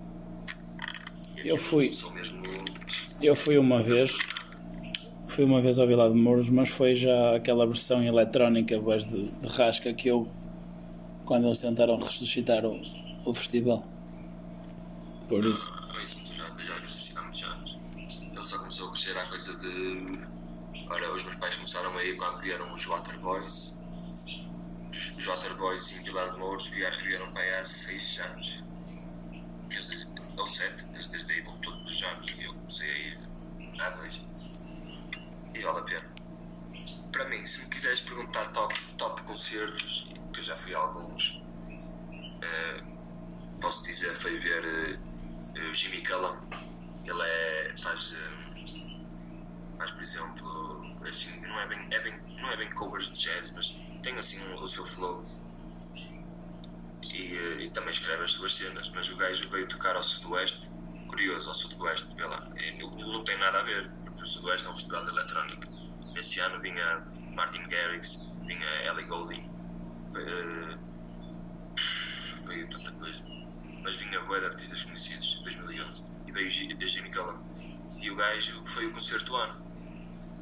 Eu 1.36 1.56
fui- 1.58 1.90
mesmo. 2.14 2.42
Eu 3.20 3.36
fui 3.36 3.58
uma 3.58 3.82
vez, 3.82 4.18
fui 5.26 5.44
uma 5.44 5.60
vez 5.60 5.78
ao 5.78 5.86
Vila 5.86 6.08
de 6.08 6.14
Mouros, 6.16 6.48
mas 6.50 6.68
foi 6.70 6.94
já 6.96 7.36
aquela 7.36 7.66
versão 7.66 8.02
eletrónica 8.02 8.78
voz 8.78 9.06
de, 9.06 9.30
de 9.30 9.48
rasca 9.48 9.92
que 9.92 10.08
eu 10.08 10.26
quando 11.26 11.46
eles 11.46 11.60
tentaram 11.60 11.96
ressuscitar 11.98 12.64
o, 12.66 12.80
o 13.24 13.34
festival. 13.34 13.84
Por 15.28 15.44
isso. 15.44 15.72
Ah, 15.96 16.02
isso 16.02 16.18
tu 16.24 16.34
já, 16.34 16.44
já 16.58 16.78
conheci 16.80 17.16
há 17.16 17.22
muitos 17.22 17.42
anos. 17.44 17.78
Ele 18.32 18.42
só 19.12 19.18
começou 19.18 19.18
a 19.18 19.18
crescer 19.18 19.18
à 19.18 19.26
coisa 19.26 19.56
de. 19.56 20.88
Ora, 20.88 21.14
os 21.14 21.24
meus 21.24 21.36
pais 21.36 21.54
começaram 21.56 21.96
a 21.96 22.04
ir 22.04 22.16
quando 22.16 22.40
vieram 22.40 22.72
os 22.72 22.84
Waterboys. 22.84 23.76
Os 24.92 25.16
os 25.16 25.24
Waterboys 25.24 25.92
em 25.92 26.02
Vila 26.02 26.32
de 26.32 26.38
Mouros 26.38 26.66
vieram, 26.68 27.32
para 27.32 27.42
aí 27.42 27.54
há 27.60 27.64
6 27.64 28.20
anos. 28.20 28.64
Desde, 29.68 30.06
ou 30.36 30.46
7, 30.46 30.84
desde, 30.86 31.10
desde 31.10 31.32
aí 31.32 31.40
vão 31.42 31.56
todos 31.58 31.92
os 31.92 32.02
anos. 32.02 32.30
E 32.30 32.44
eu 32.44 32.54
comecei 32.54 32.90
a 32.90 32.98
ir 32.98 33.18
há 33.80 33.90
dois. 33.90 34.22
E 35.54 35.58
vale 35.60 35.78
a 35.78 35.82
pena. 35.82 36.10
Para 37.12 37.28
mim, 37.28 37.44
se 37.46 37.62
me 37.64 37.70
quiseres 37.70 38.00
perguntar 38.00 38.52
top, 38.52 38.74
top 38.96 39.22
concertos, 39.22 40.06
que 40.32 40.40
eu 40.40 40.44
já 40.44 40.56
fui 40.56 40.74
a 40.74 40.78
alguns, 40.78 41.42
eh, 42.42 42.82
posso 43.60 43.84
dizer, 43.84 44.14
foi 44.14 44.38
ver 44.38 44.64
eh, 44.64 45.70
o 45.70 45.74
Jimmy 45.74 46.02
Cullum. 46.04 46.36
Ele 47.04 47.22
é, 47.22 47.74
faz, 47.82 48.14
faz, 49.80 49.90
por 49.92 50.02
exemplo, 50.02 51.06
assim, 51.08 51.40
não 51.40 51.58
é 51.58 51.66
bem, 51.66 51.78
é 51.90 52.00
bem, 52.00 52.14
não 52.42 52.50
é 52.50 52.56
bem 52.58 52.70
covers 52.72 53.10
de 53.12 53.18
jazz, 53.18 53.50
mas 53.52 53.70
tem 54.02 54.14
assim 54.18 54.38
o 54.54 54.68
seu 54.68 54.84
flow. 54.84 55.24
E, 57.14 57.34
eh, 57.34 57.62
e 57.62 57.70
também 57.70 57.90
escreve 57.90 58.22
as 58.22 58.32
suas 58.32 58.54
cenas, 58.54 58.90
mas 58.90 59.08
o 59.08 59.16
gajo 59.16 59.48
veio 59.48 59.66
tocar 59.68 59.96
ao 59.96 60.02
Sudoeste, 60.02 60.68
curioso, 61.08 61.48
ao 61.48 61.54
Sudoeste, 61.54 62.14
vê 62.14 62.26
lá, 62.26 62.46
É, 62.56 62.78
não, 62.78 63.24
tem 63.24 63.38
nada 63.38 63.60
a 63.60 63.62
ver, 63.62 63.90
porque 64.04 64.22
o 64.22 64.26
Sudoeste 64.26 64.68
é 64.68 64.70
um 64.70 64.74
festival 64.74 65.04
de 65.06 65.12
eletrónica. 65.12 65.68
Esse 66.14 66.40
ano 66.40 66.60
vinha 66.60 67.02
Martin 67.34 67.66
Garrix, 67.68 68.18
vinha 68.46 68.86
Ellie 68.86 69.06
Goulding, 69.06 69.50
eh, 70.14 70.78
veio 72.46 72.68
tanta 72.68 72.92
coisa. 72.92 73.24
Mas 73.82 73.96
vinha 73.96 74.20
bué 74.26 74.40
de 74.40 74.46
artistas 74.46 74.84
conhecidos, 74.84 75.40
2011, 75.42 76.04
e 76.26 76.32
veio 76.32 76.50
Jimmy 76.50 77.10
Cullum. 77.10 77.40
E 77.98 78.10
o 78.10 78.16
gajo 78.16 78.62
foi 78.66 78.86
o 78.86 78.92
concerto 78.92 79.34
ano. 79.36 79.69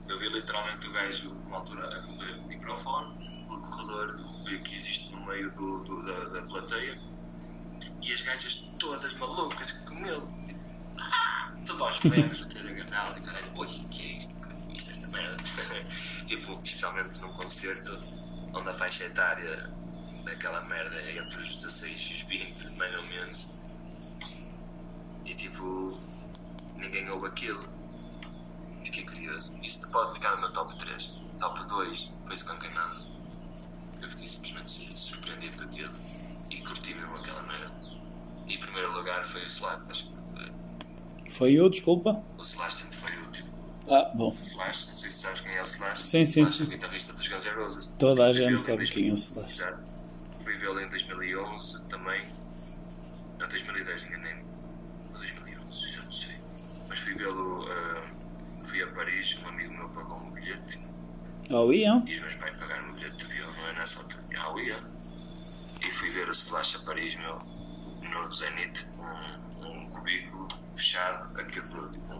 Eu 0.08 0.18
vi 0.18 0.28
literalmente 0.28 0.86
o 0.88 0.92
gajo, 0.92 1.28
numa 1.30 1.56
altura, 1.58 1.86
a 1.98 2.02
correr 2.02 2.32
o 2.38 2.42
microfone, 2.46 3.46
o 3.50 3.58
corredor 3.60 4.16
que 4.64 4.74
existe 4.74 5.10
no 5.12 5.26
meio 5.26 5.50
do, 5.52 5.84
do- 5.84 6.04
da, 6.06 6.40
da 6.40 6.42
plateia, 6.46 6.98
e 8.02 8.12
as 8.12 8.22
gajas 8.22 8.56
todas 8.78 9.12
malucas 9.14 9.72
com 9.86 9.96
ele. 10.06 10.22
Ah, 10.98 11.52
tudo 11.66 11.84
aos 11.84 12.00
berros, 12.08 12.42
a 12.42 12.46
querer 12.46 12.80
agarrá-lo, 12.82 13.18
e 13.18 13.22
caralho, 13.22 13.50
pô, 13.52 13.62
o 13.64 13.88
que 13.90 14.02
é 14.02 14.18
isto? 14.18 14.34
É 14.70 14.72
isto, 14.76 14.90
esta 14.90 15.06
merda? 15.08 15.36
tipo, 16.26 16.52
especialmente 16.64 17.20
num 17.20 17.32
concerto 17.34 17.92
onde 18.54 18.68
a 18.70 18.74
faixa 18.74 19.04
etária 19.04 19.68
daquela 20.24 20.62
merda 20.62 20.96
é 20.96 21.18
entre 21.18 21.38
os 21.38 21.56
16 21.56 21.98
e 22.00 22.14
os 22.14 22.20
20, 22.22 22.76
mais 22.78 22.94
ou 22.96 23.02
menos. 23.04 23.48
E 25.26 25.34
tipo, 25.34 25.98
ninguém 26.76 27.08
ouve 27.10 27.26
aquilo. 27.26 27.77
Fiquei 28.84 29.04
curioso. 29.04 29.56
Isto 29.62 29.88
pode 29.90 30.14
ficar 30.14 30.34
no 30.36 30.40
meu 30.42 30.52
top 30.52 30.78
3. 30.78 31.12
Top 31.40 31.64
2 31.66 32.10
foi 32.26 32.68
Nancy. 32.70 33.06
Eu 34.00 34.08
fiquei 34.10 34.26
simplesmente 34.26 34.98
surpreendido 34.98 35.56
com 35.56 35.64
aquilo 35.64 35.92
e 36.50 36.60
curti 36.62 36.94
mesmo 36.94 37.16
aquela 37.16 37.42
merda. 37.42 37.72
E 38.46 38.54
em 38.54 38.60
primeiro 38.60 38.92
lugar 38.92 39.24
foi 39.26 39.42
o 39.42 39.46
Slash. 39.46 40.12
Foi 41.30 41.52
eu, 41.52 41.68
desculpa? 41.68 42.22
O 42.38 42.42
Slash 42.42 42.76
sempre 42.76 42.96
foi 42.96 43.16
o 43.16 43.32
tipo. 43.32 43.48
Ah, 43.90 44.10
bom. 44.14 44.36
Slash, 44.40 44.88
não 44.88 44.94
sei 44.94 45.10
se 45.10 45.18
sabes 45.18 45.40
quem 45.40 45.54
é 45.54 45.60
o 45.60 45.64
Slash. 45.64 46.06
Sim, 46.06 46.24
sim, 46.24 46.42
Slash 46.42 46.54
é 46.54 46.56
sim. 46.56 46.62
o 46.64 46.66
guitarrista 46.66 47.12
dos 47.12 47.28
Guns 47.28 47.44
N' 47.44 47.54
Roses. 47.54 47.86
Toda 47.98 48.26
a 48.26 48.32
gente 48.32 48.60
sabe 48.60 48.78
2000. 48.78 48.94
quem 48.94 49.08
é 49.08 49.12
o 49.12 49.14
Slash. 49.14 49.60
Exato. 49.60 49.82
Fui 50.44 50.56
vê-lo 50.56 50.80
em 50.80 50.88
2011 50.88 51.82
também. 51.84 52.28
Não, 53.38 53.48
2010, 53.48 54.04
enganei-me. 54.04 54.42
Ou 55.12 55.18
2011, 55.18 55.92
já 55.92 56.02
não 56.02 56.12
sei. 56.12 56.36
Mas 56.88 56.98
fui 56.98 57.14
vê-lo. 57.14 57.68
ah, 57.70 58.18
fui 58.64 58.82
a 58.82 58.86
Paris, 58.88 59.38
um 59.42 59.48
amigo 59.48 59.72
meu 59.72 59.88
pagou 59.90 60.18
um 60.18 60.30
bilhete 60.30 60.78
Oh, 61.50 61.72
Ian? 61.72 62.04
e 62.06 62.14
os 62.14 62.20
meus 62.20 62.34
pais 62.34 62.54
pagaram 62.58 62.90
o 62.90 62.92
bilhete 62.92 63.16
de 63.16 63.24
avião, 63.24 63.50
não 63.52 63.66
é 63.68 63.72
nessa 63.72 64.00
altura. 64.00 64.22
Ah, 64.36 64.52
eu 64.54 64.58
ia. 64.64 64.76
E 65.80 65.90
fui 65.92 66.10
ver 66.10 66.28
o 66.28 66.32
Slash 66.32 66.76
a 66.76 66.80
Paris, 66.80 67.16
meu, 67.16 67.38
no 68.02 68.30
Zenit, 68.30 68.86
um, 68.98 69.66
um 69.66 69.90
cubículo 69.90 70.46
fechado, 70.76 71.40
aquilo 71.40 71.90
tipo. 71.90 72.14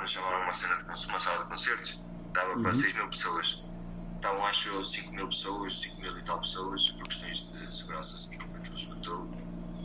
nos 0.00 0.10
chamaram 0.10 0.42
uma 0.42 0.52
cena 0.54 0.76
de 0.76 0.84
uma 0.84 1.18
sala 1.18 1.44
de 1.44 1.50
concertos. 1.50 2.00
Dava 2.32 2.58
para 2.60 2.72
6 2.72 2.94
mil 2.94 3.08
pessoas. 3.08 3.62
Estavam, 4.16 4.44
acho 4.46 4.68
eu, 4.70 4.84
5 4.84 5.14
mil 5.14 5.28
pessoas, 5.28 5.80
5 5.80 6.00
mil 6.00 6.18
e 6.18 6.22
tal 6.22 6.40
pessoas, 6.40 6.90
por 6.92 7.04
questões 7.08 7.52
de 7.52 7.74
segurança, 7.74 8.34
e 8.34 8.38
como 8.38 8.58
tudo 8.64 8.78
escutou. 8.78 9.30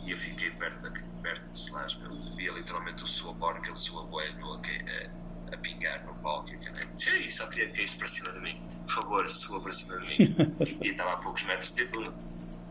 E 0.02 0.10
eu 0.12 0.16
fiquei 0.16 0.50
perto, 0.52 0.80
da, 0.80 0.90
perto 1.22 1.42
do 1.42 1.56
Slash, 1.56 1.98
meu. 1.98 2.36
Via 2.36 2.52
literalmente 2.52 3.04
o 3.04 3.06
suor, 3.06 3.56
aquele 3.56 3.76
suor 3.76 4.06
bueno 4.06 4.54
a, 4.54 4.56
a, 4.56 5.23
a 5.52 5.56
pingar 5.58 6.04
no 6.04 6.14
palco. 6.16 6.50
E 6.50 6.54
aquilo. 6.54 6.98
Sim, 6.98 7.28
só 7.28 7.46
queria 7.48 7.70
que 7.70 7.82
isso 7.82 7.98
para 7.98 8.08
cima 8.08 8.32
de 8.32 8.40
mim. 8.40 8.62
Por 8.86 9.02
favor, 9.02 9.28
sua 9.28 9.60
para 9.60 9.72
cima 9.72 9.98
de 9.98 10.06
mim. 10.06 10.36
e 10.82 10.88
estava 10.88 11.14
a 11.14 11.16
poucos 11.16 11.42
metros. 11.44 11.72
Tipo, 11.72 12.12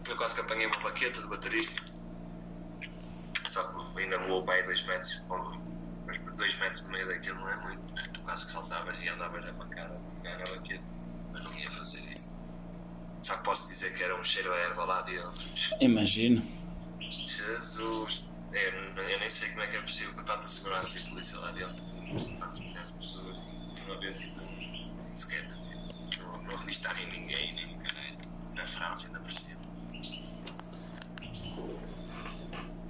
eu 0.10 0.18
quase 0.18 0.36
que 0.36 0.42
apanhei 0.42 0.68
uma 0.68 0.80
baqueta 0.80 1.22
do 1.22 1.28
baterista. 1.28 1.82
Só 3.50 3.64
que 3.64 4.00
ainda 4.02 4.18
voou 4.20 4.44
para 4.44 4.56
aí 4.56 4.64
2 4.64 4.86
metros. 4.86 5.22
Mas 6.06 6.20
2 6.36 6.56
metros 6.60 6.82
e 6.82 6.92
meio 6.92 7.08
daquilo 7.08 7.40
não 7.40 7.50
é 7.50 7.56
muito, 7.58 7.94
né? 7.94 8.04
Tu 8.14 8.20
quase 8.22 8.46
que 8.46 8.52
saltavas 8.52 9.00
e 9.02 9.08
andavas 9.08 9.48
a 9.48 9.54
pancada, 9.54 10.00
pegava 10.22 10.56
aquilo, 10.56 10.84
mas 11.32 11.44
não 11.44 11.54
ia 11.54 11.72
fazer 11.72 12.02
isso. 12.10 12.34
Só 13.22 13.38
que 13.38 13.44
posso 13.44 13.68
dizer 13.68 13.94
que 13.94 14.04
era 14.04 14.20
um 14.20 14.24
cheiro 14.24 14.52
a 14.52 14.58
erva 14.58 14.84
lá 14.86 15.02
dentro. 15.04 15.32
Imagino. 15.80 16.44
Jesus! 17.00 18.26
É, 18.52 18.70
eu 19.14 19.20
nem 19.20 19.30
sei 19.30 19.50
como 19.50 19.62
é 19.62 19.68
que 19.68 19.78
é 19.78 19.82
possível 19.82 20.14
com 20.14 20.24
tanta 20.24 20.48
segurança 20.48 21.00
e 21.00 21.04
polícia 21.04 21.40
lá 21.40 21.52
dentro. 21.52 21.84
Milhares 22.14 22.92
de 22.92 22.98
pessoas 22.98 23.42
não 23.86 23.94
haver 23.94 24.18
tipo 24.18 24.42
sequer. 25.14 25.50
Não, 26.20 26.44
não 26.44 26.58
revistarem 26.58 27.08
ninguém, 27.08 27.56
nem 27.56 27.78
caralho. 27.80 28.18
Na 28.56 28.66
França 28.66 29.08
ainda 29.08 29.20
por 29.20 29.32
cima. 29.32 29.54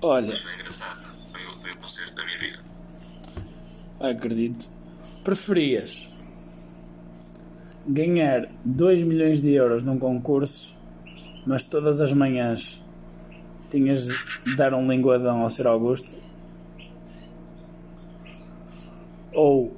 Olha, 0.02 0.36
foi 0.36 0.54
engraçado. 0.56 1.02
Foi, 1.32 1.42
foi 1.62 1.72
o 1.72 1.78
concerto 1.78 2.16
da 2.16 2.26
minha 2.26 2.40
vida. 2.40 2.60
acredito. 4.02 4.68
Preferias 5.24 6.10
ganhar 7.86 8.50
2 8.64 9.04
milhões 9.04 9.42
de 9.42 9.52
euros 9.52 9.84
num 9.84 10.00
concurso, 10.00 10.76
mas 11.46 11.64
todas 11.66 12.02
as 12.02 12.14
manhãs 12.14 12.82
tinhas 13.70 14.08
de 14.46 14.56
dar 14.56 14.74
um 14.74 14.90
linguadão 14.90 15.42
ao 15.42 15.50
Sr. 15.50 15.68
Augusto? 15.68 16.16
Ou 19.34 19.76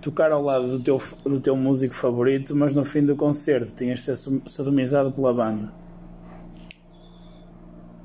tocar 0.00 0.32
ao 0.32 0.42
lado 0.42 0.68
do 0.68 0.80
teu, 0.82 1.02
do 1.24 1.40
teu 1.40 1.56
músico 1.56 1.94
favorito, 1.94 2.54
mas 2.56 2.74
no 2.74 2.84
fim 2.84 3.04
do 3.06 3.16
concerto 3.16 3.74
tinhas 3.74 4.00
de 4.00 4.04
ser 4.06 4.16
sodomizado 4.16 5.12
pela 5.12 5.32
banda? 5.34 5.72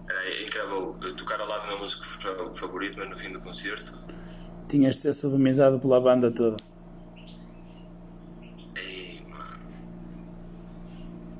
Era 0.09 0.43
encravou 0.43 0.97
eu 1.01 1.15
tocar 1.15 1.39
ao 1.39 1.47
lado 1.47 1.61
do 1.61 1.67
meu 1.67 1.77
músico 1.79 2.03
fa- 2.05 2.53
favorito, 2.53 2.97
mas 2.99 3.09
no 3.09 3.17
fim 3.17 3.31
do 3.31 3.39
concerto. 3.41 3.93
Tinhas 4.67 4.95
de 4.95 5.01
ser 5.01 5.13
sodomizado 5.13 5.79
pela 5.79 5.99
banda 5.99 6.31
toda. 6.31 6.57
Ei, 8.75 9.23
mano. 9.27 9.57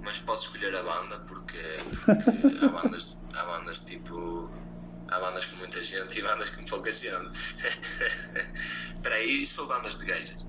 Mas 0.02 0.20
posso 0.20 0.46
escolher 0.48 0.74
a 0.76 0.84
banda 0.84 1.20
porque, 1.28 1.62
porque 2.06 2.40
há, 2.60 2.70
bandas, 2.72 3.18
há 3.34 3.46
bandas 3.46 3.80
tipo. 3.80 4.52
Há 5.10 5.20
bandas 5.20 5.46
com 5.46 5.58
muita 5.58 5.82
gente 5.82 6.20
e 6.20 6.22
bandas 6.22 6.50
com 6.50 6.66
pouca 6.66 6.92
gente. 6.92 7.56
Espera 8.96 9.16
aí, 9.16 9.17
e 9.28 9.46
se 9.46 9.54
for 9.54 9.68
bandas 9.68 9.98
de 9.98 10.06
gajas? 10.06 10.46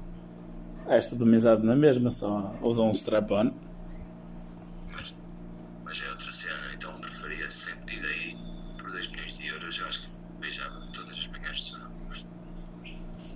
És 0.89 1.07
sodomizado 1.07 1.62
na 1.64 1.76
mesma, 1.76 2.11
só 2.11 2.55
usam 2.62 2.89
um 2.89 2.93
strap-on. 2.93 3.53
Mas, 4.93 5.14
mas 5.85 6.03
é 6.03 6.11
outra 6.11 6.31
cena, 6.31 6.74
então 6.74 6.99
preferia 7.01 7.51
sempre 7.51 7.97
ir 7.97 8.05
aí 8.05 8.37
por 8.79 8.91
2 8.91 9.09
milhões 9.09 9.37
de 9.37 9.47
euros. 9.47 9.79
Eu 9.79 9.87
acho 9.87 10.03
que 10.03 10.09
beijava 10.41 10.81
todas 10.95 11.18
as 11.18 11.26
manhãs 11.29 11.57
de 11.57 11.62
sono. 11.64 11.89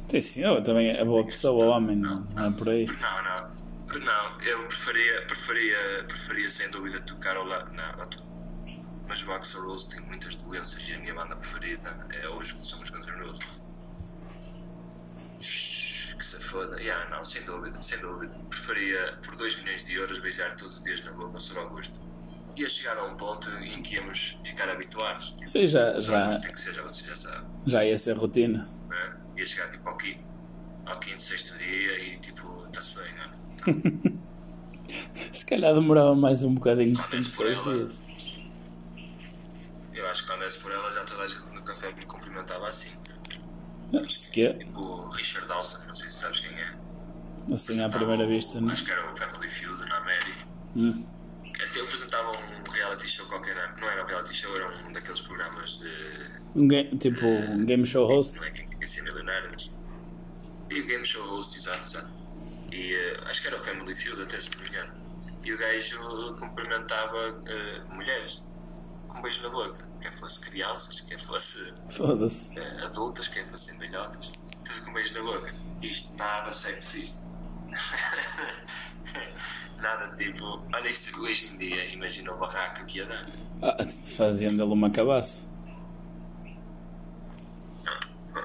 Sim, 0.09 0.21
sim, 0.21 0.43
eu 0.43 0.63
também 0.63 0.91
é 0.91 1.05
boa 1.05 1.25
pessoa, 1.25 1.75
homem, 1.75 1.97
não, 1.97 2.21
não 2.35 2.47
é 2.47 2.51
por 2.51 2.69
aí. 2.69 2.87
Não, 2.87 3.23
não. 3.25 3.63
Não, 4.01 4.41
eu 4.43 4.67
preferia, 4.67 5.27
preferia, 5.27 6.05
preferia 6.07 6.49
sem 6.49 6.71
dúvida 6.71 7.01
tocar 7.03 7.37
ao 7.37 7.45
lado. 7.45 7.71
Não, 7.73 8.33
mas 9.09 9.23
o 9.27 9.33
Axel 9.33 9.63
Rose 9.65 9.89
tem 9.91 10.01
muitas 10.01 10.37
doenças 10.37 10.89
e 10.89 10.95
a 10.95 10.99
minha 10.99 11.15
banda 11.15 11.37
preferida 11.37 12.07
é 12.11 12.29
hoje 12.29 12.55
que 12.55 12.67
somos 12.67 12.89
Guns 12.89 13.07
N' 13.07 13.23
Roses. 13.23 13.63
Que 15.39 16.25
se 16.25 16.42
foda. 16.53 16.81
Yeah, 16.81 17.09
não, 17.11 17.25
sem 17.25 17.43
dúvida, 17.45 17.81
sem 17.83 17.99
dúvida. 18.01 18.33
Preferia 18.51 19.19
por 19.25 19.35
2 19.37 19.57
milhões 19.57 19.85
de 19.85 19.95
euros 19.95 20.19
beijar 20.21 20.55
todos 20.57 20.77
os 20.77 20.83
dias 20.85 21.03
na 21.05 21.13
boca 21.13 21.33
ao 21.35 21.41
Sr. 21.41 21.59
Augusto. 21.59 22.01
Ia 22.57 22.69
chegar 22.69 22.99
a 22.99 23.05
um 23.05 23.17
ponto 23.17 23.49
em 23.51 23.83
que 23.83 23.95
íamos 23.97 24.39
ficar 24.45 24.69
habituados. 24.69 25.33
Tipo, 25.33 25.47
Sim, 25.49 25.67
já, 25.67 25.99
já, 26.01 26.39
tem 26.39 26.53
que 26.53 26.61
ser, 26.61 26.75
já 26.75 26.83
já 26.87 27.17
sabe. 27.17 27.47
já 27.67 27.85
ia 27.85 27.97
ser 27.97 28.17
rotina. 28.17 28.69
Né? 28.89 29.17
Ia 29.39 29.47
chegar 29.47 29.71
tipo 29.71 29.89
ao 29.89 29.97
quinto, 29.97 30.29
ao 30.85 31.01
quinto, 31.01 31.23
sexto 31.23 31.57
dia 31.57 31.99
e 31.99 32.19
tipo, 32.21 32.65
está-se 32.67 32.95
bem, 32.95 33.13
olha. 33.19 34.23
Se 35.33 35.47
calhar 35.47 35.73
demorava 35.75 36.15
mais 36.15 36.43
um 36.45 36.55
bocadinho 36.55 36.93
de 36.93 37.01
Ah, 37.01 37.03
5, 37.03 37.23
mas 37.23 37.37
por 37.37 37.47
6 37.47 37.59
ela- 37.61 37.75
dias. 37.75 38.03
Eu 39.95 40.07
acho 40.09 40.23
que 40.23 40.29
quando 40.29 40.43
és 40.45 40.57
por 40.57 40.73
ela 40.73 40.93
já 40.93 41.05
toda 41.05 41.23
a 41.23 41.29
gente 41.29 41.45
no 41.55 41.63
café 41.63 41.93
me 41.93 42.05
cumprimentava 42.05 42.69
assim. 42.69 42.91
Se 44.11 44.29
quer, 44.29 44.59
Tipo 44.59 44.81
o 44.81 45.11
Richard 45.11 45.49
Dawson, 45.49 45.85
não 45.87 45.95
sei 45.95 46.11
se 46.11 46.19
sabes 46.19 46.41
quem 46.41 46.55
é. 46.59 46.75
assim 47.53 47.83
à 47.83 47.89
primeira 47.89 48.27
vista, 48.27 48.61
não? 48.61 48.71
Acho 48.71 48.85
que 48.85 48.91
era 48.91 49.11
o 49.11 49.17
Family 49.17 49.49
Feud 49.49 49.89
na 49.89 49.97
América. 49.99 50.47
Hum. 50.77 51.07
Até 51.63 51.81
apresentava 51.81 52.31
um 52.31 52.71
reality 52.71 53.09
show 53.09 53.27
qualquer, 53.27 53.55
não 53.79 53.89
era 53.89 54.03
um 54.03 54.07
reality 54.07 54.35
show, 54.35 54.55
era 54.57 54.69
um 54.89 54.93
daqueles 54.93 55.21
programas 55.21 55.79
de. 55.79 56.59
Um 56.59 56.69
game, 56.69 56.97
tipo 56.99 57.25
um 57.27 57.65
game 57.65 57.85
show 57.85 58.07
host. 58.09 58.37
Não 58.37 58.45
é 58.45 58.51
quem 58.51 58.69
quer 58.69 58.87
ser 58.87 59.03
milionário, 59.03 59.51
mas. 59.53 59.71
E 60.73 60.81
o 60.81 60.87
Game 60.87 61.05
Show 61.05 61.27
Host, 61.27 61.55
exato, 61.59 61.87
exato. 61.87 62.09
E 62.73 62.95
eh, 62.95 63.21
acho 63.27 63.43
que 63.43 63.49
era 63.49 63.59
o 63.59 63.61
Family 63.61 63.95
Feud, 63.95 64.23
até 64.23 64.41
se 64.41 64.51
não 64.53 64.63
me 64.63 64.69
engano. 64.71 64.93
E 65.45 65.53
o 65.53 65.59
gajo 65.59 66.37
cumprimentava 66.39 67.43
eh, 67.47 67.83
mulheres 67.91 68.43
com 69.13 69.19
um 69.19 69.23
beijo 69.23 69.43
na 69.43 69.51
boca, 69.51 69.87
quer 70.01 70.15
fosse 70.15 70.41
crianças, 70.41 71.01
quer 71.03 71.21
fosse 71.21 71.75
eh, 72.57 72.85
adultas, 72.85 73.29
quer 73.29 73.45
fossem 73.47 73.77
velhotas, 73.79 74.33
tudo 74.65 74.85
com 74.85 74.91
um 74.91 74.95
beijo 74.95 75.15
na 75.15 75.23
boca. 75.23 75.55
Isto 75.83 76.13
nada 76.17 76.51
sexista. 76.51 77.21
nada 79.77 80.17
tipo, 80.17 80.65
olha 80.73 80.89
isto 80.89 81.21
hoje 81.21 81.49
em 81.49 81.59
dia, 81.59 81.93
imagina 81.93 82.33
o 82.33 82.39
barraco 82.39 82.85
que 82.87 82.99
ia 82.99 83.07
dar. 83.07 83.23
Ah, 83.61 83.77
faziam 84.17 84.51
dele 84.51 84.63
uma 84.63 84.91
cabaça. 84.91 85.45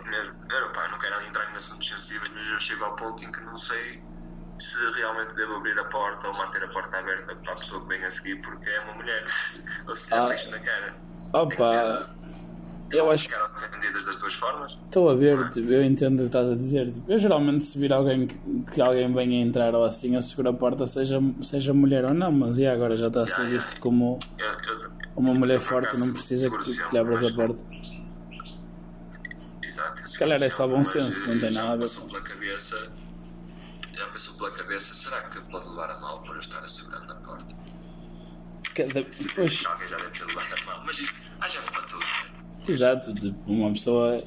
Mesmo, 0.06 0.36
eu, 0.52 0.72
pá, 0.74 0.88
não 0.90 1.00
quero 1.00 1.26
entrar 1.26 1.50
em 1.52 1.56
assuntos 1.56 1.88
sensíveis, 1.88 2.30
mas 2.34 2.46
eu 2.48 2.60
chego 2.60 2.84
ao 2.84 2.96
ponto 2.96 3.24
em 3.24 3.32
que 3.32 3.40
não 3.42 3.58
sei 3.58 4.02
se 4.60 4.78
realmente 4.96 5.34
devo 5.36 5.56
abrir 5.56 5.78
a 5.80 5.84
porta 5.86 6.28
ou 6.28 6.34
manter 6.34 6.64
a 6.64 6.68
porta 6.70 6.98
aberta 6.98 7.36
para 7.36 7.54
a 7.54 7.56
pessoa 7.58 7.82
que 7.82 7.88
vem 7.88 8.04
a 8.04 8.10
seguir 8.10 8.42
porque 8.42 8.70
é 8.70 8.80
uma 8.82 8.94
mulher. 8.94 9.26
ou 9.88 9.96
se 9.96 10.10
lhe 10.10 10.16
Ah. 10.20 10.28
lixo 10.30 10.50
na 10.52 10.60
cara. 10.60 10.94
Opa, 11.34 12.10
eu 12.90 13.04
Vão 13.04 13.12
acho 13.14 13.28
que 13.28 13.36
das 13.92 14.16
duas 14.18 14.34
formas. 14.34 14.78
estou 14.86 15.10
a 15.10 15.16
ver, 15.16 15.50
tipo, 15.50 15.70
eu 15.72 15.84
entendo 15.84 16.16
o 16.16 16.24
que 16.24 16.26
estás 16.28 16.50
a 16.50 16.56
dizer. 16.56 16.90
Tipo, 16.92 17.12
eu 17.12 17.18
geralmente 17.18 17.66
se 17.66 17.78
vir 17.78 17.92
alguém 17.92 18.26
que, 18.28 18.40
que 18.74 18.82
alguém 18.82 19.14
venha 19.14 19.42
entrar 19.46 19.76
ou 19.76 19.84
assim, 19.84 20.16
eu 20.16 20.22
seguro 20.22 20.50
a 20.50 20.54
porta, 20.54 20.88
seja, 20.88 21.20
seja 21.42 21.74
mulher 21.74 22.06
ou 22.06 22.14
não, 22.14 22.32
mas 22.32 22.60
e 22.60 22.66
agora 22.66 22.96
já 22.96 23.08
está 23.08 23.24
a 23.24 23.28
ser 23.28 23.42
Yeah, 23.42 23.58
visto 23.58 23.80
como 23.82 24.18
Eu, 24.38 24.46
eu, 24.48 24.90
uma 25.18 25.34
mulher 25.34 25.60
forte 25.60 25.88
acaso, 25.90 26.06
não 26.06 26.14
precisa 26.14 26.50
que, 26.50 26.58
que 26.64 26.92
lhe 26.94 26.98
abras 26.98 27.24
a 27.24 27.34
porta. 27.34 27.62
Exato. 29.62 30.10
Se 30.10 30.18
calhar 30.18 30.42
é 30.42 30.50
só 30.50 30.66
bom 30.68 30.84
senso, 30.84 31.28
não 31.28 31.38
tem 31.40 31.52
nada 31.52 31.74
a 31.74 31.76
ver 31.76 31.88
já 33.98 34.08
passou 34.08 34.36
pela 34.36 34.52
cabeça, 34.52 34.94
será 34.94 35.22
que 35.24 35.42
pode 35.42 35.68
levar 35.70 35.90
a 35.90 36.00
mal 36.00 36.22
por 36.22 36.36
eu 36.36 36.40
estar 36.40 36.60
assegurando 36.64 37.12
a 37.12 37.16
porta? 37.16 37.56
Cada, 38.76 39.04
pois, 39.36 39.66
Alguém 39.66 39.88
já 39.88 39.98
deve 39.98 40.12
ter 40.12 40.26
levado 40.26 40.54
a 40.54 40.66
mal, 40.66 40.84
mas 40.86 41.00
isto, 41.00 41.18
há 41.40 41.48
gente 41.48 41.72
para 41.72 41.82
tudo, 41.84 42.00
né? 42.00 42.32
exato, 42.68 43.14
tipo, 43.16 43.52
uma 43.52 43.72
pessoa 43.72 44.24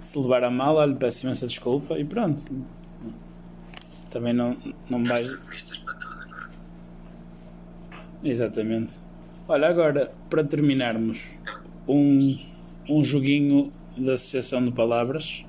se 0.00 0.18
levar 0.18 0.42
a 0.44 0.50
mal, 0.50 0.76
olha, 0.76 0.94
peço 0.96 1.24
imensa 1.24 1.46
desculpa 1.46 1.98
e 1.98 2.04
pronto. 2.04 2.42
Também 4.10 4.32
não, 4.32 4.56
não 4.88 5.04
vais. 5.04 5.30
extremistas 5.30 5.78
para 5.78 5.94
tudo, 5.94 6.16
não 6.16 6.38
é? 6.38 8.28
Exatamente. 8.28 8.96
Olha, 9.48 9.68
agora, 9.68 10.12
para 10.28 10.42
terminarmos, 10.42 11.36
Então, 11.42 11.60
um, 11.88 12.38
um 12.88 13.04
joguinho 13.04 13.72
da 13.96 14.14
Associação 14.14 14.64
de 14.64 14.72
Palavras. 14.72 15.44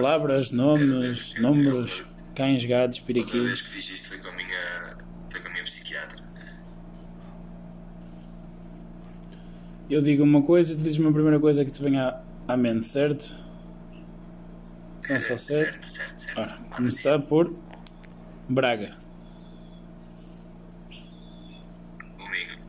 Palavras, 0.00 0.50
nomes, 0.50 1.34
números, 1.40 2.04
cães, 2.34 2.62
gatos, 2.66 2.98
outra 3.00 3.14
vez 3.14 3.24
periquitos. 3.30 3.62
que 3.62 3.68
fiz 3.70 3.88
isto 3.88 4.08
foi 4.08 4.18
com 4.18 4.28
a 4.28 4.32
minha, 4.32 4.98
foi 5.30 5.40
com 5.40 5.48
a 5.48 5.50
minha 5.52 5.64
psiquiatra. 5.64 6.22
Eu 9.88 10.02
digo 10.02 10.22
uma 10.22 10.42
coisa 10.42 10.72
e 10.72 10.76
tu 10.76 10.82
dizes 10.82 10.98
uma 10.98 11.10
primeira 11.12 11.40
coisa 11.40 11.64
que 11.64 11.70
te 11.70 11.82
venha 11.82 12.08
à, 12.46 12.52
à 12.52 12.56
mente, 12.58 12.84
certo? 12.86 13.32
São 15.00 15.18
só 15.18 15.36
sete. 15.38 15.64
certo, 15.64 15.88
certo, 15.88 16.16
certo. 16.18 16.38
Ora, 16.40 16.58
começar 16.74 17.18
por 17.20 17.54
Braga, 18.48 18.96
Comigo, 22.18 22.60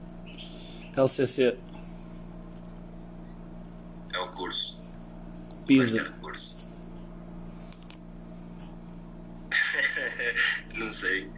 LCC, 0.95 1.57
é 4.13 4.19
o 4.19 4.27
curso. 4.31 4.79
Pisa, 5.65 5.97
Qualquer 5.99 6.19
curso. 6.21 6.67
não 10.75 10.91
sei. 10.91 11.29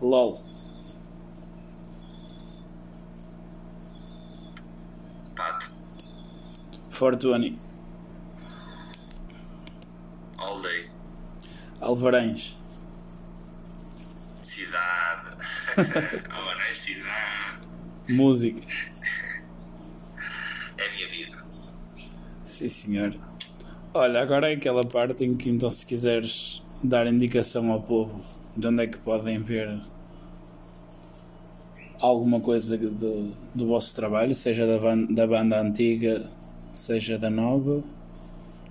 LOL, 0.00 0.42
Pato. 5.36 5.70
Fortuny, 6.88 7.58
All 10.38 10.60
day. 10.62 10.88
Alvarães, 11.80 12.56
Cidade. 14.42 15.36
é 15.76 16.72
cidade. 16.72 17.66
Música, 18.08 18.62
É 20.78 20.86
a 20.86 20.92
minha 20.94 21.08
vida. 21.10 21.44
Sim, 22.44 22.68
senhor. 22.68 23.14
Olha, 23.92 24.22
agora 24.22 24.50
é 24.50 24.54
aquela 24.54 24.82
parte 24.82 25.24
em 25.24 25.36
que, 25.36 25.50
então, 25.50 25.68
se 25.68 25.84
quiseres 25.84 26.62
dar 26.82 27.06
indicação 27.06 27.70
ao 27.70 27.82
povo 27.82 28.39
de 28.56 28.66
onde 28.66 28.84
é 28.84 28.86
que 28.86 28.98
podem 28.98 29.40
ver 29.40 29.80
alguma 32.00 32.40
coisa 32.40 32.76
do, 32.76 33.34
do 33.54 33.66
vosso 33.66 33.94
trabalho, 33.94 34.34
seja 34.34 34.66
da, 34.66 34.78
ban 34.78 35.04
da 35.04 35.26
banda 35.26 35.60
antiga, 35.60 36.30
seja 36.72 37.18
da 37.18 37.30
nova, 37.30 37.82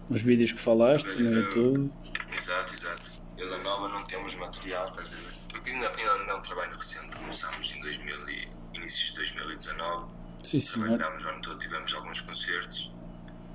os 0.10 0.22
vídeos 0.22 0.52
que 0.52 0.60
falaste 0.60 1.22
no 1.22 1.32
YouTube. 1.32 1.92
Exato, 2.36 2.74
exato. 2.74 3.12
Eu 3.38 3.50
da 3.50 3.58
nova 3.60 3.88
não 3.88 4.06
temos 4.06 4.36
material, 4.36 4.88
estás 4.90 5.06
a 5.06 5.10
ver? 5.10 5.40
Porque 5.50 5.70
ainda, 5.72 5.88
ainda 5.90 6.32
é 6.32 6.36
um 6.36 6.42
trabalho 6.42 6.76
recente, 6.76 7.16
começámos 7.16 7.72
em 7.72 7.82
2000 7.82 8.30
e, 8.30 8.48
inícios 8.74 9.10
de 9.10 9.16
2019. 9.16 10.08
Sim, 10.44 10.60
senhor. 10.60 10.88
Trabalhámos 10.88 11.26
o 11.26 11.28
ano 11.28 11.42
todo, 11.42 11.60
tivemos 11.60 11.94
alguns 11.94 12.22
concertos 12.22 12.92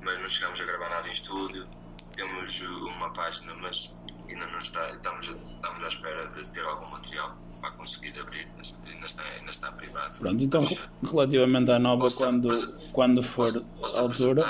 mas 0.04 0.20
não 0.20 0.28
chegámos 0.28 0.60
a 0.60 0.64
gravar 0.64 0.90
nada 0.90 1.08
em 1.08 1.12
estúdio. 1.12 1.66
Temos 2.14 2.60
uma 2.60 3.12
página, 3.12 3.54
mas 3.56 3.96
ainda 4.28 4.46
não 4.46 4.58
está, 4.58 4.90
estamos, 4.90 5.28
estamos 5.28 5.84
à 5.84 5.88
espera 5.88 6.28
de 6.28 6.44
ter 6.50 6.64
algum 6.64 6.90
material 6.90 7.36
para 7.60 7.70
conseguir 7.72 8.18
abrir, 8.20 8.46
ainda 8.86 9.06
está, 9.06 9.22
ainda 9.22 9.50
está 9.50 9.72
privado. 9.72 10.14
Pronto, 10.18 10.44
então 10.44 10.62
mas, 10.62 11.10
relativamente 11.10 11.70
à 11.70 11.78
nova, 11.78 12.10
quando, 12.10 12.48
posso, 12.48 12.90
quando 12.92 13.22
for 13.22 13.52
posso, 13.52 13.64
posso 13.80 13.98
altura. 13.98 14.44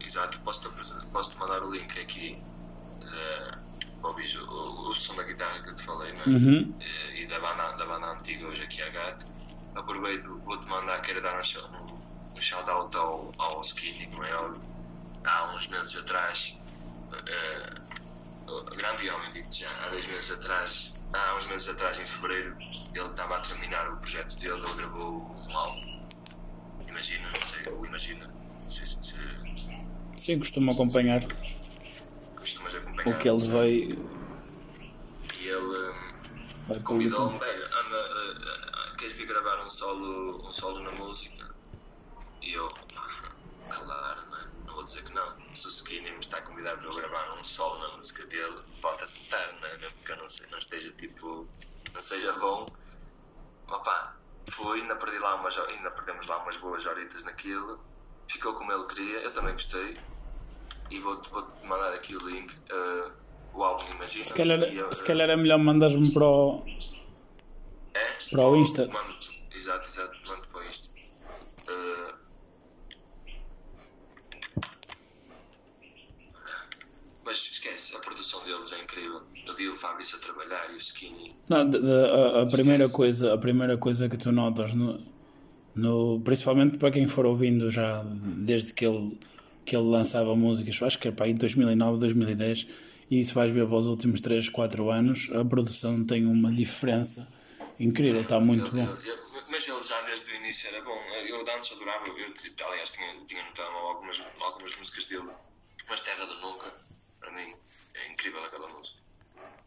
Exato, 0.00 0.38
posso-te 0.40 0.68
posso 1.10 1.38
mandar 1.38 1.62
o 1.62 1.72
link 1.72 1.98
aqui 1.98 2.38
uh, 3.02 4.00
para 4.00 4.10
o, 4.10 4.14
o, 4.14 4.90
o, 4.90 4.94
som 4.94 5.16
da 5.16 5.22
guitarra 5.24 5.62
que 5.62 5.70
eu 5.70 5.74
te 5.74 5.82
falei, 5.82 6.12
não 6.12 6.20
é? 6.20 6.28
Uhum. 6.28 6.74
Uh, 6.78 7.16
e 7.16 7.26
da 7.26 7.40
banda, 7.40 7.72
da 7.72 7.86
banda 7.86 8.12
antiga 8.12 8.46
hoje 8.46 8.62
aqui 8.62 8.82
a 8.82 8.90
gato. 8.90 9.26
Aproveito, 9.74 10.40
vou-te 10.44 10.66
mandar, 10.68 11.00
quero 11.02 11.20
dar 11.22 11.36
um, 11.36 12.36
um 12.36 12.40
shout-out 12.40 12.96
ao, 12.96 13.32
ao 13.38 13.60
Skinny, 13.62 14.06
como 14.08 14.24
é 14.24 14.36
óbvio. 14.36 14.62
Há 15.24 15.54
uns 15.56 15.66
meses 15.68 15.96
atrás, 15.96 16.56
uh, 17.10 17.85
grande 18.76 19.10
homem, 19.10 19.32
digo 19.32 19.52
já, 19.52 19.70
há 19.84 19.88
dois 19.88 20.06
meses 20.06 20.30
atrás, 20.30 20.94
há 21.12 21.36
uns 21.36 21.46
meses 21.46 21.68
atrás, 21.68 21.98
em 22.00 22.06
fevereiro, 22.06 22.56
ele 22.94 23.10
estava 23.10 23.36
a 23.36 23.40
terminar 23.40 23.90
o 23.90 23.96
projeto 23.96 24.38
dele, 24.38 24.54
ele 24.64 24.74
gravou 24.74 25.36
um 25.48 25.56
álbum. 25.56 26.06
Imagina, 26.86 27.28
não 27.28 27.40
sei, 27.40 27.72
ou 27.72 27.86
imagina, 27.86 28.26
não 28.26 28.70
sei 28.70 28.86
se. 28.86 29.02
se 29.02 29.16
Sim, 30.16 30.38
costumo 30.38 30.72
acompanhar. 30.72 31.20
Costumas 32.36 32.74
acompanhar. 32.74 33.14
O 33.14 33.18
que 33.18 33.28
ele 33.28 33.48
vai. 33.48 33.70
E 35.38 35.48
ele 35.48 35.90
um, 36.68 36.82
convidou-me, 36.82 37.38
velho, 37.38 37.64
anda, 37.64 37.96
uh, 37.96 38.92
uh, 38.92 38.96
queres 38.96 39.14
vir 39.16 39.26
gravar 39.26 39.64
um 39.64 39.70
solo, 39.70 40.48
um 40.48 40.52
solo 40.52 40.80
na 40.80 40.92
música? 40.92 41.54
E 42.42 42.52
eu, 42.52 42.66
claro, 43.68 44.22
não, 44.30 44.38
é? 44.38 44.48
não 44.66 44.74
vou 44.74 44.75
dizer 44.86 45.04
que 45.04 45.12
não. 45.12 45.54
Se 45.54 45.66
o 45.66 45.70
Skinny 45.70 46.10
me 46.10 46.20
está 46.20 46.38
a 46.38 46.42
convidar 46.42 46.76
para 46.76 46.86
eu 46.86 46.94
gravar 46.94 47.38
um 47.38 47.44
solo 47.44 47.78
na 47.78 47.96
música 47.96 48.24
dele, 48.26 48.56
pode 48.80 49.02
atentar, 49.02 49.54
não 49.60 49.68
é? 49.68 49.76
Porque 49.76 50.12
eu 50.12 50.16
não, 50.16 50.28
sei, 50.28 50.46
não 50.50 50.58
esteja 50.58 50.92
tipo, 50.92 51.46
não 51.92 52.00
seja 52.00 52.32
bom. 52.34 52.66
Mas 53.66 53.82
pá, 53.82 54.16
fui, 54.50 54.80
ainda, 54.80 54.96
perdi 54.96 55.18
lá 55.18 55.34
umas, 55.34 55.58
ainda 55.58 55.90
perdemos 55.90 56.26
lá 56.26 56.42
umas 56.42 56.56
boas 56.56 56.86
horitas 56.86 57.24
naquilo. 57.24 57.78
Ficou 58.28 58.54
como 58.54 58.72
ele 58.72 58.84
queria, 58.84 59.18
eu 59.18 59.32
também 59.32 59.52
gostei. 59.52 59.98
E 60.90 61.00
vou-te 61.00 61.28
vou 61.30 61.46
mandar 61.64 61.92
aqui 61.92 62.16
o 62.16 62.28
link. 62.28 62.54
Uh, 62.72 63.10
o 63.54 63.64
álbum 63.64 63.90
Imagina. 63.92 64.24
Se 64.24 64.34
calhar, 64.34 64.60
eu, 64.62 64.94
se 64.94 65.04
calhar 65.04 65.28
é 65.28 65.36
melhor 65.36 65.58
mandares-me 65.58 66.12
para 66.12 66.24
o. 66.24 66.64
É? 67.94 68.30
Para 68.30 68.46
o 68.46 68.56
Insta. 68.56 68.86
Mando, 68.86 69.16
exato, 69.52 69.88
exato, 69.88 70.16
mando 70.26 70.46
para 70.48 70.60
o 70.60 70.64
Insta. 70.64 70.94
Uh, 71.68 72.26
mas 77.24 77.38
deles 78.44 78.72
é 78.72 78.82
incrível. 78.82 79.22
Vi 79.56 79.68
o 79.68 79.76
Fabrício 79.76 80.16
a 80.16 80.20
trabalhar 80.20 80.70
e 80.70 80.74
o 80.74 80.76
Skinny. 80.76 81.34
Não, 81.48 81.68
de, 81.68 81.80
de, 81.80 81.92
a, 81.92 82.42
a 82.42 82.46
primeira 82.46 82.88
coisa, 82.88 83.34
a 83.34 83.38
primeira 83.38 83.76
coisa 83.78 84.08
que 84.08 84.16
tu 84.16 84.32
notas, 84.32 84.74
no, 84.74 85.00
no, 85.74 86.20
principalmente 86.20 86.78
para 86.78 86.90
quem 86.90 87.06
for 87.06 87.26
ouvindo 87.26 87.70
já 87.70 88.02
desde 88.04 88.72
que 88.72 88.86
ele, 88.86 89.18
que 89.64 89.76
ele 89.76 89.88
lançava 89.88 90.34
músicas, 90.34 90.80
acho 90.82 90.98
que 90.98 91.08
era 91.08 91.16
para 91.16 91.26
aí 91.26 91.34
2009, 91.34 92.00
2010, 92.00 92.66
e 93.10 93.20
isso 93.20 93.34
vais 93.34 93.52
ver 93.52 93.66
para 93.66 93.76
os 93.76 93.86
últimos 93.86 94.20
3, 94.20 94.48
4 94.48 94.90
anos, 94.90 95.30
a 95.32 95.44
produção 95.44 96.04
tem 96.04 96.26
uma 96.26 96.52
diferença 96.52 97.28
incrível, 97.78 98.22
está 98.22 98.40
muito 98.40 98.70
bom. 98.70 98.96
mas 99.50 99.68
ele 99.68 99.80
já 99.80 100.00
desde 100.02 100.32
o 100.32 100.36
início 100.36 100.68
era 100.68 100.82
bom. 100.82 100.98
Eu 101.28 101.40
antes 101.40 101.72
adorava, 101.72 102.08
eu, 102.08 102.66
aliás 102.66 102.90
tinha, 102.90 103.14
tinha 103.26 103.44
notado 103.44 103.68
algumas, 103.68 104.22
algumas 104.40 104.76
músicas 104.76 105.06
dele, 105.06 105.28
mas 105.88 106.00
Terra 106.00 106.24
do 106.24 106.40
Nunca 106.40 106.86
para 107.26 107.32
mim 107.32 107.54
é 107.96 108.12
incrível 108.12 108.44
aquela 108.44 108.68
música. 108.68 109.00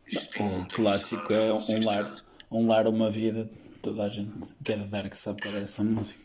Isto 0.06 0.44
o 0.44 0.68
clássico 0.68 1.34
é 1.34 1.54
um 1.54 1.86
lar, 1.86 2.16
um 2.52 2.68
lar, 2.68 2.88
uma 2.88 3.10
vida. 3.10 3.50
Toda 3.82 4.04
a 4.04 4.10
gente 4.10 4.56
quer 4.64 4.78
dar 4.88 5.10
que 5.10 5.18
sabe 5.18 5.42
qual 5.42 5.54
é 5.54 5.64
essa 5.64 5.84
música. 5.84 6.20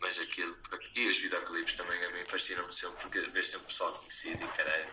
Mas 0.00 0.18
aquilo. 0.18 0.56
E 0.94 1.08
os 1.08 1.18
videoclipes 1.18 1.74
também 1.74 2.02
a 2.04 2.10
mim 2.12 2.24
fascinam-me 2.26 2.72
sempre 2.72 3.02
porque 3.02 3.20
vejo 3.20 3.48
sempre 3.48 3.66
pessoal 3.66 3.92
conhecido 3.92 4.42
e 4.42 4.48
caralho. 4.48 4.86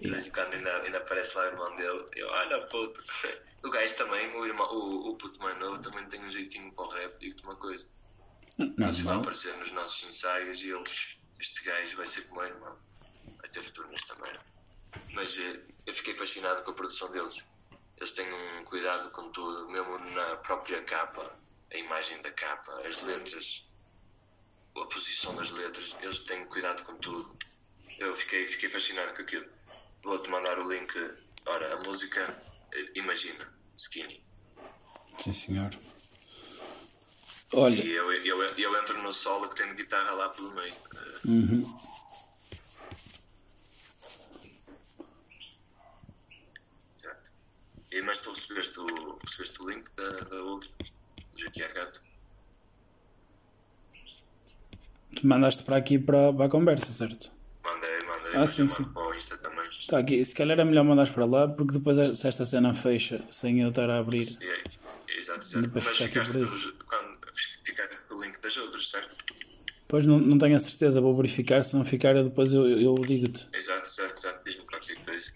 De 0.00 0.10
vez 0.10 0.26
em 0.26 0.30
quando 0.30 0.54
ainda, 0.54 0.82
ainda 0.82 0.98
aparece 0.98 1.36
lá 1.36 1.44
o 1.44 1.46
irmão 1.48 1.76
dele. 1.76 2.04
Eu, 2.16 2.28
olha 2.28 2.60
puto. 2.66 3.00
O 3.62 3.70
gajo 3.70 3.94
também, 3.94 4.34
o, 4.34 4.46
irmão, 4.46 4.66
o, 4.74 5.10
o 5.10 5.16
puto 5.16 5.40
mais 5.40 5.56
novo, 5.58 5.80
também 5.80 6.04
tem 6.08 6.24
um 6.24 6.28
jeitinho 6.28 6.72
para 6.72 6.84
o 6.84 6.88
rap. 6.88 7.18
Digo-te 7.20 7.44
uma 7.44 7.56
coisa. 7.56 7.86
Não, 8.58 8.74
não. 8.76 8.92
vai 8.92 9.16
aparecer 9.16 9.56
nos 9.58 9.70
nossos 9.72 10.08
ensaios 10.08 10.60
e 10.62 10.70
ele. 10.70 10.84
Este 11.38 11.64
gajo 11.64 11.96
vai 11.96 12.06
ser 12.06 12.22
como 12.22 12.40
o 12.40 12.44
irmão 12.44 12.76
ter 13.52 13.62
futuro 13.62 13.88
nesta 13.88 14.14
merda. 14.16 14.44
Mas 15.12 15.38
eh, 15.38 15.60
eu 15.86 15.94
fiquei 15.94 16.14
fascinado 16.14 16.62
com 16.62 16.70
a 16.70 16.74
produção 16.74 17.10
deles. 17.10 17.44
Eles 17.96 18.12
têm 18.12 18.32
um 18.32 18.64
cuidado 18.64 19.10
com 19.10 19.30
tudo, 19.30 19.68
mesmo 19.70 19.98
na 20.14 20.36
própria 20.36 20.82
capa, 20.82 21.38
a 21.72 21.76
imagem 21.76 22.20
da 22.22 22.32
capa, 22.32 22.72
as 22.86 23.00
letras, 23.02 23.64
a 24.76 24.84
posição 24.86 25.34
das 25.36 25.50
letras, 25.50 25.96
eles 26.00 26.20
têm 26.20 26.44
cuidado 26.46 26.82
com 26.84 26.96
tudo. 26.96 27.36
Eu 27.98 28.14
fiquei, 28.14 28.46
fiquei 28.46 28.68
fascinado 28.68 29.14
com 29.14 29.22
aquilo. 29.22 29.46
Vou-te 30.02 30.28
mandar 30.30 30.58
o 30.58 30.72
link. 30.72 30.92
Ora, 31.46 31.74
a 31.74 31.80
música, 31.80 32.42
eh, 32.72 32.90
imagina, 32.94 33.46
Skinny. 33.76 34.22
Sim, 35.18 35.32
senhor. 35.32 35.70
Olha. 37.54 37.74
E 37.74 37.90
eu, 37.90 38.10
eu, 38.12 38.42
eu 38.58 38.80
entro 38.80 39.00
no 39.02 39.12
solo 39.12 39.48
que 39.48 39.56
tem 39.56 39.74
guitarra 39.74 40.12
lá 40.12 40.28
pelo 40.30 40.54
meio. 40.54 40.74
Uhum. 41.26 41.78
E, 47.92 48.00
mas 48.00 48.18
tu 48.20 48.30
recebeste 48.30 48.80
o, 48.80 49.18
recebeste 49.22 49.62
o 49.62 49.68
link 49.68 49.84
da, 49.94 50.04
da 50.04 50.36
outra, 50.42 50.70
do 50.78 51.38
GQR 51.38 51.74
Gato. 51.74 52.00
Tu 55.14 55.26
mandaste 55.26 55.62
para 55.62 55.76
aqui 55.76 55.98
para, 55.98 56.32
para 56.32 56.46
a 56.46 56.48
conversa, 56.48 56.90
certo? 56.90 57.30
Mandei, 57.62 57.98
mandei. 58.06 58.32
Ah, 58.34 58.46
sim, 58.46 58.66
sim. 58.66 58.84
Para 58.84 59.08
o 59.08 59.14
Insta 59.14 59.36
também. 59.36 59.68
Tá 59.86 59.98
aqui. 59.98 60.24
Se 60.24 60.34
calhar 60.34 60.58
é 60.58 60.64
melhor 60.64 60.84
mandares 60.84 61.12
para 61.12 61.26
lá, 61.26 61.46
porque 61.46 61.74
depois 61.74 62.18
se 62.18 62.26
esta 62.26 62.46
cena 62.46 62.72
fecha 62.72 63.22
sem 63.28 63.60
eu 63.60 63.68
estar 63.68 63.90
a 63.90 63.98
abrir. 63.98 64.24
Sim, 64.24 64.38
é, 64.42 64.62
exato, 65.18 65.44
exato. 65.44 65.60
Depois 65.60 65.84
mas 65.84 65.98
ficaste, 65.98 66.38
os, 66.38 66.74
quando, 66.86 67.18
ficaste 67.62 67.98
com 68.08 68.14
o 68.14 68.22
link 68.24 68.40
das 68.40 68.56
outras, 68.56 68.88
certo? 68.88 69.16
Pois 69.86 70.06
não, 70.06 70.18
não 70.18 70.38
tenho 70.38 70.56
a 70.56 70.58
certeza, 70.58 70.98
vou 70.98 71.14
verificar. 71.14 71.62
Se 71.62 71.76
não 71.76 71.84
ficar, 71.84 72.14
depois 72.14 72.54
eu, 72.54 72.66
eu 72.66 72.94
digo-te. 72.94 73.46
Exato, 73.52 73.86
exato, 73.86 74.14
exato. 74.14 74.44
Diz-me 74.46 74.64
qualquer 74.64 74.96
coisa. 75.04 75.30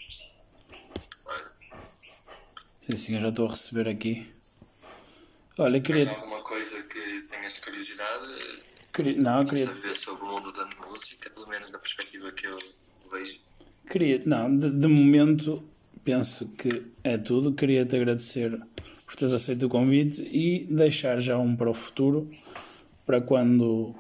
Sim, 2.87 2.95
sim, 2.95 3.17
eu 3.17 3.21
já 3.21 3.31
estou 3.31 3.49
a 3.49 3.51
receber 3.51 3.89
aqui. 3.89 4.29
Olha, 5.59 5.81
queria. 5.81 6.05
Mais 6.05 6.19
alguma 6.19 6.41
coisa 6.43 6.81
que 6.85 7.23
tenhas 7.23 7.59
curiosidade? 7.59 8.63
Queria... 8.95 9.21
Não, 9.21 9.45
queria. 9.45 9.67
Saber 9.67 9.97
sobre 9.97 10.25
o 10.25 10.29
mundo 10.29 10.53
da 10.53 10.67
música, 10.87 11.29
pelo 11.31 11.49
menos 11.49 11.73
da 11.73 11.81
perspectiva 11.81 12.31
que 12.31 12.47
eu 12.47 12.57
vejo. 13.11 13.41
Queria. 13.91 14.23
Não, 14.25 14.57
de, 14.57 14.71
de 14.71 14.87
momento 14.87 15.69
penso 16.05 16.47
que 16.51 16.85
é 17.03 17.19
tudo. 17.19 17.55
Queria-te 17.55 17.97
agradecer 17.97 18.57
por 19.05 19.17
teres 19.17 19.35
aceito 19.35 19.67
o 19.67 19.69
convite 19.69 20.23
e 20.23 20.65
deixar 20.71 21.21
já 21.21 21.37
um 21.37 21.57
para 21.57 21.69
o 21.69 21.75
futuro, 21.75 22.31
para 23.05 23.21
quando, 23.21 23.97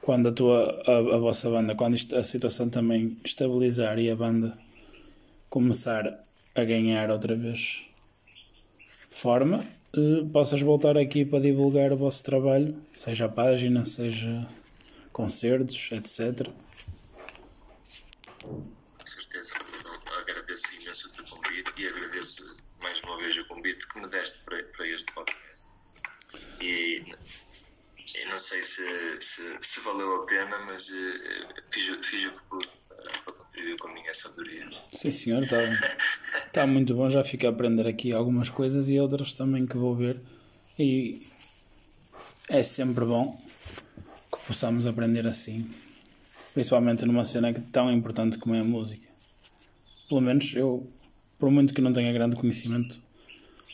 quando 0.00 0.28
a 0.28 0.32
tua 0.32 0.82
a, 0.86 1.16
a 1.16 1.18
vossa 1.18 1.50
banda, 1.50 1.74
quando 1.74 1.96
isto, 1.96 2.16
a 2.16 2.22
situação 2.22 2.70
também 2.70 3.18
estabilizar 3.24 3.98
e 3.98 4.08
a 4.08 4.14
banda 4.14 4.56
começar 5.48 6.22
a 6.54 6.64
ganhar 6.64 7.10
outra 7.10 7.34
vez 7.34 7.89
forma, 9.10 9.66
uh, 9.94 10.26
possas 10.30 10.62
voltar 10.62 10.96
aqui 10.96 11.24
para 11.24 11.40
divulgar 11.40 11.92
o 11.92 11.96
vosso 11.96 12.24
trabalho, 12.24 12.80
seja 12.96 13.26
a 13.26 13.28
página, 13.28 13.84
seja 13.84 14.48
concertos, 15.12 15.90
etc. 15.92 16.48
Com 18.42 19.06
certeza, 19.06 19.54
agradeço 20.18 20.74
imenso 20.80 21.08
o 21.08 21.12
teu 21.12 21.24
convite 21.26 21.72
e 21.76 21.86
agradeço 21.88 22.56
mais 22.80 23.00
uma 23.02 23.18
vez 23.18 23.36
o 23.36 23.44
convite 23.46 23.86
que 23.88 24.00
me 24.00 24.08
deste 24.08 24.38
para, 24.44 24.62
para 24.62 24.88
este 24.88 25.12
podcast. 25.12 25.64
E 26.60 27.04
não 28.30 28.38
sei 28.38 28.62
se, 28.62 29.20
se, 29.20 29.58
se 29.60 29.80
valeu 29.80 30.22
a 30.22 30.26
pena, 30.26 30.58
mas 30.60 30.88
uh, 30.88 30.92
fiz, 31.70 32.06
fiz 32.06 32.26
o 32.26 32.30
que 32.30 32.44
pude 32.48 32.79
para 33.60 33.76
contribuir 33.76 33.76
com 33.78 33.88
a 33.88 33.94
minha 33.94 34.14
sabedoria. 34.14 34.66
Sim, 34.92 35.10
senhor, 35.10 35.42
está 35.42 35.58
tá 36.52 36.66
muito 36.66 36.94
bom. 36.94 37.08
Já 37.08 37.22
fico 37.22 37.46
a 37.46 37.50
aprender 37.50 37.86
aqui 37.86 38.12
algumas 38.12 38.48
coisas 38.48 38.88
e 38.88 38.98
outras 38.98 39.34
também 39.34 39.66
que 39.66 39.76
vou 39.76 39.94
ver. 39.94 40.20
E 40.78 41.22
é 42.48 42.62
sempre 42.62 43.04
bom 43.04 43.40
que 44.32 44.46
possamos 44.46 44.86
aprender 44.86 45.26
assim, 45.26 45.68
principalmente 46.54 47.04
numa 47.04 47.24
cena 47.24 47.52
que 47.52 47.60
tão 47.60 47.92
importante 47.92 48.38
como 48.38 48.54
é 48.54 48.60
a 48.60 48.64
música. 48.64 49.08
Pelo 50.08 50.20
menos 50.20 50.54
eu, 50.54 50.90
por 51.38 51.50
muito 51.50 51.74
que 51.74 51.80
não 51.80 51.92
tenha 51.92 52.12
grande 52.12 52.36
conhecimento 52.36 53.00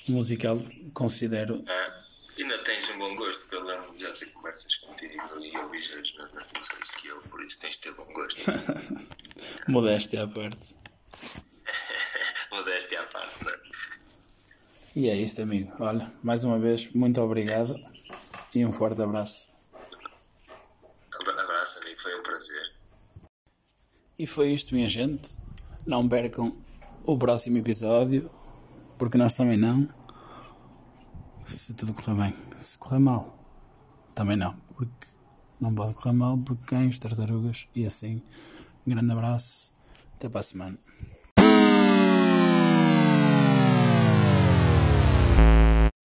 musical, 0.08 0.60
considero. 0.92 1.64
Ah, 1.66 2.05
ainda 2.42 2.62
tens 2.64 2.88
um 2.90 2.98
bom 2.98 3.16
gosto, 3.16 3.46
pelo 3.46 3.66
menos 3.66 3.98
já 3.98 4.12
ter 4.12 4.26
conversas 4.32 4.74
contigo 4.76 5.14
e 5.14 5.58
ouvir 5.58 5.78
as 5.78 6.12
mesmas 6.12 6.46
músicas 6.56 6.90
que 6.90 7.08
eu, 7.08 7.20
por 7.22 7.42
isso 7.44 7.60
tens 7.60 7.74
de 7.74 7.80
ter 7.80 7.94
bom 7.94 8.06
gosto. 8.12 8.52
Modéstia 9.68 10.24
à 10.24 10.28
parte. 10.28 10.76
Modéstia 12.50 13.00
à 13.00 13.04
parte, 13.04 13.44
não 13.44 13.52
é? 13.52 13.60
E 14.94 15.08
é 15.10 15.16
isto, 15.16 15.42
amigo. 15.42 15.72
Olha, 15.78 16.10
mais 16.22 16.42
uma 16.42 16.58
vez, 16.58 16.90
muito 16.92 17.20
obrigado 17.20 17.76
e 18.54 18.64
um 18.64 18.72
forte 18.72 19.02
abraço. 19.02 19.46
Um 21.26 21.30
abraço, 21.38 21.80
amigo, 21.80 22.00
foi 22.00 22.18
um 22.18 22.22
prazer. 22.22 22.72
E 24.18 24.26
foi 24.26 24.52
isto, 24.52 24.74
minha 24.74 24.88
gente. 24.88 25.36
Não 25.86 26.08
percam 26.08 26.56
o 27.04 27.18
próximo 27.18 27.58
episódio, 27.58 28.30
porque 28.98 29.18
nós 29.18 29.34
também 29.34 29.58
não. 29.58 29.86
Se 31.46 31.72
tudo 31.74 31.94
correr 31.94 32.16
bem. 32.16 32.34
Se 32.56 32.76
correr 32.76 32.98
mal, 32.98 33.38
também 34.16 34.36
não, 34.36 34.56
porque 34.74 35.06
não 35.60 35.72
pode 35.72 35.94
correr 35.94 36.12
mal, 36.12 36.36
porque 36.36 36.66
cães, 36.66 36.98
tartarugas 36.98 37.68
e 37.72 37.86
assim. 37.86 38.20
Um 38.84 38.90
grande 38.90 39.12
abraço, 39.12 39.72
até 40.14 40.28
para 40.28 40.40
a 40.40 40.42
semana. 40.42 40.78